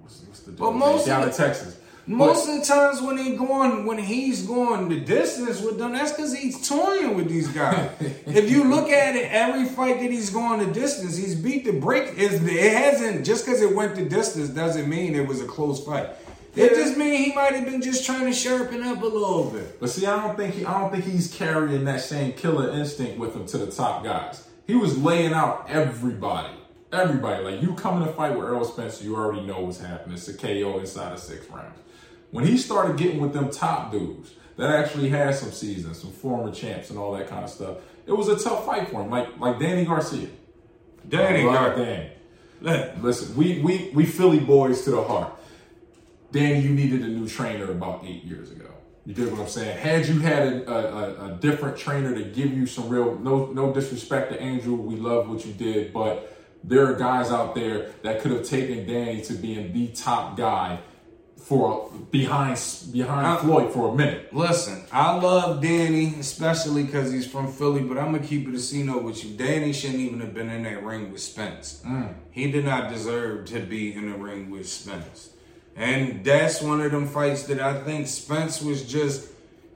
What's, 0.00 0.20
what's 0.22 0.40
the 0.40 0.52
But 0.52 0.70
most 0.72 1.02
of 1.02 1.06
down 1.08 1.20
the- 1.20 1.28
in 1.28 1.34
Texas? 1.34 1.76
Most 2.06 2.46
But- 2.46 2.54
of 2.54 2.60
the 2.60 2.64
times 2.64 3.02
when 3.02 3.18
he 3.18 3.36
going, 3.36 3.84
when 3.84 3.98
he's 3.98 4.46
going 4.46 4.88
the 4.88 4.98
distance 4.98 5.60
with 5.60 5.76
them, 5.76 5.92
that's 5.92 6.12
because 6.12 6.34
he's 6.34 6.66
toying 6.66 7.14
with 7.14 7.28
these 7.28 7.48
guys. 7.48 7.90
if 8.26 8.50
you 8.50 8.64
look 8.64 8.88
at 8.88 9.14
it, 9.14 9.30
every 9.30 9.66
fight 9.66 10.00
that 10.00 10.10
he's 10.10 10.30
going 10.30 10.66
the 10.66 10.72
distance, 10.72 11.18
he's 11.18 11.34
beat 11.34 11.66
the 11.66 11.72
break. 11.72 12.16
Is 12.16 12.42
it 12.42 12.72
hasn't 12.72 13.26
just 13.26 13.44
because 13.44 13.60
it 13.60 13.74
went 13.76 13.94
the 13.94 14.06
distance 14.06 14.48
doesn't 14.48 14.88
mean 14.88 15.14
it 15.14 15.28
was 15.28 15.42
a 15.42 15.46
close 15.46 15.84
fight. 15.84 16.08
It 16.58 16.74
just 16.74 16.96
means 16.96 17.26
he 17.26 17.32
might 17.34 17.54
have 17.54 17.64
been 17.64 17.80
just 17.82 18.04
trying 18.04 18.26
to 18.26 18.32
sharpen 18.32 18.82
up 18.82 19.02
a 19.02 19.06
little 19.06 19.50
bit. 19.50 19.78
But 19.80 19.90
see, 19.90 20.06
I 20.06 20.20
don't 20.22 20.36
think 20.36 20.54
he, 20.54 20.64
I 20.64 20.80
don't 20.80 20.90
think 20.90 21.04
he's 21.04 21.32
carrying 21.32 21.84
that 21.84 22.00
same 22.00 22.32
killer 22.32 22.70
instinct 22.70 23.18
with 23.18 23.34
him 23.34 23.46
to 23.46 23.58
the 23.58 23.70
top 23.70 24.02
guys. 24.04 24.48
He 24.66 24.74
was 24.74 24.98
laying 24.98 25.32
out 25.32 25.66
everybody, 25.68 26.54
everybody. 26.92 27.44
Like 27.44 27.62
you 27.62 27.74
come 27.74 28.02
in 28.02 28.08
a 28.08 28.12
fight 28.12 28.36
with 28.36 28.44
Earl 28.44 28.64
Spencer, 28.64 29.04
you 29.04 29.16
already 29.16 29.42
know 29.46 29.60
what's 29.60 29.80
happening. 29.80 30.16
It's 30.16 30.28
a 30.28 30.36
KO 30.36 30.78
inside 30.78 31.12
of 31.12 31.18
six 31.20 31.48
rounds. 31.48 31.78
When 32.30 32.46
he 32.46 32.58
started 32.58 32.96
getting 32.98 33.20
with 33.20 33.32
them 33.32 33.50
top 33.50 33.90
dudes 33.90 34.32
that 34.56 34.70
actually 34.70 35.08
had 35.08 35.34
some 35.34 35.52
seasons, 35.52 36.00
some 36.00 36.12
former 36.12 36.52
champs, 36.52 36.90
and 36.90 36.98
all 36.98 37.12
that 37.12 37.28
kind 37.28 37.44
of 37.44 37.50
stuff, 37.50 37.78
it 38.06 38.12
was 38.12 38.28
a 38.28 38.38
tough 38.38 38.66
fight 38.66 38.88
for 38.88 39.02
him. 39.02 39.10
Like 39.10 39.38
like 39.38 39.58
Danny 39.58 39.84
Garcia. 39.84 40.28
Danny 41.08 41.42
Garcia. 41.42 41.46
love 41.46 41.76
Gar- 41.76 41.84
Danny. 41.84 42.10
Look, 42.60 42.90
Listen, 43.02 43.36
we 43.36 43.60
we 43.60 43.90
we 43.94 44.04
Philly 44.04 44.40
boys 44.40 44.82
to 44.84 44.90
the 44.90 45.02
heart. 45.02 45.32
Danny, 46.32 46.60
you 46.60 46.70
needed 46.70 47.02
a 47.02 47.08
new 47.08 47.28
trainer 47.28 47.70
about 47.70 48.04
eight 48.04 48.24
years 48.24 48.50
ago. 48.50 48.66
You 49.06 49.14
get 49.14 49.30
what 49.32 49.40
I'm 49.40 49.48
saying? 49.48 49.78
Had 49.78 50.06
you 50.06 50.20
had 50.20 50.46
a, 50.48 50.70
a, 50.70 51.26
a 51.32 51.38
different 51.40 51.78
trainer 51.78 52.14
to 52.14 52.22
give 52.24 52.52
you 52.52 52.66
some 52.66 52.88
real, 52.90 53.18
no 53.18 53.46
no 53.46 53.72
disrespect 53.72 54.30
to 54.32 54.42
Angel, 54.42 54.76
we 54.76 54.96
love 54.96 55.28
what 55.28 55.46
you 55.46 55.52
did, 55.54 55.92
but 55.94 56.36
there 56.62 56.86
are 56.86 56.94
guys 56.94 57.30
out 57.30 57.54
there 57.54 57.92
that 58.02 58.20
could 58.20 58.32
have 58.32 58.44
taken 58.44 58.86
Danny 58.86 59.22
to 59.22 59.32
being 59.34 59.72
the 59.72 59.86
top 59.88 60.36
guy 60.36 60.80
for 61.38 61.90
behind 62.10 62.58
behind 62.92 63.26
Uh, 63.26 63.36
Floyd 63.38 63.72
for 63.72 63.88
a 63.88 63.94
minute. 63.94 64.34
Listen, 64.34 64.82
I 64.92 65.14
love 65.18 65.62
Danny, 65.62 66.16
especially 66.20 66.82
because 66.82 67.10
he's 67.10 67.26
from 67.26 67.50
Philly, 67.50 67.80
but 67.80 67.96
I'm 67.96 68.12
gonna 68.12 68.26
keep 68.26 68.46
it 68.46 68.54
a 68.54 68.58
C 68.58 68.82
note 68.82 69.04
with 69.04 69.24
you. 69.24 69.34
Danny 69.38 69.72
shouldn't 69.72 70.00
even 70.00 70.20
have 70.20 70.34
been 70.34 70.50
in 70.50 70.64
that 70.64 70.84
ring 70.84 71.10
with 71.10 71.22
Spence. 71.22 71.82
He 72.30 72.50
did 72.50 72.66
not 72.66 72.90
deserve 72.92 73.46
to 73.46 73.60
be 73.60 73.94
in 73.94 74.10
the 74.10 74.18
ring 74.18 74.50
with 74.50 74.68
Spence. 74.68 75.30
And 75.78 76.24
that's 76.24 76.60
one 76.60 76.80
of 76.80 76.90
them 76.90 77.06
fights 77.06 77.44
that 77.44 77.60
I 77.60 77.82
think 77.84 78.08
Spence 78.08 78.60
was 78.60 78.82
just 78.84 79.28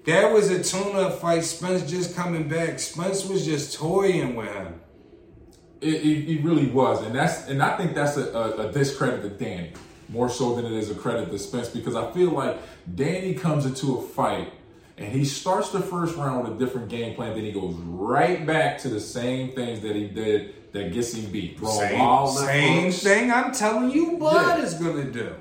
that 0.05 0.33
was 0.33 0.51
a 0.51 0.61
tune-up 0.63 1.21
fight. 1.21 1.45
Spence 1.45 1.89
just 1.89 2.17
coming 2.17 2.49
back. 2.49 2.81
Spence 2.81 3.25
was 3.25 3.45
just 3.45 3.75
toying 3.79 4.35
with 4.35 4.53
him. 4.53 4.81
It, 5.81 5.95
it, 5.95 6.31
it 6.39 6.45
really 6.45 6.67
was, 6.67 7.05
and 7.05 7.15
that's 7.15 7.47
and 7.49 7.63
I 7.63 7.77
think 7.77 7.95
that's 7.95 8.17
a, 8.17 8.27
a, 8.33 8.69
a 8.69 8.73
discredit 8.73 9.23
to 9.23 9.31
Danny 9.31 9.73
more 10.09 10.29
so 10.29 10.55
than 10.57 10.67
it 10.67 10.73
is 10.73 10.91
a 10.91 10.95
credit 10.95 11.31
to 11.31 11.39
Spence 11.39 11.69
because 11.69 11.95
I 11.95 12.11
feel 12.13 12.31
like 12.31 12.59
Danny 12.95 13.35
comes 13.35 13.65
into 13.65 13.99
a 13.99 14.03
fight 14.03 14.53
and 14.99 15.11
he 15.11 15.25
starts 15.25 15.71
the 15.71 15.81
first 15.81 16.17
round 16.17 16.45
with 16.45 16.53
a 16.61 16.65
different 16.65 16.89
game 16.89 17.15
plan, 17.15 17.35
then 17.35 17.45
he 17.45 17.53
goes 17.53 17.75
right 17.75 18.45
back 18.47 18.79
to 18.79 18.89
the 18.89 19.01
same 19.01 19.53
things 19.53 19.81
that 19.81 19.97
he 19.97 20.07
did 20.07 20.73
that 20.73 20.93
gets 20.93 21.15
him 21.15 21.31
beat. 21.33 21.59
Throwing 21.59 21.89
Same, 21.89 22.93
same 22.93 22.93
thing 22.93 23.31
I'm 23.33 23.53
telling 23.53 23.91
you, 23.91 24.19
Bud 24.19 24.59
Yeah. 24.59 24.65
is 24.65 24.75
gonna 24.75 25.05
do. 25.11 25.35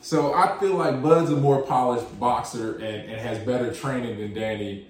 So 0.00 0.32
I 0.32 0.58
feel 0.58 0.74
like 0.74 1.02
Bud's 1.02 1.30
a 1.30 1.36
more 1.36 1.62
polished 1.62 2.18
boxer 2.18 2.76
and, 2.76 3.10
and 3.10 3.20
has 3.20 3.38
better 3.38 3.72
training 3.72 4.18
than 4.18 4.34
Danny 4.34 4.86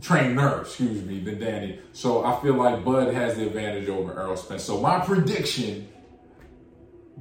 trainer, 0.00 0.60
excuse 0.60 1.02
me, 1.02 1.20
than 1.20 1.38
Danny. 1.38 1.80
So 1.92 2.24
I 2.24 2.40
feel 2.42 2.54
like 2.54 2.84
Bud 2.84 3.14
has 3.14 3.36
the 3.36 3.46
advantage 3.46 3.88
over 3.88 4.18
Errol 4.18 4.36
Spence. 4.36 4.62
So 4.62 4.80
my 4.80 5.00
prediction 5.00 5.88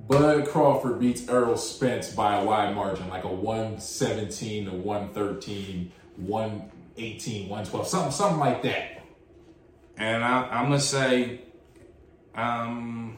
Bud 0.08 0.48
Crawford 0.48 1.00
beats 1.00 1.28
Errol 1.30 1.58
Spence 1.58 2.14
by 2.14 2.36
a 2.36 2.46
wide 2.46 2.76
margin, 2.76 3.10
like 3.10 3.24
a 3.24 3.30
117 3.30 4.66
to 4.66 4.72
113, 4.72 5.92
118, 6.18 7.50
112, 7.50 7.88
something, 7.88 8.12
something 8.12 8.40
like 8.40 8.62
that. 8.64 9.04
And 9.98 10.24
I, 10.24 10.44
I'm 10.50 10.66
gonna 10.66 10.80
say, 10.80 11.42
um, 12.36 13.18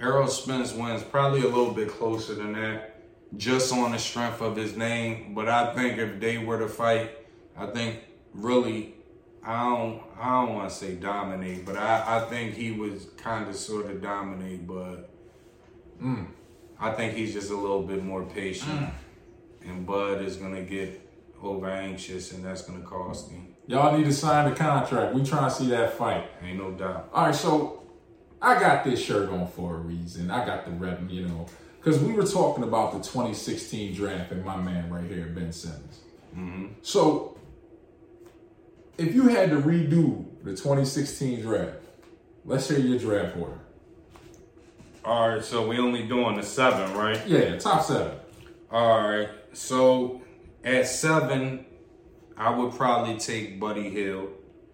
Errol 0.00 0.28
Spence 0.28 0.72
wins 0.72 1.02
probably 1.02 1.40
a 1.40 1.48
little 1.48 1.72
bit 1.72 1.88
closer 1.88 2.34
than 2.34 2.52
that, 2.52 3.02
just 3.36 3.72
on 3.72 3.92
the 3.92 3.98
strength 3.98 4.40
of 4.40 4.54
his 4.54 4.76
name. 4.76 5.34
But 5.34 5.48
I 5.48 5.74
think 5.74 5.98
if 5.98 6.20
they 6.20 6.38
were 6.38 6.58
to 6.58 6.68
fight, 6.68 7.18
I 7.56 7.66
think 7.66 8.00
really, 8.32 8.94
I 9.42 9.64
don't, 9.64 10.02
I 10.20 10.40
don't 10.40 10.54
want 10.54 10.70
to 10.70 10.74
say 10.74 10.94
dominate, 10.94 11.66
but 11.66 11.76
I, 11.76 12.18
I 12.18 12.30
think 12.30 12.54
he 12.54 12.70
was 12.70 13.08
kind 13.16 13.48
of 13.48 13.56
sort 13.56 13.86
of 13.86 14.00
dominate, 14.00 14.66
but 14.66 15.10
mm, 16.00 16.26
I 16.78 16.92
think 16.92 17.14
he's 17.14 17.32
just 17.32 17.50
a 17.50 17.56
little 17.56 17.82
bit 17.82 18.04
more 18.04 18.24
patient, 18.24 18.70
mm. 18.70 18.92
and 19.62 19.84
Bud 19.84 20.22
is 20.22 20.36
gonna 20.36 20.62
get 20.62 21.04
over 21.42 21.68
anxious, 21.68 22.32
and 22.32 22.44
that's 22.44 22.62
gonna 22.62 22.84
cost 22.84 23.30
him. 23.30 23.54
Y'all 23.66 23.96
need 23.96 24.04
to 24.04 24.12
sign 24.12 24.48
the 24.48 24.56
contract. 24.56 25.14
We 25.14 25.22
trying 25.22 25.50
to 25.50 25.54
see 25.54 25.68
that 25.68 25.92
fight. 25.92 26.30
Ain't 26.42 26.56
no 26.56 26.70
doubt. 26.70 27.10
All 27.12 27.26
right, 27.26 27.34
so 27.34 27.82
I 28.40 28.60
got 28.60 28.84
this 28.84 29.02
shirt 29.02 29.28
on 29.30 29.48
for 29.48 29.76
a 29.76 29.78
reason. 29.78 30.30
I 30.30 30.44
got 30.46 30.64
the 30.64 30.70
rep, 30.70 31.00
you 31.08 31.26
know, 31.26 31.46
because 31.80 32.00
we 32.00 32.12
were 32.12 32.26
talking 32.26 32.64
about 32.64 32.92
the 32.92 32.98
2016 32.98 33.94
draft 33.94 34.32
and 34.32 34.44
my 34.44 34.56
man 34.56 34.90
right 34.90 35.04
here, 35.04 35.26
Ben 35.26 35.52
Simmons. 35.52 36.00
Mm-hmm. 36.36 36.66
So 36.82 37.36
if 38.96 39.14
you 39.14 39.28
had 39.28 39.50
to 39.50 39.56
redo 39.56 40.24
the 40.42 40.50
2016 40.50 41.40
draft, 41.40 41.76
let's 42.44 42.68
hear 42.68 42.78
your 42.78 42.98
draft 42.98 43.36
order. 43.36 43.58
All 45.04 45.28
right, 45.28 45.44
so 45.44 45.66
we 45.66 45.78
only 45.78 46.06
doing 46.06 46.36
the 46.36 46.42
seven, 46.42 46.92
right? 46.94 47.24
Yeah, 47.26 47.56
top 47.56 47.82
seven. 47.82 48.18
All 48.70 49.08
right, 49.08 49.28
so 49.52 50.20
at 50.62 50.86
seven, 50.86 51.64
I 52.36 52.50
would 52.50 52.74
probably 52.74 53.16
take 53.16 53.58
Buddy 53.58 53.88
Hield. 53.88 54.28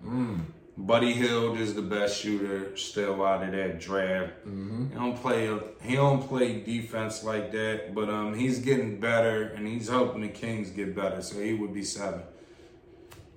Mm. 0.05 0.41
Buddy 0.77 1.13
Hield 1.13 1.59
is 1.59 1.75
the 1.75 1.83
best 1.83 2.21
shooter 2.21 2.77
still 2.77 3.25
out 3.25 3.45
of 3.45 3.53
that 3.53 3.79
draft. 3.79 4.33
Mm-hmm. 4.45 4.89
He 4.89 4.95
don't 4.95 5.17
play 5.17 5.59
he 5.83 5.95
don't 5.95 6.27
play 6.27 6.61
defense 6.61 7.23
like 7.23 7.53
that, 7.53 7.95
but 7.95 8.09
um 8.11 8.35
he's 8.35 8.59
getting 8.59 8.99
better 8.99 9.43
and 9.43 9.69
he's 9.69 9.89
helping 9.89 10.23
the 10.23 10.29
Kings 10.29 10.71
get 10.71 10.97
better, 10.97 11.23
so 11.23 11.41
he 11.41 11.55
would 11.55 11.73
be 11.73 11.85
seven. 11.85 12.23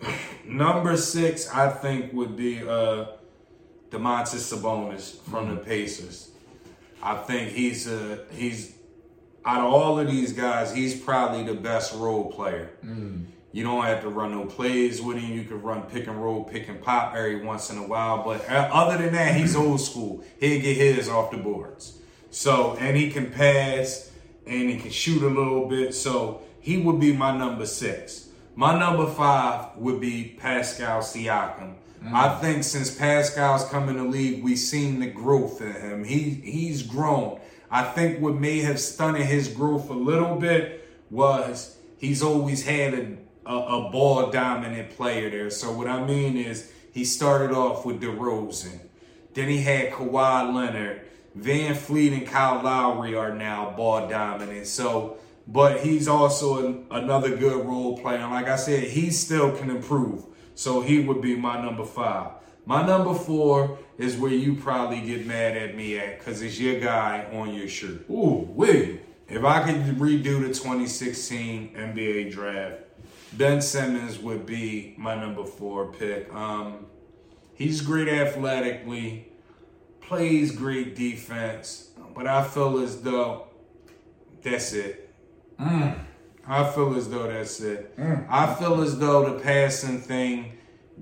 Number 0.45 0.97
six, 0.97 1.50
I 1.50 1.69
think, 1.69 2.12
would 2.13 2.36
be 2.36 2.67
uh 2.67 3.06
Domantas 3.91 4.52
Sabonis 4.52 5.21
from 5.21 5.45
mm-hmm. 5.45 5.56
the 5.56 5.62
Pacers. 5.62 6.32
I 7.04 7.15
think 7.17 7.52
he's 7.52 7.88
a 7.88 8.26
he's 8.32 8.73
out 9.45 9.62
of 9.62 9.71
all 9.71 10.00
of 10.00 10.08
these 10.08 10.34
guys, 10.34 10.73
he's 10.73 11.00
probably 11.00 11.43
the 11.43 11.54
best 11.54 11.93
role 11.93 12.32
player. 12.32 12.71
Mm. 12.84 13.26
You 13.58 13.63
don't 13.63 13.86
have 13.86 14.02
to 14.02 14.10
run 14.10 14.34
no 14.34 14.46
plays 14.46 15.02
with 15.02 15.17
him. 15.17 15.34
You 15.34 15.43
can 15.43 15.63
run 15.63 15.82
pick 15.82 16.06
and 16.06 16.24
roll, 16.24 16.43
pick 16.43 16.67
and 16.67 16.80
pop 16.80 17.15
every 17.15 17.43
once 17.43 17.72
in 17.72 17.80
a 17.80 17.88
while. 17.88 18.24
But 18.24 18.48
uh, 18.48 18.70
other 18.72 19.04
than 19.04 19.15
that, 19.15 19.36
he's 19.36 19.56
old 19.65 19.82
school. 19.82 20.24
He'll 20.39 20.62
get 20.62 20.78
his 20.78 21.10
off 21.10 21.32
the 21.32 21.38
boards. 21.38 21.98
So, 22.30 22.78
and 22.80 22.96
he 22.96 23.10
can 23.10 23.32
pass 23.32 24.12
and 24.46 24.70
he 24.70 24.78
can 24.78 24.91
shoot 24.91 25.24
a 25.24 25.28
little 25.28 25.67
bit. 25.67 25.96
So 25.96 26.41
he 26.60 26.78
would 26.78 27.00
be 27.00 27.13
my 27.13 27.36
number 27.36 27.65
six. 27.65 28.30
My 28.56 28.78
number 28.78 29.08
five 29.08 29.76
would 29.78 30.00
be 30.00 30.38
Pascal 30.39 31.00
Siakam. 31.00 31.78
Mm. 32.04 32.13
I 32.13 32.39
think 32.39 32.63
since 32.63 32.96
Pascal's 32.96 33.67
come 33.70 33.89
in 33.89 33.98
the 33.98 34.04
league, 34.04 34.43
we've 34.43 34.60
seen 34.60 35.00
the 35.00 35.08
growth 35.08 35.62
in 35.62 35.74
him. 35.74 36.04
He 36.04 36.30
he's 36.30 36.84
grown. 36.84 37.39
I 37.72 37.86
think 37.86 38.22
what 38.22 38.36
may 38.36 38.60
have 38.60 38.80
stunted 38.80 39.26
his 39.26 39.48
growth 39.48 39.89
a 39.89 39.93
little 39.93 40.36
bit 40.36 40.88
was 41.10 41.76
he's 41.98 42.22
always 42.22 42.63
had 42.63 42.93
a 42.93 43.17
a, 43.47 43.55
a 43.55 43.89
ball 43.89 44.29
dominant 44.29 44.91
player 44.91 45.29
there. 45.29 45.49
So 45.49 45.71
what 45.71 45.88
I 45.88 46.05
mean 46.05 46.38
is 46.38 46.71
he 46.93 47.05
started 47.05 47.51
off 47.51 47.86
with 47.86 48.01
DeRozan. 48.01 48.79
Then 49.33 49.49
he 49.49 49.62
had 49.62 49.91
Kawhi 49.91 50.53
Leonard. 50.53 51.01
VanVleet 51.38 52.13
and 52.13 52.27
Kyle 52.27 52.63
Lowry 52.63 53.15
are 53.15 53.33
now 53.33 53.71
ball 53.77 54.07
dominant. 54.07 54.65
So, 54.65 55.17
but 55.47 55.81
he's 55.81 56.07
also 56.07 56.65
an, 56.65 56.86
another 56.89 57.36
good 57.36 57.65
role 57.65 57.97
player. 57.99 58.17
And 58.17 58.31
like 58.31 58.47
I 58.47 58.55
said, 58.55 58.86
he 58.86 59.12
still 59.12 59.55
can 59.55 59.69
improve. 59.69 60.25
So 60.55 60.81
he 60.81 60.99
would 60.99 61.21
be 61.21 61.36
my 61.36 61.62
number 61.62 61.86
five. 61.86 62.31
My 62.65 62.86
number 62.86 63.13
four 63.13 63.77
is 63.97 64.17
where 64.17 64.31
you 64.31 64.55
probably 64.55 65.01
get 65.01 65.25
mad 65.25 65.55
at 65.55 65.75
me 65.75 65.97
at 65.97 66.19
because 66.19 66.41
it's 66.41 66.60
your 66.60 66.79
guy 66.79 67.27
on 67.31 67.53
your 67.53 67.67
shirt. 67.67 68.10
Ooh, 68.10 68.49
wait. 68.51 69.01
If 69.29 69.43
I 69.43 69.63
could 69.63 69.97
redo 69.97 70.41
the 70.41 70.47
2016 70.47 71.75
NBA 71.75 72.31
draft, 72.31 72.81
Ben 73.33 73.61
Simmons 73.61 74.19
would 74.19 74.45
be 74.45 74.95
my 74.97 75.15
number 75.15 75.43
four 75.43 75.91
pick. 75.91 76.33
Um, 76.33 76.85
he's 77.53 77.81
great 77.81 78.07
athletically, 78.07 79.27
plays 80.01 80.51
great 80.51 80.95
defense, 80.95 81.91
but 82.15 82.27
I 82.27 82.43
feel 82.43 82.79
as 82.79 83.01
though 83.01 83.47
that's 84.41 84.73
it. 84.73 85.13
Mm. 85.59 85.99
I 86.47 86.69
feel 86.71 86.95
as 86.95 87.09
though 87.09 87.27
that's 87.27 87.59
it. 87.59 87.97
Mm. 87.97 88.25
I 88.29 88.53
feel 88.55 88.81
as 88.81 88.97
though 88.97 89.33
the 89.33 89.39
passing 89.39 89.99
thing 89.99 90.53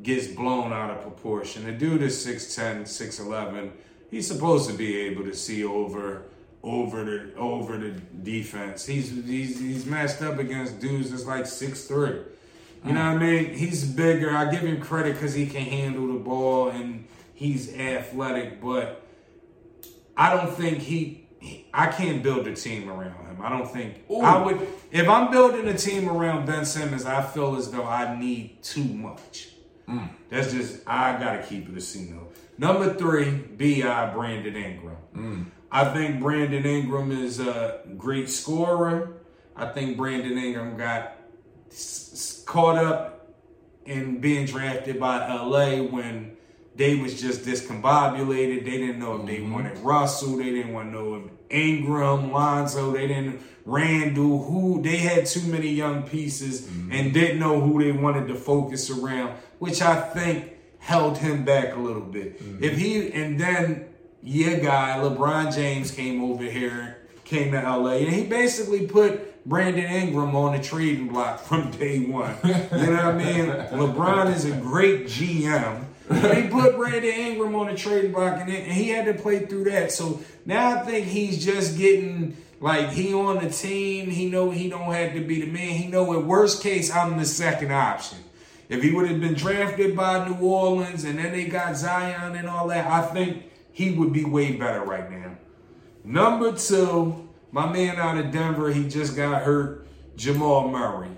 gets 0.01 0.27
blown 0.27 0.73
out 0.73 0.89
of 0.89 1.01
proportion. 1.01 1.65
The 1.65 1.71
dude 1.71 2.01
is 2.01 2.25
6'10, 2.25 2.81
6'11. 2.81 3.71
He's 4.09 4.27
supposed 4.27 4.69
to 4.69 4.75
be 4.75 4.97
able 5.01 5.23
to 5.23 5.35
see 5.35 5.63
over 5.63 6.23
over 6.65 7.04
the 7.04 7.36
over 7.36 7.78
the 7.78 7.91
defense. 7.91 8.86
He's 8.86 9.12
he's 9.12 9.60
he's 9.60 9.86
matched 9.86 10.21
up 10.21 10.39
against 10.39 10.80
dudes 10.80 11.12
that's 11.12 11.25
like 11.25 11.45
six 11.45 11.86
three. 11.86 12.21
You 12.84 12.93
know 12.93 13.13
what 13.13 13.23
I 13.23 13.25
mean? 13.25 13.54
He's 13.56 13.84
bigger. 13.84 14.30
I 14.30 14.51
give 14.51 14.62
him 14.62 14.80
credit 14.80 15.13
because 15.13 15.34
he 15.34 15.47
can 15.47 15.63
handle 15.63 16.08
the 16.08 16.19
ball 16.19 16.69
and 16.69 17.08
he's 17.34 17.73
athletic, 17.75 18.62
but 18.62 19.04
I 20.15 20.36
don't 20.36 20.54
think 20.54 20.80
he, 20.80 21.28
he. 21.39 21.67
I 21.73 21.88
can't 21.88 22.21
build 22.21 22.47
a 22.47 22.54
team 22.54 22.89
around 22.89 23.25
him. 23.25 23.38
I 23.41 23.49
don't 23.49 23.67
think 23.67 24.04
Ooh. 24.12 24.21
I 24.21 24.43
would. 24.43 24.67
If 24.91 25.10
I'm 25.10 25.32
building 25.32 25.67
a 25.67 25.75
team 25.75 26.08
around 26.08 26.45
Ben 26.45 26.63
Simmons, 26.63 27.06
I 27.06 27.23
feel 27.23 27.56
as 27.56 27.71
though 27.71 27.86
I 27.86 28.19
need 28.19 28.62
too 28.62 28.84
much. 28.84 29.49
Mm. 29.88 30.10
That's 30.30 30.51
just 30.51 30.82
I 30.86 31.17
gotta 31.17 31.41
keep 31.41 31.67
it 31.67 31.75
a 31.75 31.82
C 31.82 32.12
note. 32.12 32.36
Number 32.58 32.93
three, 32.93 33.32
Bi 33.32 34.13
Brandon 34.13 34.56
Ingram. 34.56 34.97
Mm. 35.15 35.45
I 35.71 35.93
think 35.93 36.19
Brandon 36.19 36.65
Ingram 36.65 37.12
is 37.12 37.39
a 37.39 37.82
great 37.97 38.30
scorer. 38.30 39.17
I 39.56 39.67
think 39.67 39.97
Brandon 39.97 40.38
Ingram 40.38 40.78
got 40.78 41.17
s- 41.71 42.43
caught 42.45 42.78
up 42.78 43.34
in 43.86 44.19
being 44.19 44.45
drafted 44.45 44.99
by 44.99 45.28
LA 45.28 45.84
when 45.84 46.36
they 46.75 46.95
was 46.95 47.19
just 47.19 47.41
discombobulated. 47.41 48.65
They 48.65 48.78
didn't 48.78 48.99
know 48.99 49.17
if 49.17 49.25
they 49.25 49.38
mm-hmm. 49.38 49.54
wanted 49.54 49.78
Russell. 49.80 50.38
They 50.38 50.51
didn't 50.51 50.73
want 50.73 50.91
to 50.91 50.93
know 50.93 51.15
if 51.15 51.23
Ingram, 51.49 52.32
Lonzo. 52.32 52.91
They 52.91 53.08
didn't 53.08 53.41
Randle. 53.65 54.43
Who 54.43 54.82
they 54.82 54.97
had 54.97 55.25
too 55.25 55.43
many 55.43 55.69
young 55.69 56.04
pieces 56.04 56.62
mm-hmm. 56.62 56.91
and 56.91 57.13
didn't 57.13 57.39
know 57.39 57.62
who 57.62 57.82
they 57.82 57.91
wanted 57.91 58.28
to 58.28 58.36
focus 58.36 58.89
around, 58.89 59.38
which 59.60 59.82
I 59.82 59.99
think 60.01 60.54
held 60.80 61.17
him 61.17 61.45
back 61.45 61.75
a 61.75 61.80
little 61.80 62.01
bit. 62.01 62.41
Mm-hmm. 62.41 62.63
If 62.63 62.78
he 62.78 63.12
and 63.12 63.39
then 63.39 63.88
yeah, 64.25 64.57
guy, 64.57 64.97
LeBron 64.97 65.53
James 65.53 65.91
came 65.91 66.23
over 66.23 66.43
here, 66.43 66.97
came 67.25 67.51
to 67.51 67.61
LA, 67.61 67.97
and 67.97 68.13
he 68.13 68.23
basically 68.23 68.88
put 68.88 69.45
Brandon 69.45 69.85
Ingram 69.85 70.35
on 70.35 70.57
the 70.57 70.63
trading 70.63 71.09
block 71.09 71.41
from 71.41 71.69
day 71.71 71.99
one. 71.99 72.35
You 72.43 72.51
know 72.51 72.91
what 72.91 73.05
I 73.05 73.11
mean? 73.13 73.45
LeBron 73.45 74.33
is 74.33 74.45
a 74.45 74.51
great 74.51 75.05
GM. 75.05 75.85
he 76.09 76.49
put 76.49 76.75
Brandon 76.75 77.11
Ingram 77.11 77.53
on 77.55 77.67
the 77.67 77.75
trading 77.75 78.11
block, 78.11 78.41
and, 78.41 78.49
and 78.49 78.71
he 78.71 78.89
had 78.89 79.05
to 79.05 79.13
play 79.13 79.45
through 79.45 79.65
that. 79.65 79.91
So 79.91 80.21
now 80.45 80.76
I 80.76 80.80
think 80.80 81.05
he's 81.05 81.45
just 81.45 81.78
getting 81.78 82.36
like 82.59 82.89
he 82.89 83.13
on 83.13 83.43
the 83.43 83.49
team. 83.49 84.09
He 84.09 84.28
know 84.28 84.49
he 84.49 84.69
don't 84.69 84.91
have 84.91 85.13
to 85.13 85.21
be 85.21 85.41
the 85.41 85.51
man. 85.51 85.76
He 85.76 85.88
know 85.88 86.17
at 86.17 86.26
worst 86.26 86.63
case 86.63 86.91
I'm 86.91 87.17
the 87.17 87.26
second 87.26 87.71
option. 87.71 88.17
If 88.69 88.82
he 88.82 88.91
would 88.91 89.07
have 89.07 89.19
been 89.19 89.36
drafted 89.36 89.95
by 89.95 90.28
New 90.28 90.38
Orleans 90.38 91.03
and 91.03 91.19
then 91.19 91.32
they 91.32 91.45
got 91.45 91.78
Zion 91.78 92.36
and 92.36 92.49
all 92.49 92.67
that, 92.69 92.88
I 92.88 93.05
think 93.13 93.43
he 93.76 93.91
would 93.91 94.13
be 94.13 94.23
way 94.23 94.53
better 94.53 94.82
right 94.82 95.09
now. 95.11 95.38
Number 96.03 96.51
two, 96.53 97.30
my 97.51 97.71
man 97.71 97.97
out 97.97 98.17
of 98.17 98.32
Denver, 98.32 98.71
he 98.71 98.88
just 98.88 99.15
got 99.15 99.43
hurt, 99.43 99.88
Jamal 100.15 100.69
Murray. 100.69 101.09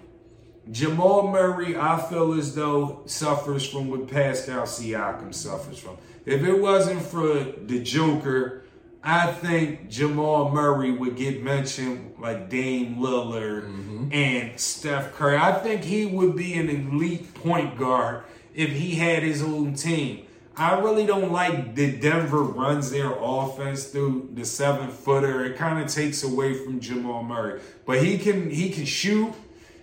Jamal 0.72 1.28
Murray, 1.28 1.78
I 1.78 2.02
feel 2.02 2.34
as 2.34 2.56
though 2.56 3.04
suffers 3.06 3.68
from 3.70 3.90
what 3.90 4.08
Pascal 4.08 4.64
Siakam 4.64 5.34
suffers 5.34 5.80
from. 5.80 5.98
If 6.26 6.44
it 6.44 6.60
wasn't 6.60 7.02
for 7.02 7.34
the 7.36 7.82
Joker 7.82 8.64
I 9.04 9.32
think 9.32 9.90
Jamal 9.90 10.52
Murray 10.52 10.92
would 10.92 11.16
get 11.16 11.42
mentioned 11.42 12.16
like 12.20 12.50
Dame 12.50 12.98
Lillard 12.98 13.64
mm-hmm. 13.64 14.10
and 14.12 14.60
Steph 14.60 15.14
Curry. 15.14 15.38
I 15.38 15.54
think 15.54 15.86
he 15.86 16.06
would 16.06 16.36
be 16.36 16.56
an 16.56 16.70
elite 16.70 17.34
point 17.34 17.78
guard 17.78 18.24
if 18.54 18.70
he 18.72 18.96
had 18.96 19.24
his 19.24 19.42
own 19.42 19.76
team. 19.76 20.26
I 20.60 20.80
really 20.80 21.06
don't 21.06 21.32
like 21.32 21.76
that 21.76 22.02
Denver 22.02 22.42
runs 22.42 22.90
their 22.90 23.14
offense 23.16 23.86
through 23.86 24.32
the 24.34 24.44
seven 24.44 24.90
footer. 24.90 25.46
It 25.46 25.56
kind 25.56 25.84
of 25.84 25.88
takes 25.88 26.24
away 26.24 26.56
from 26.56 26.80
Jamal 26.80 27.22
Murray. 27.22 27.62
But 27.86 28.02
he 28.04 28.18
can 28.18 28.50
he 28.50 28.72
can 28.72 28.86
shoot. 28.86 29.34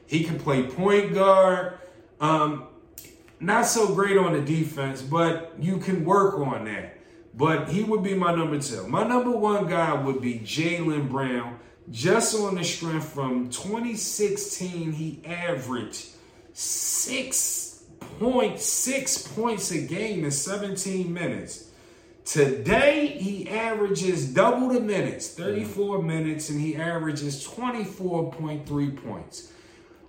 He 0.06 0.24
can 0.24 0.36
play 0.38 0.64
point 0.64 1.14
guard. 1.14 1.78
Um, 2.20 2.64
not 3.38 3.66
so 3.66 3.94
great 3.94 4.16
on 4.16 4.32
the 4.32 4.40
defense, 4.40 5.00
but 5.00 5.54
you 5.60 5.78
can 5.78 6.04
work 6.04 6.34
on 6.40 6.64
that. 6.64 6.98
But 7.36 7.68
he 7.68 7.84
would 7.84 8.02
be 8.02 8.14
my 8.14 8.34
number 8.34 8.60
two. 8.60 8.86
My 8.88 9.06
number 9.06 9.30
one 9.30 9.68
guy 9.68 9.92
would 9.94 10.20
be 10.20 10.40
Jaylen 10.40 11.08
Brown. 11.08 11.58
Just 11.90 12.34
on 12.34 12.56
the 12.56 12.64
strength 12.64 13.12
from 13.12 13.50
2016, 13.50 14.92
he 14.92 15.20
averaged 15.24 16.08
6.6 18.20 19.34
points 19.34 19.70
a 19.70 19.78
game 19.82 20.24
in 20.24 20.30
17 20.30 21.12
minutes. 21.12 21.70
Today, 22.24 23.08
he 23.08 23.48
averages 23.50 24.32
double 24.32 24.68
the 24.68 24.80
minutes, 24.80 25.28
34 25.34 26.02
minutes, 26.02 26.48
and 26.48 26.60
he 26.60 26.74
averages 26.74 27.46
24.3 27.46 29.04
points. 29.04 29.52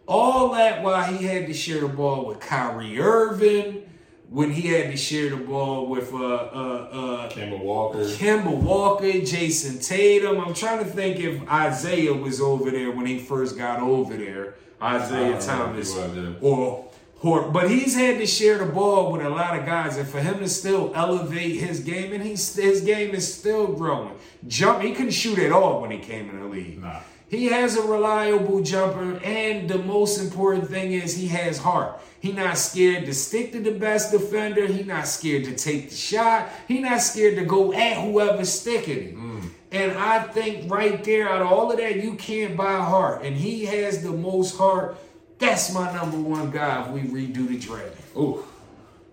All 0.07 0.53
that 0.53 0.81
while 0.81 1.03
he 1.03 1.25
had 1.25 1.47
to 1.47 1.53
share 1.53 1.81
the 1.81 1.89
ball 1.89 2.25
with 2.25 2.39
Kyrie 2.39 2.99
Irving, 2.99 3.85
when 4.29 4.51
he 4.51 4.69
had 4.69 4.91
to 4.91 4.97
share 4.97 5.29
the 5.29 5.37
ball 5.37 5.87
with 5.87 6.13
uh 6.13 6.17
uh 6.17 6.19
uh 6.19 7.29
Kemba 7.29 7.59
Walker, 7.59 7.99
Kemba 7.99 8.55
Walker, 8.55 9.05
Jayson 9.05 9.85
Tatum. 9.85 10.39
I'm 10.39 10.53
trying 10.53 10.79
to 10.79 10.85
think 10.85 11.19
if 11.19 11.47
Isaiah 11.49 12.13
was 12.13 12.41
over 12.41 12.71
there 12.71 12.91
when 12.91 13.05
he 13.05 13.19
first 13.19 13.57
got 13.57 13.79
over 13.79 14.15
there. 14.15 14.55
Isaiah 14.81 15.39
Thomas 15.39 15.95
or 16.41 16.91
or 17.25 17.49
but 17.49 17.69
he's 17.69 17.95
had 17.95 18.19
to 18.19 18.27
share 18.27 18.59
the 18.59 18.71
ball 18.71 19.11
with 19.11 19.25
a 19.25 19.29
lot 19.29 19.57
of 19.57 19.65
guys, 19.65 19.97
and 19.97 20.07
for 20.07 20.19
him 20.19 20.39
to 20.39 20.47
still 20.47 20.91
elevate 20.93 21.59
his 21.59 21.79
game, 21.79 22.13
and 22.13 22.23
he's 22.23 22.55
his 22.55 22.81
game 22.81 23.15
is 23.15 23.33
still 23.33 23.67
growing. 23.67 24.15
Jump, 24.47 24.83
he 24.83 24.93
couldn't 24.93 25.11
shoot 25.11 25.39
at 25.39 25.51
all 25.51 25.81
when 25.81 25.91
he 25.91 25.97
came 25.97 26.29
in 26.29 26.39
the 26.39 26.45
league. 26.45 26.81
Nah. 26.81 26.99
He 27.27 27.47
has 27.47 27.75
a 27.75 27.81
reliable 27.81 28.61
jumper, 28.61 29.19
and 29.23 29.67
the 29.67 29.79
most 29.79 30.19
important 30.19 30.69
thing 30.69 30.91
is 30.91 31.15
he 31.15 31.27
has 31.29 31.57
heart. 31.57 31.99
He 32.19 32.31
not 32.31 32.57
scared 32.57 33.05
to 33.05 33.13
stick 33.13 33.51
to 33.53 33.59
the 33.59 33.71
best 33.71 34.11
defender. 34.11 34.67
He 34.67 34.83
not 34.83 35.07
scared 35.07 35.45
to 35.45 35.55
take 35.55 35.89
the 35.89 35.95
shot. 35.95 36.49
He 36.67 36.79
not 36.79 37.01
scared 37.01 37.35
to 37.37 37.45
go 37.45 37.73
at 37.73 37.97
whoever's 37.97 38.53
sticking 38.53 39.09
him. 39.09 39.41
Mm. 39.41 39.49
And 39.71 39.91
I 39.97 40.23
think 40.23 40.71
right 40.71 41.03
there, 41.03 41.27
out 41.27 41.41
of 41.41 41.47
all 41.47 41.71
of 41.71 41.77
that, 41.77 41.97
you 41.97 42.13
can't 42.13 42.55
buy 42.55 42.77
heart. 42.77 43.23
And 43.23 43.35
he 43.35 43.65
has 43.65 44.01
the 44.01 44.11
most 44.11 44.57
heart. 44.57 44.97
That's 45.39 45.73
my 45.73 45.93
number 45.93 46.17
one 46.17 46.51
guy 46.51 46.81
if 46.81 46.89
we 46.89 47.01
redo 47.01 47.47
the 47.47 47.59
draft. 47.59 48.01
Oh, 48.15 48.45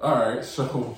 all 0.00 0.18
right. 0.18 0.44
So 0.44 0.96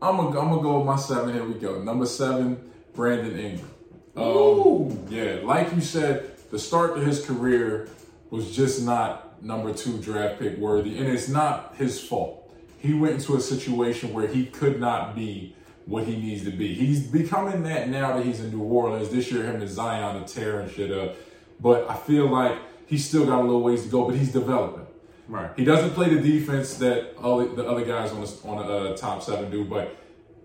I'm 0.00 0.16
gonna 0.16 0.38
I'm 0.40 0.48
gonna 0.50 0.62
go 0.62 0.78
with 0.78 0.86
my 0.86 0.96
seven. 0.96 1.34
Here 1.34 1.44
we 1.44 1.54
go. 1.54 1.82
Number 1.82 2.06
seven, 2.06 2.70
Brandon 2.94 3.38
Ingram. 3.38 3.70
Um, 4.16 5.06
yeah, 5.08 5.38
like 5.42 5.74
you 5.74 5.80
said, 5.80 6.30
the 6.50 6.58
start 6.58 6.96
to 6.96 7.00
his 7.00 7.24
career 7.24 7.88
was 8.30 8.54
just 8.54 8.84
not 8.84 9.42
number 9.42 9.72
two 9.72 9.98
draft 9.98 10.38
pick 10.38 10.58
worthy, 10.58 10.98
and 10.98 11.08
it's 11.08 11.28
not 11.28 11.74
his 11.76 12.00
fault. 12.00 12.50
He 12.78 12.94
went 12.94 13.14
into 13.14 13.36
a 13.36 13.40
situation 13.40 14.12
where 14.12 14.26
he 14.26 14.46
could 14.46 14.80
not 14.80 15.14
be 15.14 15.54
what 15.86 16.04
he 16.04 16.16
needs 16.16 16.44
to 16.44 16.50
be. 16.50 16.74
He's 16.74 17.06
becoming 17.06 17.62
that 17.64 17.88
now 17.88 18.16
that 18.16 18.24
he's 18.24 18.40
in 18.40 18.50
New 18.50 18.62
Orleans. 18.62 19.08
This 19.08 19.30
year, 19.30 19.44
him 19.44 19.60
and 19.60 19.70
Zion 19.70 20.22
are 20.22 20.26
tearing 20.26 20.68
shit 20.70 20.90
up. 20.90 21.16
But 21.60 21.88
I 21.88 21.94
feel 21.94 22.28
like 22.28 22.58
he's 22.86 23.06
still 23.06 23.26
got 23.26 23.40
a 23.40 23.42
little 23.42 23.62
ways 23.62 23.82
to 23.84 23.88
go, 23.88 24.04
but 24.04 24.16
he's 24.16 24.32
developing. 24.32 24.86
Right. 25.28 25.50
He 25.56 25.64
doesn't 25.64 25.90
play 25.90 26.14
the 26.14 26.20
defense 26.20 26.74
that 26.74 27.16
all 27.16 27.38
the 27.38 27.66
other 27.66 27.84
guys 27.84 28.12
on 28.12 28.20
the, 28.20 28.38
on 28.44 28.66
the 28.66 28.72
uh, 28.72 28.96
top 28.96 29.22
seven 29.22 29.50
do, 29.50 29.64
but 29.64 29.96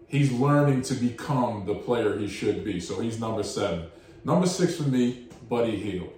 he's 0.08 0.32
learning 0.32 0.82
to 0.84 0.94
become 0.96 1.66
the 1.66 1.76
player 1.76 2.18
he 2.18 2.28
should 2.28 2.64
be. 2.64 2.80
So 2.80 3.00
he's 3.00 3.20
number 3.20 3.44
seven. 3.44 3.88
Number 4.24 4.48
six 4.48 4.78
for 4.78 4.84
me, 4.84 5.28
Buddy 5.50 5.78
Hield. 5.78 6.14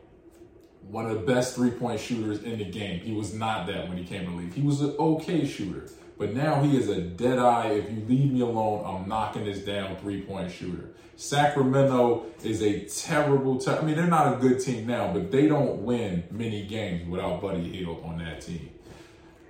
One 0.87 1.05
of 1.05 1.19
the 1.19 1.25
best 1.33 1.55
three 1.55 1.71
point 1.71 1.99
shooters 1.99 2.43
in 2.43 2.57
the 2.57 2.65
game. 2.65 2.99
He 2.99 3.13
was 3.13 3.33
not 3.33 3.67
that 3.67 3.87
when 3.87 3.97
he 3.97 4.03
came 4.03 4.25
to 4.25 4.35
league. 4.35 4.53
He 4.53 4.61
was 4.61 4.81
an 4.81 4.95
okay 4.99 5.45
shooter. 5.45 5.89
But 6.19 6.35
now 6.35 6.61
he 6.61 6.77
is 6.77 6.89
a 6.89 6.99
dead 6.99 7.39
eye. 7.39 7.69
If 7.69 7.89
you 7.89 8.03
leave 8.07 8.33
me 8.33 8.41
alone, 8.41 8.83
I'm 8.85 9.07
knocking 9.07 9.45
this 9.45 9.59
down 9.59 9.95
three 9.95 10.21
point 10.21 10.51
shooter. 10.51 10.89
Sacramento 11.15 12.25
is 12.43 12.61
a 12.61 12.81
terrible 12.85 13.57
team. 13.57 13.75
I 13.75 13.81
mean, 13.81 13.95
they're 13.95 14.05
not 14.05 14.33
a 14.33 14.37
good 14.37 14.59
team 14.59 14.85
now, 14.85 15.13
but 15.13 15.31
they 15.31 15.47
don't 15.47 15.83
win 15.83 16.25
many 16.29 16.65
games 16.65 17.09
without 17.09 17.41
Buddy 17.41 17.69
Hield 17.69 18.03
on 18.03 18.17
that 18.17 18.41
team. 18.41 18.69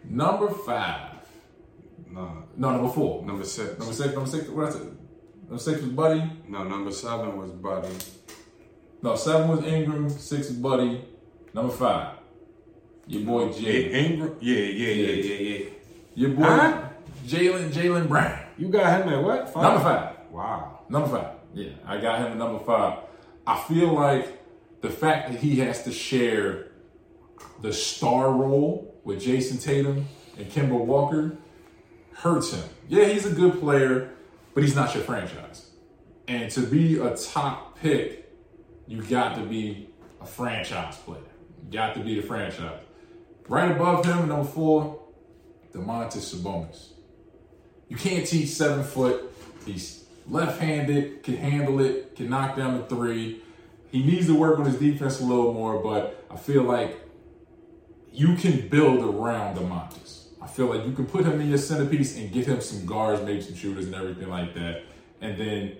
Number 0.04 0.50
five, 0.50 1.16
no. 2.12 2.44
No, 2.56 2.72
number 2.72 2.90
four. 2.94 3.26
Number 3.26 3.46
six. 3.46 3.78
Number 3.80 3.94
six. 3.94 4.14
Number 4.14 4.30
six. 4.30 4.48
What 4.50 4.68
I 4.68 4.72
said? 4.72 4.98
Number 5.48 5.58
six 5.58 5.82
was 5.82 5.92
Buddy. 5.92 6.24
No, 6.48 6.64
number 6.66 6.92
seven 6.92 7.36
was 7.36 7.52
Buddy. 7.52 7.90
No, 9.02 9.16
seven 9.16 9.48
was 9.48 9.64
Ingram. 9.66 10.08
Six 10.10 10.50
was 10.50 10.58
Buddy. 10.58 11.04
Number 11.52 11.74
five. 11.74 12.18
Your 13.08 13.24
boy 13.24 13.52
Jay. 13.52 14.06
Ingram. 14.06 14.36
Yeah, 14.40 14.56
yeah, 14.56 14.94
yeah, 14.94 15.14
yeah, 15.14 15.58
yeah. 15.58 15.66
Your 16.20 16.32
boy 16.32 16.44
huh? 16.44 16.90
Jalen 17.26 17.72
Jaylen 17.72 18.10
Brown. 18.10 18.38
You 18.58 18.68
got 18.68 19.02
him 19.02 19.14
at 19.14 19.24
what? 19.24 19.54
Five? 19.54 19.64
Number 19.64 19.80
five. 19.80 20.16
Wow. 20.32 20.80
Number 20.90 21.08
five. 21.08 21.30
Yeah, 21.54 21.70
I 21.86 22.02
got 22.02 22.20
him 22.20 22.34
at 22.34 22.38
number 22.38 22.60
five. 22.60 23.00
I 23.48 23.58
feel 23.62 23.94
like 23.94 24.28
the 24.82 24.90
fact 24.90 25.32
that 25.32 25.40
he 25.40 25.60
has 25.60 25.84
to 25.84 25.94
share 25.94 26.72
the 27.62 27.72
star 27.72 28.34
role 28.34 29.00
with 29.06 29.22
Jayson 29.22 29.60
Tatum 29.60 30.08
and 30.38 30.52
Kemba 30.52 30.78
Walker 30.78 31.38
hurts 32.16 32.52
him. 32.52 32.66
Yeah, 32.90 33.06
he's 33.06 33.26
a 33.26 33.34
good 33.34 33.58
player, 33.62 34.12
but 34.54 34.64
he's 34.64 34.76
not 34.76 34.94
your 34.94 35.06
franchise. 35.06 35.70
And 36.28 36.52
to 36.52 36.60
be 36.60 37.00
a 37.00 37.16
top 37.16 37.80
pick, 37.80 38.30
you 38.88 39.02
got 39.04 39.36
to 39.36 39.44
be 39.44 39.90
a 40.20 40.26
franchise 40.26 40.98
player. 40.98 41.22
You 41.64 41.72
got 41.72 41.94
to 41.94 42.02
be 42.02 42.20
the 42.20 42.28
franchise. 42.28 42.82
Right 43.48 43.72
above 43.72 44.06
him, 44.06 44.28
number 44.28 44.44
four, 44.44 45.00
Domantas 45.74 46.34
Sabonis. 46.34 46.90
You 47.88 47.98
can't 47.98 48.26
teach 48.26 48.50
seven 48.50 48.84
foot. 48.84 49.32
He's 49.66 50.06
left-handed, 50.28 51.24
can 51.24 51.38
handle 51.38 51.80
it, 51.80 52.16
can 52.16 52.30
knock 52.30 52.56
down 52.56 52.78
the 52.78 52.86
three. 52.86 53.42
He 53.92 54.04
needs 54.04 54.28
to 54.28 54.38
work 54.38 54.60
on 54.60 54.66
his 54.66 54.76
defense 54.76 55.20
a 55.20 55.24
little 55.24 55.54
more, 55.54 55.82
but 55.82 56.24
I 56.30 56.38
feel 56.38 56.64
like 56.64 57.00
you 58.12 58.36
can 58.36 58.68
build 58.70 59.00
around 59.00 59.58
Domantas. 59.58 60.28
I 60.42 60.48
feel 60.48 60.68
like 60.68 60.86
you 60.86 60.94
can 60.94 61.06
put 61.06 61.26
him 61.26 61.42
in 61.42 61.50
your 61.50 61.58
centerpiece 61.58 62.18
and 62.18 62.32
get 62.32 62.46
him 62.48 62.62
some 62.62 62.86
guards, 62.86 63.22
maybe 63.24 63.42
some 63.42 63.56
shooters 63.56 63.86
and 63.86 63.96
everything 63.96 64.30
like 64.30 64.54
that, 64.54 64.84
and 65.22 65.38
then 65.38 65.78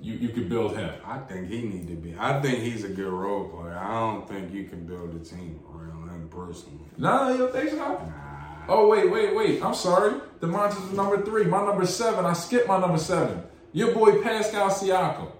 you 0.00 0.14
you 0.14 0.28
can 0.30 0.48
build 0.48 0.76
him. 0.76 0.90
I 1.04 1.18
think 1.18 1.48
he 1.48 1.62
need 1.62 1.88
to 1.88 1.94
be. 1.94 2.14
I 2.18 2.40
think 2.40 2.60
he's 2.60 2.84
a 2.84 2.88
good 2.88 3.12
role 3.12 3.48
player. 3.48 3.76
I 3.76 3.92
don't 4.00 4.28
think 4.28 4.52
you 4.52 4.64
can 4.64 4.86
build 4.86 5.14
a 5.14 5.18
team 5.18 5.60
around 5.72 6.08
him 6.08 6.28
personally. 6.30 6.84
No, 6.96 7.30
you 7.30 7.38
don't 7.38 7.52
think 7.52 7.70
so? 7.70 7.76
Nah. 7.76 8.27
Oh 8.68 8.86
wait, 8.86 9.10
wait, 9.10 9.34
wait. 9.34 9.64
I'm 9.64 9.74
sorry. 9.74 10.20
Domantas 10.40 10.90
is 10.90 10.96
number 10.96 11.24
three. 11.24 11.44
My 11.44 11.64
number 11.64 11.86
seven. 11.86 12.26
I 12.26 12.34
skipped 12.34 12.68
my 12.68 12.78
number 12.78 12.98
seven. 12.98 13.42
Your 13.72 13.92
boy 13.94 14.22
Pascal 14.22 14.68
Siakam. 14.68 15.32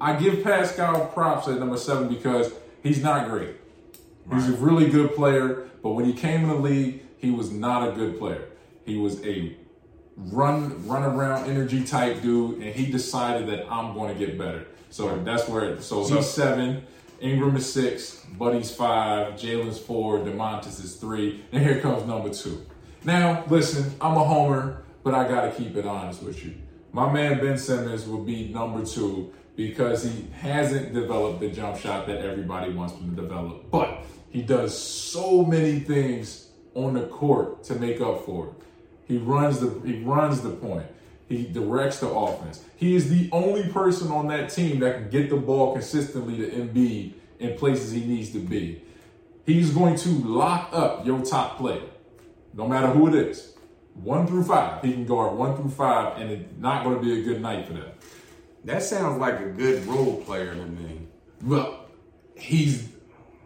I 0.00 0.14
give 0.16 0.44
Pascal 0.44 1.06
props 1.06 1.48
at 1.48 1.58
number 1.58 1.76
seven 1.76 2.08
because 2.08 2.52
he's 2.82 3.02
not 3.02 3.28
great. 3.28 3.56
Right. 4.26 4.40
He's 4.40 4.50
a 4.50 4.56
really 4.56 4.88
good 4.88 5.14
player, 5.14 5.68
but 5.82 5.90
when 5.90 6.04
he 6.04 6.12
came 6.12 6.42
in 6.42 6.48
the 6.48 6.54
league, 6.54 7.02
he 7.18 7.30
was 7.30 7.50
not 7.50 7.88
a 7.88 7.92
good 7.92 8.18
player. 8.18 8.46
He 8.84 8.96
was 8.96 9.24
a 9.24 9.56
run 10.16 10.86
run 10.86 11.02
around 11.02 11.48
energy 11.48 11.84
type 11.84 12.20
dude, 12.22 12.62
and 12.62 12.74
he 12.74 12.90
decided 12.90 13.48
that 13.48 13.70
I'm 13.70 13.94
going 13.94 14.16
to 14.16 14.26
get 14.26 14.38
better. 14.38 14.66
So 14.90 15.18
that's 15.22 15.48
where. 15.48 15.80
So, 15.80 16.04
so 16.04 16.16
he's 16.16 16.28
seven. 16.28 16.86
Ingram 17.20 17.56
is 17.56 17.70
six. 17.70 18.24
Buddy's 18.38 18.74
five. 18.74 19.34
Jaylen's 19.34 19.78
four. 19.78 20.18
Domantas 20.20 20.82
is 20.82 20.96
three. 20.96 21.44
And 21.52 21.62
here 21.62 21.80
comes 21.80 22.06
number 22.06 22.30
two. 22.30 22.66
Now, 23.04 23.44
listen, 23.48 23.94
I'm 24.00 24.16
a 24.16 24.24
homer, 24.24 24.82
but 25.02 25.14
I 25.14 25.28
got 25.28 25.42
to 25.42 25.50
keep 25.52 25.76
it 25.76 25.86
honest 25.86 26.22
with 26.22 26.44
you. 26.44 26.54
My 26.92 27.10
man 27.12 27.38
Ben 27.38 27.56
Simmons 27.56 28.06
will 28.06 28.24
be 28.24 28.48
number 28.48 28.84
two 28.84 29.32
because 29.56 30.02
he 30.02 30.26
hasn't 30.32 30.94
developed 30.94 31.40
the 31.40 31.50
jump 31.50 31.76
shot 31.76 32.06
that 32.06 32.18
everybody 32.18 32.72
wants 32.72 32.94
him 32.94 33.14
to 33.14 33.22
develop. 33.22 33.70
But 33.70 34.04
he 34.30 34.42
does 34.42 34.76
so 34.76 35.44
many 35.44 35.80
things 35.80 36.48
on 36.74 36.94
the 36.94 37.06
court 37.06 37.62
to 37.64 37.74
make 37.74 38.00
up 38.00 38.24
for 38.24 38.48
it. 38.48 38.52
He 39.06 39.18
runs 39.18 39.60
the 39.60 39.68
he 39.84 40.02
runs 40.02 40.40
the 40.40 40.50
point. 40.50 40.86
He 41.30 41.44
directs 41.44 42.00
the 42.00 42.08
offense. 42.10 42.60
He 42.76 42.96
is 42.96 43.08
the 43.08 43.28
only 43.30 43.68
person 43.68 44.10
on 44.10 44.26
that 44.28 44.50
team 44.50 44.80
that 44.80 44.96
can 44.96 45.10
get 45.10 45.30
the 45.30 45.36
ball 45.36 45.72
consistently 45.74 46.36
to 46.38 46.50
Embiid 46.50 47.12
in 47.38 47.56
places 47.56 47.92
he 47.92 48.04
needs 48.04 48.30
to 48.32 48.40
be. 48.40 48.82
He's 49.46 49.70
going 49.70 49.94
to 49.98 50.08
lock 50.08 50.70
up 50.72 51.06
your 51.06 51.24
top 51.24 51.56
player, 51.56 51.82
no 52.52 52.66
matter 52.66 52.88
who 52.88 53.06
it 53.06 53.14
is. 53.14 53.54
One 53.94 54.26
through 54.26 54.42
five, 54.42 54.82
he 54.82 54.92
can 54.92 55.06
guard 55.06 55.36
one 55.38 55.56
through 55.56 55.70
five, 55.70 56.20
and 56.20 56.30
it's 56.32 56.44
not 56.58 56.82
going 56.82 56.96
to 56.96 57.02
be 57.02 57.20
a 57.20 57.22
good 57.22 57.40
night 57.40 57.64
for 57.66 57.74
them. 57.74 57.90
That 58.64 58.82
sounds 58.82 59.20
like 59.20 59.38
a 59.40 59.50
good 59.50 59.86
role 59.86 60.20
player 60.22 60.52
to 60.52 60.66
me. 60.66 61.06
Well, 61.44 61.86
he's 62.34 62.88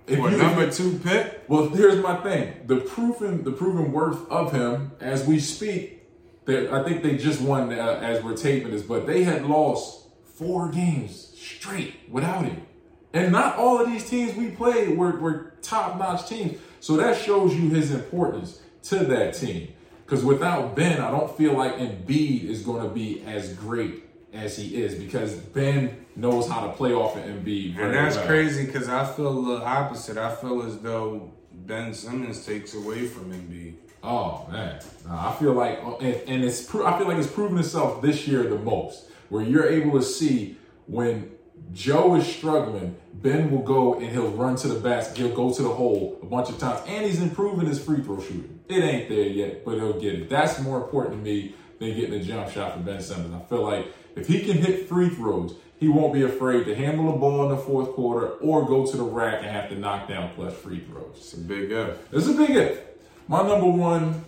if 0.07 0.19
For 0.19 0.31
you- 0.31 0.39
number 0.39 0.71
two 0.71 0.99
pick, 1.05 1.43
Well, 1.49 1.69
here's 1.69 2.03
my 2.03 2.17
thing: 2.23 2.55
the 2.67 2.77
proven 2.77 3.45
the 3.45 3.53
proven 3.53 3.93
worth 3.93 4.27
of 4.31 4.53
him 4.53 4.93
as 5.01 5.27
we 5.27 5.39
speak. 5.39 6.04
I 6.47 6.83
think 6.83 7.03
they 7.03 7.17
just 7.17 7.41
won 7.41 7.73
uh, 7.73 8.01
as 8.03 8.23
we're 8.23 8.37
taping 8.37 8.71
this, 8.71 8.83
but 8.83 9.07
they 9.07 9.25
had 9.25 9.47
lost 9.47 10.09
four 10.37 10.69
games 10.69 11.33
straight 11.37 11.95
without 12.11 12.45
him, 12.45 12.67
and 13.13 13.33
not 13.33 13.57
all 13.57 13.81
of 13.81 13.87
these 13.87 14.09
teams 14.09 14.35
we 14.35 14.51
played 14.51 14.97
were, 14.97 15.19
were 15.19 15.55
top 15.63 15.99
notch 15.99 16.29
teams. 16.29 16.59
So 16.81 16.97
that 16.99 17.17
shows 17.17 17.55
you 17.55 17.71
his 17.71 17.93
importance 17.93 18.61
to 18.85 18.99
that 19.07 19.35
team. 19.35 19.69
Because 20.05 20.23
without 20.23 20.77
Ben, 20.77 21.01
I 21.01 21.11
don't 21.11 21.35
feel 21.35 21.55
like 21.55 21.77
Embiid 21.77 22.45
is 22.45 22.63
going 22.63 22.83
to 22.83 22.95
be 22.95 23.23
as 23.23 23.55
great 23.55 24.05
as 24.35 24.57
he 24.59 24.77
is 24.83 24.97
because 24.97 25.35
Ben 25.35 26.05
knows 26.17 26.49
how 26.49 26.67
to 26.67 26.73
play 26.75 26.93
off 26.93 27.17
of 27.17 27.23
Embiid. 27.23 27.75
very 27.75 27.87
and 27.87 27.95
that's 27.95 28.17
well. 28.17 28.27
crazy 28.27 28.67
because 28.67 28.89
I 28.89 29.07
feel 29.07 29.43
the 29.43 29.63
opposite. 29.65 30.19
I 30.19 30.35
feel 30.35 30.63
as 30.63 30.79
though 30.81 31.33
Ben 31.53 31.95
Simmons 31.95 32.45
takes 32.45 32.75
away 32.75 33.07
from 33.07 33.33
Embiid. 33.33 33.77
Oh 34.05 34.47
man, 34.53 34.81
Nah, 35.07 35.31
I 35.31 35.35
feel 35.35 35.53
like, 35.53 35.81
oh, 35.83 35.99
and, 36.01 36.15
and 36.27 36.45
it's 36.45 36.63
pro- 36.63 36.87
I 36.87 36.99
feel 36.99 37.09
like 37.09 37.19
it's 37.19 37.31
proven 37.31 37.59
itself 37.59 38.01
this 38.03 38.27
year 38.27 38.43
the 38.45 38.59
most, 38.59 39.11
where 39.29 39.43
you're 39.43 39.69
able 39.69 39.99
to 39.99 40.05
see 40.05 40.57
when 40.87 41.31
Joe 41.73 42.15
is 42.15 42.27
struggling, 42.27 42.97
Ben 43.15 43.51
will 43.51 43.63
go 43.63 43.95
and 43.95 44.07
he'll 44.11 44.31
run 44.31 44.57
to 44.57 44.69
the 44.69 44.79
basket, 44.81 45.17
he'll 45.19 45.35
go 45.35 45.53
to 45.53 45.63
the 45.63 45.69
hole 45.69 46.19
a 46.23 46.27
bunch 46.27 46.49
of 46.49 46.59
times, 46.59 46.81
and 46.87 47.05
he's 47.05 47.21
improving 47.21 47.67
his 47.67 47.83
free 47.83 48.03
throw 48.03 48.21
shooting. 48.21 48.61
It 48.69 48.83
ain't 48.83 49.09
there 49.09 49.27
yet, 49.27 49.65
but 49.65 49.75
he'll 49.75 50.01
get 50.01 50.15
it. 50.15 50.29
That's 50.31 50.59
more 50.61 50.83
important 50.83 51.17
to 51.17 51.23
me 51.23 51.55
than 51.79 51.95
getting 51.95 52.15
a 52.15 52.23
jump 52.23 52.51
shot 52.51 52.75
for 52.75 52.81
Ben 52.81 53.01
Simmons. 53.01 53.35
I 53.35 53.41
feel 53.47 53.63
like 53.63 53.93
if 54.17 54.27
he 54.27 54.41
can 54.41 54.59
hit 54.59 54.89
free 54.89 55.11
throws, 55.11 55.55
he 55.79 55.89
won't 55.89 56.15
be 56.15 56.23
afraid 56.23 56.65
to 56.65 56.75
handle 56.75 57.13
the 57.13 57.19
ball 57.19 57.45
in 57.45 57.51
the 57.51 57.63
fourth 57.63 57.93
quarter 57.93 58.29
or 58.35 58.65
go 58.67 58.87
to 58.87 58.97
the 58.97 59.03
rack 59.03 59.43
and 59.43 59.51
have 59.51 59.69
to 59.69 59.79
knock 59.79 60.09
down 60.09 60.31
plus 60.35 60.55
free 60.55 60.81
throws. 60.81 61.17
It's 61.17 61.33
a 61.35 61.39
big 61.39 61.71
if. 61.71 61.99
It's 62.13 62.27
a 62.29 62.33
big 62.33 62.51
if. 62.51 62.81
My 63.27 63.47
number 63.47 63.67
one, 63.67 64.25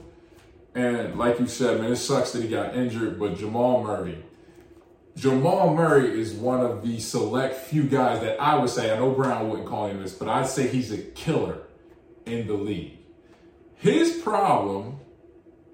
and 0.75 1.19
like 1.19 1.39
you 1.39 1.47
said, 1.47 1.81
man, 1.81 1.93
it 1.93 1.97
sucks 1.97 2.33
that 2.33 2.43
he 2.43 2.49
got 2.49 2.75
injured, 2.75 3.19
but 3.19 3.37
Jamal 3.37 3.83
Murray. 3.83 4.23
Jamal 5.17 5.75
Murray 5.75 6.21
is 6.21 6.33
one 6.33 6.61
of 6.61 6.83
the 6.83 6.99
select 7.01 7.57
few 7.57 7.85
guys 7.85 8.21
that 8.21 8.41
I 8.41 8.57
would 8.57 8.71
say, 8.71 8.93
I 8.93 8.99
know 8.99 9.11
Brown 9.11 9.49
wouldn't 9.49 9.69
call 9.69 9.87
him 9.87 10.03
this, 10.03 10.15
but 10.15 10.29
I'd 10.29 10.47
say 10.47 10.67
he's 10.69 10.93
a 10.93 10.99
killer 10.99 11.59
in 12.27 12.47
the 12.47 12.55
league. 12.55 12.99
His 13.77 14.21
problem, 14.23 14.99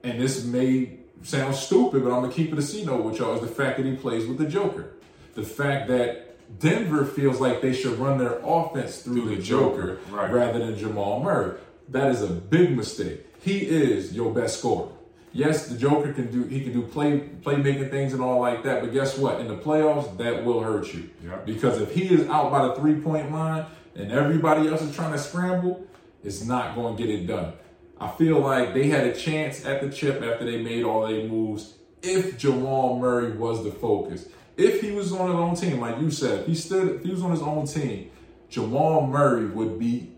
and 0.03 0.21
this 0.21 0.45
may 0.45 0.99
sound 1.23 1.55
stupid, 1.55 2.03
but 2.05 2.13
I'm 2.13 2.23
gonna 2.23 2.33
keep 2.33 2.53
it 2.53 2.59
a 2.59 2.63
C 2.63 2.85
note 2.85 3.05
with 3.05 3.19
y'all, 3.19 3.35
is 3.35 3.41
the 3.41 3.47
fact 3.47 3.79
that 3.79 3.87
he 3.87 3.95
plays 3.97 4.27
with 4.27 4.39
the 4.39 4.47
Joker. 4.47 4.95
The 5.35 5.45
fact 5.45 5.89
that 5.89 6.29
Denver 6.61 7.05
feels 7.05 7.41
like 7.41 7.63
they 7.63 7.73
should 7.73 7.99
run 7.99 8.19
their 8.19 8.39
offense 8.45 9.03
through, 9.03 9.29
the, 9.29 9.37
the 9.37 9.43
Joker, 9.43 9.97
Joker, 9.97 10.15
right. 10.17 10.33
rather 10.33 10.59
than 10.59 10.77
Jamal 10.77 11.21
Murray. 11.21 11.59
That 11.93 12.11
is 12.11 12.23
a 12.23 12.29
big 12.29 12.77
mistake. 12.77 13.27
He 13.43 13.59
is 13.59 14.13
your 14.13 14.33
best 14.33 14.59
scorer. 14.59 14.89
Yes, 15.35 15.67
the 15.67 15.79
Joker 15.79 16.13
can 16.13 16.31
do 16.31 16.45
he 16.45 16.61
can 16.63 16.73
do 16.73 16.83
play 16.83 17.21
playmaking 17.43 17.91
things 17.91 18.13
and 18.13 18.23
all 18.23 18.41
like 18.41 18.63
that, 18.65 18.83
but 18.83 18.93
guess 18.93 19.17
what? 19.17 19.41
In 19.41 19.49
the 19.49 19.57
playoffs, 19.57 20.17
that 20.19 20.45
will 20.45 20.61
hurt 20.61 20.93
you. 20.93 21.09
Yeah. 21.25 21.37
Because 21.45 21.81
if 21.81 21.95
he 21.95 22.13
is 22.13 22.29
out 22.29 22.51
by 22.51 22.67
the 22.69 22.75
three 22.75 22.97
point 22.97 23.33
line 23.33 23.67
and 23.95 24.13
everybody 24.13 24.69
else 24.69 24.83
is 24.83 24.95
trying 24.95 25.13
to 25.13 25.19
scramble, 25.19 25.87
it's 26.23 26.45
not 26.45 26.75
going 26.75 26.97
to 26.97 27.03
get 27.03 27.15
it 27.15 27.27
done. 27.27 27.55
I 27.99 28.09
feel 28.09 28.41
like 28.41 28.75
they 28.75 28.89
had 28.89 29.07
a 29.07 29.15
chance 29.15 29.65
at 29.65 29.81
the 29.81 29.89
chip 29.89 30.23
after 30.23 30.45
they 30.45 30.61
made 30.61 30.85
all 30.85 31.07
their 31.07 31.27
moves 31.27 31.75
if 32.03 32.37
Jamal 32.37 32.99
Murray 32.99 33.33
was 33.33 33.65
the 33.65 33.71
focus. 33.71 34.29
If 34.57 34.81
he 34.81 34.91
was 34.91 35.13
on 35.13 35.31
his 35.31 35.37
own 35.37 35.55
team, 35.55 35.81
like 35.81 35.99
you 36.01 36.11
said, 36.11 36.41
if 36.41 36.47
he 36.47 36.55
stood, 36.55 36.97
if 36.97 37.05
he 37.05 37.11
was 37.11 37.23
on 37.23 37.31
his 37.31 37.43
own 37.43 37.67
team, 37.67 38.11
Jamal 38.51 39.07
Murray 39.07 39.47
would 39.47 39.79
be 39.79 40.12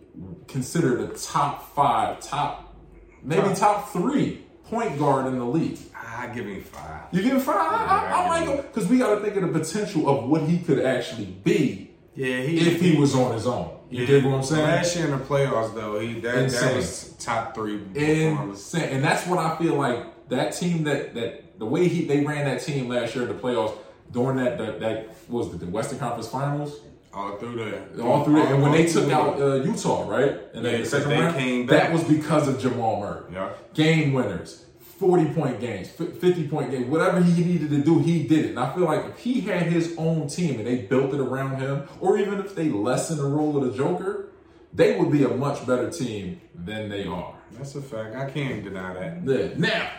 considered 0.49 1.01
a 1.01 1.09
top 1.19 1.75
five, 1.75 2.21
top 2.21 2.75
maybe 3.23 3.49
Top. 3.49 3.57
top 3.59 3.93
three 3.93 4.43
point 4.65 4.99
guard 4.99 5.27
in 5.27 5.39
the 5.39 5.45
league. 5.45 5.79
I 5.97 6.29
give 6.29 6.47
him 6.47 6.63
five. 6.63 7.03
You 7.13 7.23
give 7.23 7.33
him 7.33 7.41
five? 7.41 7.57
I, 7.57 7.85
I, 7.85 7.97
I 8.07 8.23
Yeah, 8.25 8.29
like 8.29 8.49
him 8.49 8.57
because 8.67 8.89
we 8.89 8.99
got 8.99 9.15
to 9.15 9.21
think 9.21 9.37
of 9.37 9.43
the 9.53 9.59
potential 9.59 10.09
of 10.09 10.29
what 10.29 10.43
he 10.43 10.59
could 10.59 10.79
actually 10.85 11.27
be 11.27 11.91
Yeah, 12.15 12.39
he. 12.43 12.59
if 12.71 12.81
he 12.81 12.97
was 12.97 13.15
on 13.15 13.35
his 13.35 13.47
own. 13.47 13.71
You 13.91 14.07
dig 14.07 14.25
what 14.25 14.35
I'm 14.35 14.43
saying? 14.43 14.63
Last 14.63 14.97
year 14.97 15.05
in 15.07 15.11
the 15.13 15.25
playoffs, 15.25 15.75
though, 15.75 15.99
he 16.01 16.15
that, 16.21 16.51
that 16.51 16.75
was 16.77 17.11
top 17.19 17.55
three. 17.55 17.81
Insane. 17.95 18.83
And 18.85 19.05
that's 19.05 19.27
what 19.27 19.39
I 19.39 19.57
feel 19.59 19.75
like 19.77 20.29
that 20.29 20.51
team 20.53 20.85
that 20.85 21.15
that 21.15 21.59
the 21.59 21.67
way 21.67 21.87
he 21.89 22.05
they 22.07 22.25
ran 22.25 22.45
that 22.47 22.61
team 22.63 22.89
last 22.89 23.15
year 23.15 23.29
in 23.29 23.37
the 23.37 23.41
playoffs 23.41 23.77
during 24.11 24.37
that 24.39 24.59
that, 24.59 24.81
that 24.81 25.09
what 25.29 25.47
was 25.47 25.55
it, 25.55 25.61
the 25.61 25.67
Western 25.67 25.99
Conference 25.99 26.29
Finals 26.29 26.81
All 27.15 27.37
through 27.37 27.57
that. 27.65 28.01
all 28.01 28.25
through 28.25 28.43
it. 28.43 28.51
And 28.51 28.63
when 28.63 28.73
they 28.73 28.87
took 28.87 29.11
out 29.11 29.41
uh, 29.41 29.55
Utah, 29.57 30.09
right? 30.09 30.37
And 30.53 30.65
Yeah, 30.65 30.79
the 30.79 30.85
second 30.85 31.11
they 31.11 31.21
round, 31.21 31.37
came 31.37 31.67
that 31.67 31.93
was 31.93 32.03
because 32.05 32.49
of 32.49 32.59
Jamal 32.61 33.01
Murray. 33.01 33.23
Yeah. 33.33 33.51
Game 33.73 34.13
winners, 34.13 34.65
40 34.99 35.27
point 35.33 35.61
games, 35.61 35.89
50 35.91 36.49
point 36.49 36.71
games, 36.71 36.87
whatever 36.87 37.21
he 37.23 37.45
needed 37.45 37.71
to 37.71 37.79
do, 37.83 38.01
he 38.01 38.25
did 38.27 38.47
it. 38.47 38.49
And 38.51 38.59
I 38.59 38.75
feel 38.75 38.85
like 38.85 39.05
if 39.07 39.19
he 39.19 39.41
had 39.41 39.63
his 39.65 39.95
own 39.97 40.27
team 40.29 40.59
and 40.59 40.67
they 40.67 40.79
built 40.83 41.15
it 41.15 41.21
around 41.21 41.61
him, 41.61 41.87
or 42.01 42.19
even 42.19 42.41
if 42.41 42.55
they 42.55 42.69
lessen 42.71 43.19
the 43.19 43.25
role 43.27 43.57
of 43.57 43.71
the 43.71 43.77
Joker, 43.77 44.29
they 44.73 44.99
would 44.99 45.13
be 45.13 45.23
a 45.23 45.29
much 45.29 45.65
better 45.67 45.91
team 45.91 46.41
than 46.55 46.89
they 46.89 47.07
are. 47.07 47.37
That's 47.53 47.77
a 47.77 47.83
fact. 47.83 48.17
I 48.17 48.29
can't 48.29 48.65
deny 48.65 48.93
that. 48.95 49.23
Yeah. 49.25 49.49
Now, 49.57 49.91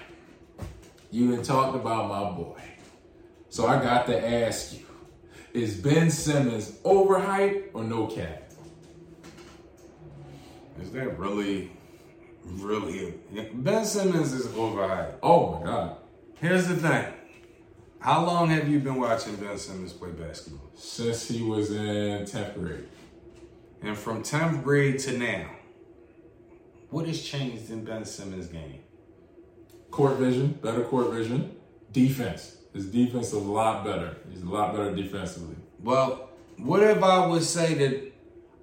you 1.11 1.33
done 1.33 1.43
talked 1.43 1.75
about 1.75 2.09
my 2.09 2.37
boy. 2.37 2.61
So 3.49 3.67
I 3.67 3.81
got 3.81 4.05
to 4.07 4.45
ask 4.45 4.73
you, 4.73 4.84
is 5.55 5.77
Ben 5.77 6.11
Simmons 6.11 6.71
overhyped 6.83 7.69
or 7.73 7.83
no 7.83 8.07
cap? 8.07 8.51
Is 10.81 10.91
that 10.91 11.17
really, 11.17 11.71
really? 12.43 13.13
Ben 13.53 13.85
Simmons 13.85 14.33
is 14.33 14.47
overhyped. 14.47 15.15
Oh 15.23 15.59
my 15.59 15.65
God. 15.65 15.97
Here's 16.35 16.67
the 16.67 16.75
thing. 16.75 17.13
How 17.99 18.25
long 18.25 18.49
have 18.49 18.67
you 18.67 18.79
been 18.79 18.97
watching 18.97 19.37
Ben 19.37 19.57
Simmons 19.57 19.93
play 19.93 20.11
basketball? 20.11 20.69
Since 20.75 21.29
he 21.29 21.41
was 21.41 21.71
in 21.71 22.25
10th 22.25 22.55
grade. 22.55 22.87
And 23.81 23.97
from 23.97 24.23
10th 24.23 24.61
grade 24.61 24.99
to 24.99 25.17
now, 25.17 25.51
what 26.89 27.07
has 27.07 27.21
changed 27.21 27.71
in 27.71 27.85
Ben 27.85 28.03
Simmons' 28.03 28.47
game? 28.47 28.81
Court 29.89 30.17
vision, 30.17 30.59
better 30.61 30.83
court 30.83 31.13
vision. 31.13 31.55
Defense. 31.93 32.57
His 32.75 32.87
defense 32.87 33.27
is 33.27 33.33
a 33.33 33.39
lot 33.39 33.85
better. 33.85 34.17
He's 34.29 34.43
a 34.43 34.49
lot 34.49 34.75
better 34.75 34.93
defensively. 34.93 35.55
Well, 35.81 36.29
what 36.57 36.83
if 36.83 37.01
I 37.01 37.25
would 37.25 37.43
say 37.43 37.73
that 37.75 38.11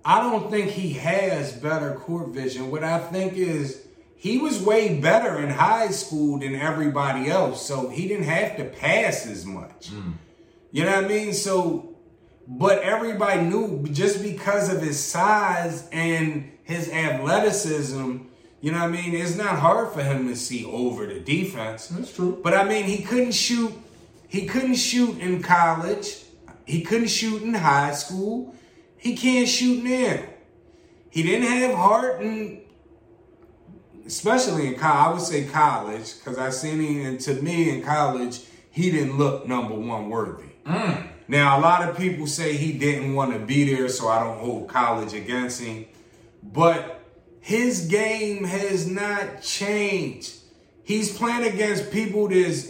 I 0.05 0.21
don't 0.21 0.51
think 0.51 0.71
he 0.71 0.93
has 0.95 1.53
better 1.53 1.95
court 1.95 2.29
vision? 2.29 2.71
What 2.71 2.85
I 2.85 2.99
think 2.99 3.39
is 3.39 3.87
he 4.17 4.37
was 4.37 4.61
way 4.61 5.01
better 5.01 5.43
in 5.43 5.49
high 5.49 5.89
school 5.89 6.39
than 6.39 6.55
everybody 6.55 7.31
else, 7.31 7.67
so 7.67 7.89
he 7.89 8.07
didn't 8.07 8.27
have 8.27 8.59
to 8.59 8.65
pass 8.67 9.27
as 9.27 9.47
much. 9.47 9.91
Mm. 9.91 10.13
You 10.73 10.85
know 10.85 10.95
what 10.95 11.07
I 11.07 11.09
mean? 11.09 11.33
So, 11.33 11.97
but 12.47 12.83
everybody 12.83 13.43
knew 13.43 13.87
just 13.93 14.23
because 14.23 14.71
of 14.71 14.83
his 14.83 15.03
size 15.03 15.89
and 15.91 16.53
his 16.65 16.91
athleticism, 16.91 18.19
you 18.61 18.73
know 18.73 18.79
what 18.79 18.89
I 18.89 18.89
mean? 18.89 19.15
It's 19.15 19.37
not 19.37 19.59
hard 19.59 19.93
for 19.93 20.03
him 20.03 20.29
to 20.29 20.37
see 20.37 20.67
over 20.67 21.07
the 21.07 21.19
defense. 21.19 21.89
That's 21.89 22.15
true. 22.15 22.39
But 22.45 22.53
I 22.53 22.65
mean, 22.65 22.85
he 22.85 23.03
couldn't 23.03 23.33
shoot. 23.33 23.73
He 24.33 24.47
couldn't 24.47 24.77
shoot 24.77 25.19
in 25.19 25.43
college. 25.43 26.17
He 26.65 26.81
couldn't 26.81 27.09
shoot 27.09 27.43
in 27.43 27.53
high 27.53 27.93
school. 27.93 28.55
He 28.97 29.15
can't 29.15 29.47
shoot 29.47 29.85
now. 29.85 30.23
He 31.11 31.23
didn't 31.23 31.49
have 31.49 31.75
heart, 31.75 32.23
and 32.23 32.63
especially 34.07 34.69
in 34.69 34.77
college, 34.77 35.07
I 35.07 35.13
would 35.13 35.21
say 35.21 35.45
college, 35.45 36.15
because 36.17 36.39
I 36.39 36.49
seen 36.49 36.81
him. 36.81 37.05
And 37.05 37.21
to 37.21 37.35
me, 37.43 37.69
in 37.69 37.83
college, 37.83 38.41
he 38.71 38.91
didn't 38.91 39.19
look 39.19 39.47
number 39.47 39.75
one 39.75 40.09
worthy. 40.09 40.49
Mm. 40.65 41.09
Now, 41.29 41.59
a 41.59 41.61
lot 41.61 41.87
of 41.87 41.99
people 41.99 42.27
say 42.27 42.57
he 42.57 42.73
didn't 42.73 43.13
want 43.13 43.35
to 43.35 43.39
be 43.39 43.75
there, 43.75 43.91
so 43.91 44.09
I 44.09 44.21
don't 44.21 44.39
hold 44.39 44.67
college 44.67 45.13
against 45.13 45.61
him. 45.61 45.85
But 46.43 47.03
his 47.41 47.87
game 47.87 48.45
has 48.45 48.89
not 48.89 49.43
changed. 49.43 50.37
He's 50.85 51.15
playing 51.15 51.53
against 51.53 51.91
people 51.91 52.29
that's 52.29 52.67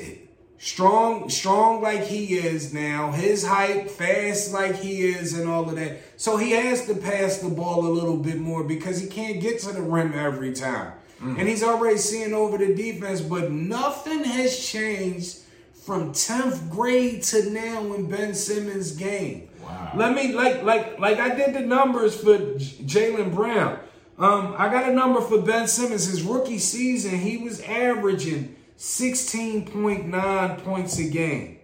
strong, 0.62 1.28
strong 1.28 1.82
like 1.82 2.04
he 2.04 2.36
is 2.36 2.72
now. 2.72 3.10
His 3.10 3.44
height, 3.44 3.90
fast 3.90 4.52
like 4.52 4.76
he 4.76 5.02
is, 5.02 5.36
and 5.36 5.48
all 5.48 5.68
of 5.68 5.74
that. 5.74 5.98
So 6.16 6.36
he 6.36 6.52
has 6.52 6.86
to 6.86 6.94
pass 6.94 7.38
the 7.38 7.48
ball 7.48 7.84
a 7.84 7.90
little 7.90 8.16
bit 8.16 8.38
more 8.38 8.62
because 8.62 9.00
he 9.00 9.08
can't 9.08 9.40
get 9.40 9.58
to 9.60 9.72
the 9.72 9.82
rim 9.82 10.14
every 10.14 10.52
time. 10.52 10.92
And 11.20 11.48
he's 11.48 11.62
already 11.62 11.98
seeing 11.98 12.34
over 12.34 12.58
the 12.58 12.74
defense, 12.74 13.20
but 13.20 13.52
nothing 13.52 14.24
has 14.24 14.58
changed 14.58 15.38
from 15.72 16.12
10th 16.12 16.68
grade 16.68 17.22
to 17.24 17.48
now 17.50 17.92
in 17.94 18.10
Ben 18.10 18.34
Simmons' 18.34 18.90
game. 18.90 19.48
Wow. 19.62 19.92
Let 19.94 20.16
me 20.16 20.32
like 20.32 20.64
like 20.64 20.98
like 20.98 21.18
I 21.18 21.32
did 21.36 21.54
the 21.54 21.60
numbers 21.60 22.16
for 22.20 22.36
Jaylen 22.36 23.32
Brown. 23.32 23.78
Um, 24.18 24.56
I 24.58 24.68
got 24.68 24.90
a 24.90 24.92
number 24.92 25.20
for 25.20 25.40
Ben 25.40 25.68
Simmons. 25.68 26.06
His 26.06 26.22
rookie 26.22 26.58
season, 26.58 27.16
he 27.16 27.36
was 27.36 27.60
averaging 27.60 28.56
16.9 28.82 30.64
points 30.64 30.98
a 30.98 31.08
game. 31.08 31.60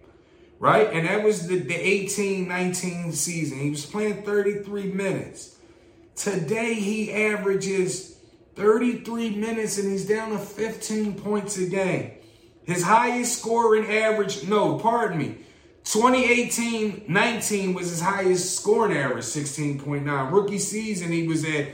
right? 0.57 0.89
And 0.93 1.05
that 1.05 1.21
was 1.21 1.47
the, 1.49 1.59
the 1.59 1.75
18 1.75 2.47
19 2.47 3.11
season. 3.11 3.59
He 3.59 3.69
was 3.69 3.85
playing 3.85 4.23
33 4.23 4.93
minutes. 4.93 5.57
Today, 6.15 6.75
he 6.75 7.11
averages 7.11 8.15
33 8.55 9.35
minutes 9.35 9.77
and 9.77 9.91
he's 9.91 10.07
down 10.07 10.31
to 10.31 10.37
15 10.37 11.15
points 11.15 11.57
a 11.57 11.67
game. 11.67 12.11
His 12.63 12.83
highest 12.83 13.39
scoring 13.39 13.91
average, 13.91 14.47
no, 14.47 14.79
pardon 14.79 15.17
me, 15.17 15.35
2018 15.83 17.03
19 17.09 17.73
was 17.73 17.89
his 17.89 18.01
highest 18.01 18.55
scoring 18.61 18.95
average, 18.95 19.25
16.9. 19.25 20.31
Rookie 20.31 20.57
season, 20.57 21.11
he 21.11 21.27
was 21.27 21.43
at 21.43 21.67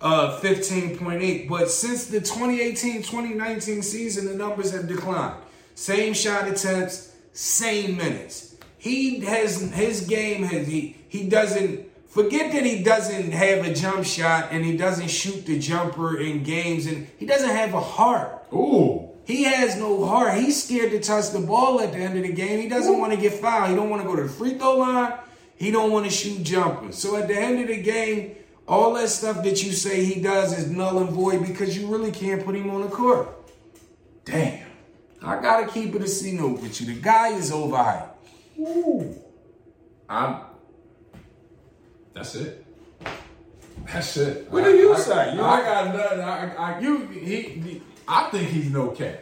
uh, 0.00 0.38
15.8. 0.40 1.48
But 1.48 1.70
since 1.70 2.06
the 2.06 2.20
2018 2.20 3.02
2019 3.02 3.82
season, 3.82 4.26
the 4.26 4.34
numbers 4.34 4.72
have 4.72 4.88
declined. 4.88 5.36
Same 5.74 6.14
shot 6.14 6.48
attempts, 6.48 7.14
same 7.32 7.96
minutes. 7.96 8.56
He 8.78 9.20
has 9.20 9.60
his 9.72 10.06
game 10.06 10.44
has 10.44 10.66
he 10.66 10.96
he 11.08 11.28
doesn't 11.28 11.86
forget 12.08 12.52
that 12.52 12.64
he 12.64 12.82
doesn't 12.82 13.32
have 13.32 13.66
a 13.66 13.74
jump 13.74 14.04
shot 14.04 14.48
and 14.50 14.64
he 14.64 14.76
doesn't 14.76 15.08
shoot 15.08 15.46
the 15.46 15.58
jumper 15.58 16.18
in 16.18 16.42
games 16.42 16.86
and 16.86 17.06
he 17.18 17.26
doesn't 17.26 17.50
have 17.50 17.74
a 17.74 17.80
heart. 17.80 18.46
Ooh. 18.52 19.08
He 19.26 19.44
has 19.44 19.76
no 19.76 20.04
heart. 20.04 20.38
He's 20.38 20.64
scared 20.64 20.90
to 20.90 21.00
touch 21.00 21.30
the 21.30 21.40
ball 21.40 21.80
at 21.80 21.92
the 21.92 21.98
end 21.98 22.16
of 22.16 22.24
the 22.24 22.32
game. 22.32 22.60
He 22.60 22.68
doesn't 22.68 22.98
want 22.98 23.12
to 23.12 23.18
get 23.18 23.34
fouled. 23.34 23.70
He 23.70 23.76
don't 23.76 23.90
want 23.90 24.02
to 24.02 24.08
go 24.08 24.16
to 24.16 24.24
the 24.24 24.28
free 24.28 24.58
throw 24.58 24.78
line. 24.78 25.12
He 25.56 25.70
don't 25.70 25.92
want 25.92 26.06
to 26.06 26.10
shoot 26.10 26.42
jumpers. 26.42 26.96
So 26.96 27.16
at 27.16 27.28
the 27.28 27.36
end 27.36 27.60
of 27.60 27.68
the 27.68 27.80
game, 27.80 28.34
all 28.70 28.94
that 28.94 29.08
stuff 29.08 29.42
that 29.42 29.64
you 29.64 29.72
say 29.72 30.04
he 30.04 30.20
does 30.20 30.56
is 30.56 30.70
null 30.70 31.00
and 31.00 31.10
void 31.10 31.44
because 31.44 31.76
you 31.76 31.88
really 31.88 32.12
can't 32.12 32.44
put 32.44 32.54
him 32.54 32.70
on 32.70 32.82
the 32.82 32.88
court. 32.88 33.28
Damn. 34.24 34.64
I 35.20 35.42
gotta 35.42 35.66
keep 35.66 35.92
it 35.96 36.02
a 36.02 36.06
C 36.06 36.32
note 36.32 36.60
with 36.60 36.80
you. 36.80 36.86
The 36.94 37.00
guy 37.00 37.30
is 37.34 37.50
overhyped. 37.50 38.10
Ooh. 38.60 39.16
I'm. 40.08 40.42
That's 42.14 42.36
it. 42.36 42.64
That's 43.86 44.16
it. 44.16 44.50
What 44.50 44.62
do 44.62 44.70
you 44.76 44.94
I, 44.94 44.98
say? 44.98 45.34
You- 45.34 45.42
I, 45.42 45.60
got 45.62 45.94
nothing. 45.94 46.20
I, 46.20 46.54
I, 46.54 46.80
You 46.80 47.06
he, 47.08 47.42
he 47.42 47.82
I 48.06 48.30
think 48.30 48.50
he's 48.50 48.70
no 48.70 48.88
cap. 48.90 49.18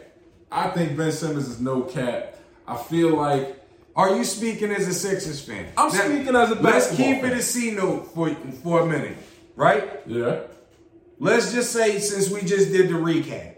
I 0.51 0.69
think 0.69 0.95
Ben 0.95 1.11
Simmons 1.11 1.47
is 1.47 1.59
no 1.59 1.81
cap. 1.81 2.35
I 2.67 2.77
feel 2.77 3.15
like 3.15 3.59
are 3.95 4.15
you 4.15 4.23
speaking 4.23 4.71
as 4.71 4.87
a 4.87 4.93
Sixers 4.93 5.41
fan? 5.41 5.67
I'm 5.75 5.89
speaking 5.89 6.35
as 6.35 6.51
a 6.51 6.55
Let's 6.55 6.87
basketball 6.87 7.13
keep 7.13 7.23
it 7.23 7.33
a 7.33 7.41
C 7.41 7.71
note 7.71 8.13
for 8.13 8.29
for 8.63 8.81
a 8.81 8.85
minute, 8.85 9.17
right? 9.59 10.01
yeah. 10.07 10.41
Let's 11.19 11.51
just 11.51 11.73
say 11.73 11.99
since 11.99 12.29
we 12.29 12.41
just 12.47 12.71
did 12.71 12.87
the 12.87 12.93
recap, 12.93 13.57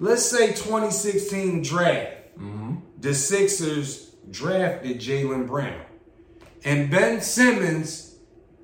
let's 0.00 0.24
say 0.24 0.48
2016 0.48 1.62
draft, 1.62 2.36
mm-hmm. 2.36 2.76
the 2.98 3.14
Sixers 3.14 4.16
drafted 4.28 4.98
Jaylen 4.98 5.46
Brown, 5.46 5.82
and 6.64 6.90
Ben 6.90 7.20
Simmons, 7.20 8.16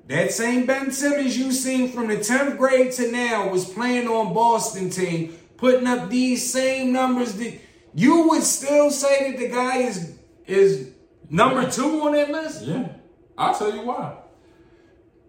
that 0.07 0.31
same 0.31 0.65
Ben 0.65 0.91
Simmons 0.91 1.37
you 1.37 1.53
seen 1.53 1.89
from 1.89 2.07
the 2.09 2.17
10th 2.17 2.57
grade 2.57 2.91
to 2.93 3.09
now, 3.09 3.47
was 3.47 3.63
playing 3.63 4.09
on 4.09 4.33
Boston 4.33 4.89
team, 4.89 5.37
putting 5.55 5.87
up 5.87 6.09
these 6.09 6.51
same 6.51 6.91
numbers. 6.91 7.35
That 7.35 7.61
you 7.95 8.27
would 8.27 8.43
still 8.43 8.91
say 8.91 9.31
that 9.31 9.39
the 9.39 9.47
guy 9.47 9.77
is 9.77 10.19
is 10.45 10.89
number 11.29 11.71
two 11.71 12.01
on 12.01 12.11
that 12.11 12.29
list. 12.29 12.65
Yeah. 12.65 12.89
I'll 13.37 13.57
tell 13.57 13.73
you 13.73 13.83
why. 13.83 14.17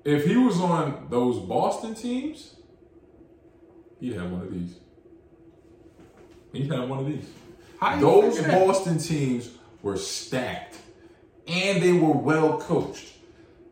If 0.05 0.27
he 0.27 0.37
was 0.37 0.61
on 0.61 1.07
those 1.11 1.39
Boston 1.39 1.95
teams, 1.95 2.55
he'd 4.01 4.15
have 4.15 4.31
one 4.31 4.43
of 4.43 4.53
these. 4.53 4.77
He'd 6.53 6.71
have 6.71 6.89
one 6.89 7.01
of 7.01 7.07
these. 7.07 7.29
Those? 8.01 8.41
Boston 8.41 8.99
teams 8.99 9.51
were 9.83 9.97
stacked 9.97 10.79
and 11.47 11.83
they 11.83 11.93
were 11.93 12.13
well 12.13 12.59
coached. 12.59 13.13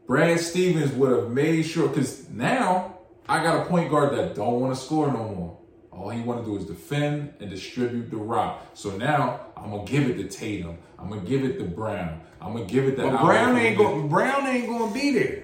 Brad 0.07 0.41
Stevens 0.41 0.93
would 0.93 1.11
have 1.11 1.31
made 1.31 1.63
sure 1.63 1.89
because 1.89 2.29
now 2.29 2.99
I 3.29 3.43
got 3.43 3.67
a 3.67 3.71
point 3.71 3.91
guard 3.91 4.17
that 4.17 4.35
don't 4.35 4.61
want 4.61 4.75
to 4.75 4.81
score 4.81 5.07
no 5.07 5.29
more. 5.29 5.59
All 5.91 6.11
he 6.11 6.23
want 6.23 6.45
to 6.45 6.51
do 6.51 6.57
is 6.57 6.65
defend 6.65 7.35
and 7.41 7.51
distribute 7.51 8.11
the 8.11 8.17
rock. 8.17 8.67
So 8.75 8.97
now 8.97 9.41
I'm 9.57 9.71
gonna 9.71 9.85
give 9.85 10.09
it 10.09 10.17
to 10.17 10.25
Tatum. 10.25 10.79
I'm 10.99 11.09
gonna 11.09 11.21
give 11.23 11.45
it 11.45 11.59
to 11.59 11.65
Brown. 11.65 12.21
I'm 12.41 12.55
gonna 12.55 12.65
give 12.65 12.87
it 12.89 12.97
to 12.97 13.03
But 13.03 13.23
Brown 13.23 13.57
ain't 13.57 13.79
going. 13.79 14.09
Brown 14.09 14.47
ain't 14.47 14.67
going 14.67 14.93
to 14.93 14.95
be 14.99 15.13
there. 15.13 15.42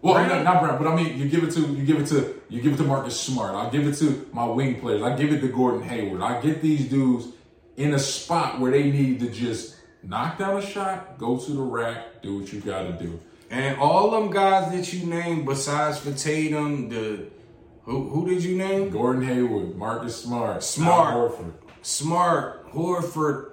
Well, 0.00 0.44
not 0.44 0.62
Brown, 0.62 0.78
but 0.78 0.86
I 0.86 0.94
mean, 0.94 1.18
you 1.18 1.28
give 1.28 1.42
it 1.42 1.50
to 1.52 1.60
you 1.60 1.84
give 1.84 2.00
it 2.00 2.06
to 2.08 2.40
you 2.48 2.62
give 2.62 2.74
it 2.74 2.76
to 2.76 2.84
Marcus 2.84 3.18
Smart. 3.18 3.54
I 3.54 3.68
give 3.70 3.86
it 3.86 3.96
to 3.96 4.28
my 4.32 4.46
wing 4.46 4.80
players. 4.80 5.02
I 5.02 5.16
give 5.16 5.32
it 5.32 5.40
to 5.40 5.48
Gordon 5.48 5.82
Hayward. 5.82 6.22
I 6.22 6.40
get 6.40 6.62
these 6.62 6.88
dudes 6.88 7.28
in 7.76 7.94
a 7.94 7.98
spot 7.98 8.60
where 8.60 8.70
they 8.70 8.90
need 8.90 9.20
to 9.20 9.30
just 9.30 9.76
knock 10.02 10.38
down 10.38 10.56
a 10.56 10.62
shot, 10.64 11.18
go 11.18 11.36
to 11.36 11.52
the 11.52 11.60
rack, 11.60 12.22
do 12.22 12.38
what 12.38 12.52
you 12.52 12.60
got 12.60 12.82
to 12.82 12.92
do. 12.92 13.18
And 13.50 13.78
all 13.78 14.10
them 14.10 14.30
guys 14.30 14.70
that 14.72 14.92
you 14.92 15.06
named, 15.06 15.46
besides 15.46 15.98
for 15.98 16.12
Tatum, 16.12 16.90
the 16.90 17.26
who 17.82 18.08
who 18.08 18.28
did 18.28 18.44
you 18.44 18.56
name? 18.56 18.90
Gordon 18.90 19.22
Hayward, 19.22 19.74
Marcus 19.76 20.22
Smart, 20.22 20.62
Smart. 20.62 21.14
Al 21.14 21.28
Horford. 21.28 21.52
Smart, 21.82 22.72
Horford. 22.72 23.52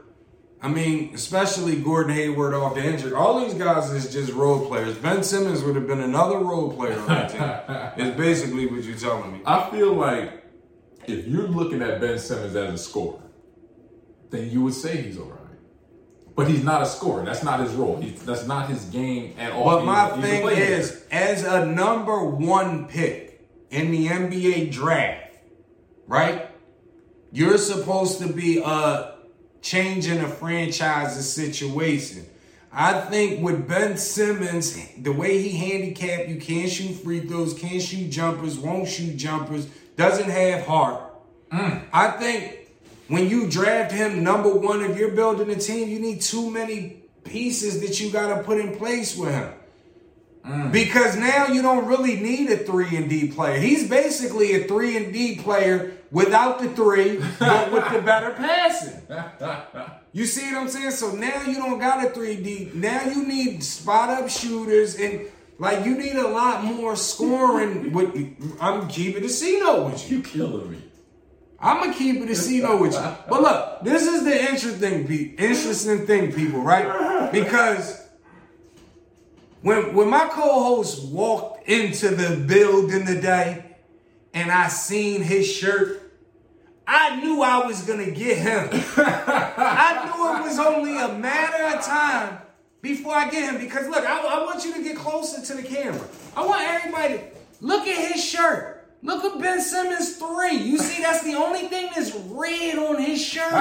I 0.65 0.67
mean, 0.67 1.11
especially 1.13 1.75
Gordon 1.75 2.15
Hayward 2.15 2.55
off 2.55 2.73
the 2.73 2.83
injury. 2.83 3.13
All 3.13 3.39
these 3.39 3.53
guys 3.53 3.91
is 3.91 4.11
just 4.11 4.33
role 4.33 4.65
players. 4.65 4.97
Ben 4.97 5.21
Simmons 5.21 5.61
would 5.61 5.75
have 5.75 5.85
been 5.85 6.01
another 6.01 6.39
role 6.39 6.73
player 6.73 6.99
on 7.01 7.07
the 7.07 7.27
team. 7.27 8.07
Is 8.07 8.17
basically 8.17 8.65
what 8.65 8.83
you're 8.83 8.97
telling 8.97 9.31
me. 9.31 9.41
I 9.45 9.69
feel 9.69 9.93
like 9.93 10.43
if 11.05 11.27
you're 11.27 11.47
looking 11.47 11.83
at 11.83 12.01
Ben 12.01 12.17
Simmons 12.17 12.55
as 12.55 12.73
a 12.73 12.77
scorer, 12.79 13.21
then 14.31 14.49
you 14.49 14.63
would 14.63 14.73
say 14.73 15.03
he's 15.03 15.19
all 15.19 15.25
right. 15.25 15.39
But 16.35 16.47
he's 16.47 16.63
not 16.63 16.81
a 16.81 16.87
scorer. 16.87 17.23
That's 17.23 17.43
not 17.43 17.59
his 17.59 17.73
role. 17.73 18.01
He's, 18.01 18.23
that's 18.23 18.47
not 18.47 18.67
his 18.67 18.85
game 18.85 19.35
at 19.37 19.51
all. 19.51 19.65
But 19.65 19.81
He's 19.81 19.85
my 19.85 20.15
he's 20.15 20.25
thing 20.25 20.47
is, 20.47 21.05
as 21.11 21.43
a 21.43 21.63
number 21.67 22.25
one 22.25 22.87
pick 22.87 23.47
in 23.69 23.91
the 23.91 24.07
NBA 24.07 24.71
draft, 24.71 25.37
right? 26.07 26.49
You're 27.31 27.59
supposed 27.59 28.17
to 28.21 28.33
be 28.33 28.63
uh 28.63 29.11
changing 29.65 30.19
a 30.19 30.27
franchise's 30.27 31.33
situation. 31.33 32.23
I 32.71 33.01
think 33.01 33.41
with 33.41 33.67
Ben 33.67 33.97
Simmons, 33.97 34.77
the 34.95 35.11
way 35.11 35.41
he 35.41 35.57
handicapped, 35.57 36.29
you 36.29 36.39
can't 36.39 36.69
shoot 36.69 36.93
free 36.93 37.21
throws, 37.21 37.55
can't 37.55 37.81
shoot 37.81 38.11
jumpers, 38.11 38.59
won't 38.59 38.87
shoot 38.87 39.17
jumpers, 39.17 39.67
doesn't 39.95 40.29
have 40.29 40.67
heart. 40.67 41.01
Mm. 41.51 41.81
I 41.91 42.11
think 42.11 42.67
when 43.07 43.27
you 43.27 43.49
draft 43.49 43.91
him 43.91 44.23
number 44.23 44.53
one, 44.53 44.83
if 44.83 44.99
you're 44.99 45.15
building 45.15 45.49
a 45.49 45.55
team, 45.55 45.89
you 45.89 45.99
need 45.99 46.21
too 46.21 46.51
many 46.51 47.01
pieces 47.23 47.81
that 47.81 47.99
you 47.99 48.11
got 48.11 48.37
to 48.37 48.43
put 48.43 48.59
in 48.59 48.77
place 48.77 49.17
with 49.17 49.31
him. 49.31 49.51
Mm. 50.45 50.71
Because 50.71 51.17
now 51.17 51.47
you 51.47 51.63
don't 51.63 51.87
really 51.87 52.17
need 52.17 52.51
a 52.51 52.57
three 52.57 52.95
and 52.95 53.09
D 53.09 53.29
player. 53.31 53.57
He's 53.57 53.89
basically 53.89 54.53
a 54.53 54.67
three 54.67 54.95
and 54.95 55.11
D 55.11 55.37
player 55.37 55.94
without 56.15 56.59
the 56.59 56.69
three, 56.69 57.19
but 57.37 57.71
with 57.73 57.91
the 57.91 58.01
better 58.05 58.31
passing. 58.31 59.01
You 60.13 60.25
see 60.25 60.45
what 60.53 60.61
I'm 60.61 60.69
saying? 60.69 60.91
So 60.91 61.11
now 61.11 61.43
you 61.43 61.55
don't 61.55 61.77
got 61.77 62.05
a 62.05 62.09
3D. 62.09 62.73
Now 62.73 63.03
you 63.03 63.27
need 63.27 63.61
spot 63.61 64.09
up 64.09 64.29
shooters 64.29 64.95
and 64.95 65.27
like 65.59 65.85
you 65.85 65.97
need 65.97 66.15
a 66.15 66.27
lot 66.27 66.63
more 66.63 66.95
scoring. 66.95 67.91
With 67.91 68.15
I'm 68.61 68.87
keeping 68.87 69.23
the 69.23 69.29
C 69.29 69.59
note 69.59 69.91
with 69.91 70.09
you. 70.09 70.17
You 70.17 70.23
killing 70.23 70.71
me. 70.71 70.81
I'm 71.59 71.81
gonna 71.81 71.93
keep 71.93 72.21
it 72.21 72.29
a 72.29 72.35
C 72.35 72.61
note 72.61 72.79
with 72.81 72.93
you. 72.93 73.15
But 73.29 73.41
look, 73.41 73.83
this 73.83 74.03
is 74.07 74.23
the 74.23 74.39
interesting 74.39 75.07
pe- 75.07 75.35
interesting 75.37 76.05
thing, 76.05 76.31
people, 76.31 76.61
right? 76.61 77.31
Because 77.31 78.07
when 79.61 79.93
when 79.95 80.09
my 80.09 80.27
co-host 80.27 81.05
walked 81.09 81.67
into 81.67 82.09
the 82.09 82.37
building 82.37 83.05
today 83.05 83.65
and 84.33 84.51
I 84.51 84.67
seen 84.67 85.21
his 85.21 85.49
shirt, 85.49 86.04
I 86.87 87.19
knew 87.21 87.41
I 87.41 87.65
was 87.65 87.81
gonna 87.81 88.11
get 88.11 88.37
him. 88.37 88.69
I 88.97 90.03
knew 90.05 90.37
it 90.37 90.43
was 90.43 90.59
only 90.59 90.97
a 90.97 91.17
matter 91.17 91.77
of 91.77 91.83
time 91.83 92.39
before 92.81 93.15
I 93.15 93.29
get 93.29 93.51
him. 93.51 93.59
Because 93.59 93.87
look, 93.87 94.05
I, 94.05 94.19
I 94.19 94.43
want 94.43 94.63
you 94.63 94.73
to 94.75 94.83
get 94.83 94.95
closer 94.95 95.41
to 95.41 95.61
the 95.61 95.67
camera. 95.67 96.07
I 96.35 96.45
want 96.45 96.61
everybody 96.61 97.21
look 97.61 97.87
at 97.87 98.13
his 98.13 98.23
shirt. 98.23 98.73
Look 99.01 99.23
at 99.23 99.39
Ben 99.39 99.61
Simmons 99.61 100.17
three. 100.17 100.55
You 100.57 100.79
see, 100.79 101.01
that's 101.03 101.23
the 101.23 101.35
only 101.35 101.67
thing 101.67 101.89
that's 101.95 102.13
red 102.15 102.77
on 102.77 102.99
his 103.01 103.23
shirt. 103.23 103.51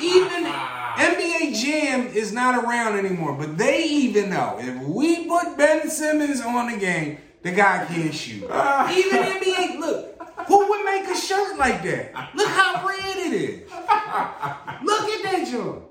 Even 0.00 0.44
NBA 0.44 1.54
Jam 1.54 2.08
is 2.08 2.32
not 2.32 2.64
around 2.64 2.98
anymore, 2.98 3.34
but 3.34 3.56
they 3.56 3.84
even 3.84 4.30
know 4.30 4.58
if 4.60 4.82
we 4.82 5.28
put 5.28 5.56
Ben 5.56 5.88
Simmons 5.88 6.40
on 6.40 6.72
the 6.72 6.78
game, 6.78 7.18
the 7.42 7.52
guy 7.52 7.86
can't 7.86 8.12
shoot. 8.12 8.42
Even 8.42 9.22
NBA, 9.22 9.78
look, 9.78 10.15
who 10.46 10.68
would 10.68 10.84
make 10.84 11.08
a 11.08 11.16
shirt 11.16 11.58
like 11.58 11.82
that? 11.82 12.14
Look 12.34 12.48
how 12.48 12.86
red 12.86 13.16
it 13.16 13.32
is. 13.32 13.70
Look 13.70 15.08
at 15.10 15.22
that 15.22 15.48
joint. 15.50 15.82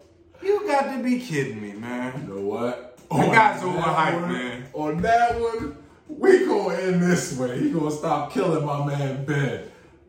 You 0.42 0.68
got 0.68 0.96
to 0.96 1.04
be 1.04 1.20
kidding 1.20 1.62
me, 1.62 1.74
man. 1.74 2.22
You 2.22 2.36
know 2.36 2.42
what? 2.42 2.98
Guy's 3.10 3.64
On 3.64 3.76
overhyped, 3.76 4.32
man. 4.32 4.66
On 4.74 5.02
that 5.02 5.40
one, 5.40 5.78
we 6.08 6.46
gonna 6.46 6.76
end 6.76 7.02
this 7.02 7.38
way. 7.38 7.60
He 7.60 7.72
gonna 7.72 7.92
stop 7.92 8.32
killing 8.32 8.66
my 8.66 8.86
man 8.86 9.26
Ben. 9.26 9.64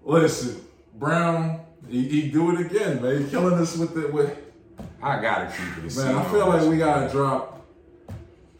Listen, 0.04 0.64
Brown, 0.94 1.60
he, 1.88 2.08
he 2.08 2.30
do 2.30 2.52
it 2.52 2.66
again, 2.66 3.02
man. 3.02 3.24
He 3.24 3.30
killing 3.30 3.54
us 3.54 3.76
with 3.76 3.96
it 3.96 4.12
with 4.12 4.36
I 5.02 5.20
gotta 5.20 5.46
keep 5.46 5.84
it. 5.84 5.96
Man, 5.96 6.14
I 6.14 6.30
feel 6.30 6.48
like 6.48 6.62
we 6.68 6.78
gotta 6.78 7.10
drop 7.10 7.64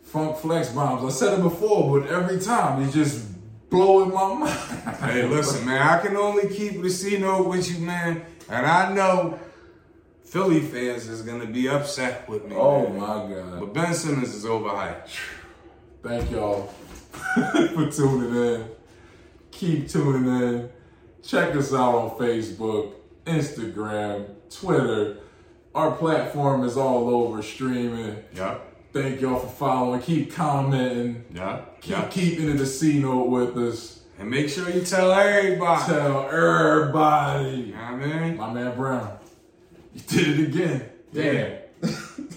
Funk 0.05 0.37
Flex 0.39 0.71
bombs. 0.71 1.05
I 1.05 1.17
said 1.17 1.39
it 1.39 1.43
before, 1.43 2.01
but 2.01 2.09
every 2.09 2.39
time 2.39 2.85
he 2.85 2.93
just 2.93 3.27
blowing 3.71 4.13
my 4.13 4.35
mind. 4.35 4.97
Hey, 4.99 5.27
listen, 5.27 5.67
man, 5.67 5.83
I 5.83 6.01
can 6.01 6.17
only 6.17 6.49
keep 6.49 6.75
it 6.75 6.85
a 6.85 6.91
C 6.91 7.19
note 7.19 7.49
with 7.49 7.71
you, 7.71 7.85
man. 7.85 8.25
And 8.49 8.67
I 8.67 8.93
know 8.93 9.39
Philly 10.25 10.61
fans 10.61 11.09
is 11.09 11.23
gonna 11.23 11.47
be 11.47 11.69
upset 11.69 12.29
with 12.29 12.47
me. 12.47 12.57
Oh 12.57 12.89
man. 12.89 12.99
my 12.99 13.35
god. 13.35 13.61
But 13.61 13.75
Ben 13.75 13.95
Simmons 13.95 14.35
is 14.35 14.45
overhyped. 14.45 15.11
Thank 16.03 16.31
y'all 16.31 16.67
for 17.13 17.91
tuning 17.91 18.35
in. 18.35 18.69
Keep 19.51 19.89
tuning 19.89 20.31
in. 20.43 20.71
Check 21.23 21.57
us 21.57 21.73
out 21.73 21.95
on 21.95 22.11
Facebook, 22.19 22.93
Instagram, 23.25 24.27
Twitter. 24.51 25.19
Our 25.75 25.93
platform 25.93 26.65
is 26.65 26.77
all 26.77 27.09
over 27.09 27.43
streaming. 27.43 28.23
Yeah, 28.35 28.59
Thank 28.97 29.21
y'all 29.21 29.39
for 29.39 29.47
following. 29.47 30.01
Keep 30.01 30.33
commenting. 30.33 31.23
yeah, 31.35 31.61
Keep 31.83 31.91
yeah. 31.91 32.09
keeping 32.09 32.49
it 32.49 32.59
a 32.59 32.65
C 32.65 32.99
note 32.99 33.29
with 33.29 33.55
us. 33.59 34.01
And 34.19 34.31
make 34.31 34.49
sure 34.49 34.71
you 34.71 34.81
tell 34.87 35.13
everybody. 35.13 35.93
Tell 35.93 36.31
everybody. 36.31 37.51
You 37.51 37.75
know 37.75 37.79
what 37.79 38.03
I 38.03 38.21
mean? 38.21 38.37
My 38.39 38.53
man 38.55 38.75
Brown. 38.75 39.19
You 39.93 40.01
did 40.01 40.41
it 40.41 40.49
again. 40.49 40.89
Damn. 41.13 41.59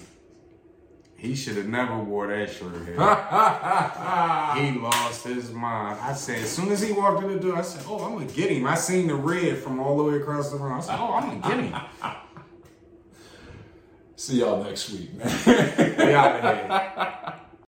He 1.16 1.34
should 1.34 1.58
have 1.58 1.66
never 1.66 1.98
wore 1.98 2.28
that 2.28 2.48
shirt 2.50 2.72
here. 2.86 2.94
He 2.94 4.78
lost 4.80 5.22
his 5.24 5.52
mind. 5.52 5.98
I 6.00 6.14
said, 6.14 6.38
as 6.38 6.50
soon 6.50 6.72
as 6.72 6.80
he 6.80 6.92
walked 6.92 7.22
in 7.22 7.28
the 7.30 7.38
door, 7.38 7.58
I 7.58 7.60
said, 7.60 7.84
oh, 7.86 8.02
I'm 8.02 8.14
gonna 8.14 8.24
get 8.24 8.50
him. 8.50 8.66
I 8.66 8.74
seen 8.74 9.06
the 9.06 9.16
red 9.16 9.58
from 9.58 9.80
all 9.80 9.98
the 9.98 10.04
way 10.04 10.16
across 10.16 10.50
the 10.50 10.56
room. 10.56 10.72
I 10.72 10.80
said, 10.80 10.96
oh, 10.98 11.12
I'm 11.12 11.40
gonna 11.40 11.54
get 11.54 11.62
him. 11.62 11.80
See 14.20 14.40
y'all 14.40 14.62
next 14.62 14.90
week, 14.90 15.14
man. 15.14 15.96
We 15.96 16.12
out 16.12 16.44
of 16.44 17.24
here. 17.24 17.34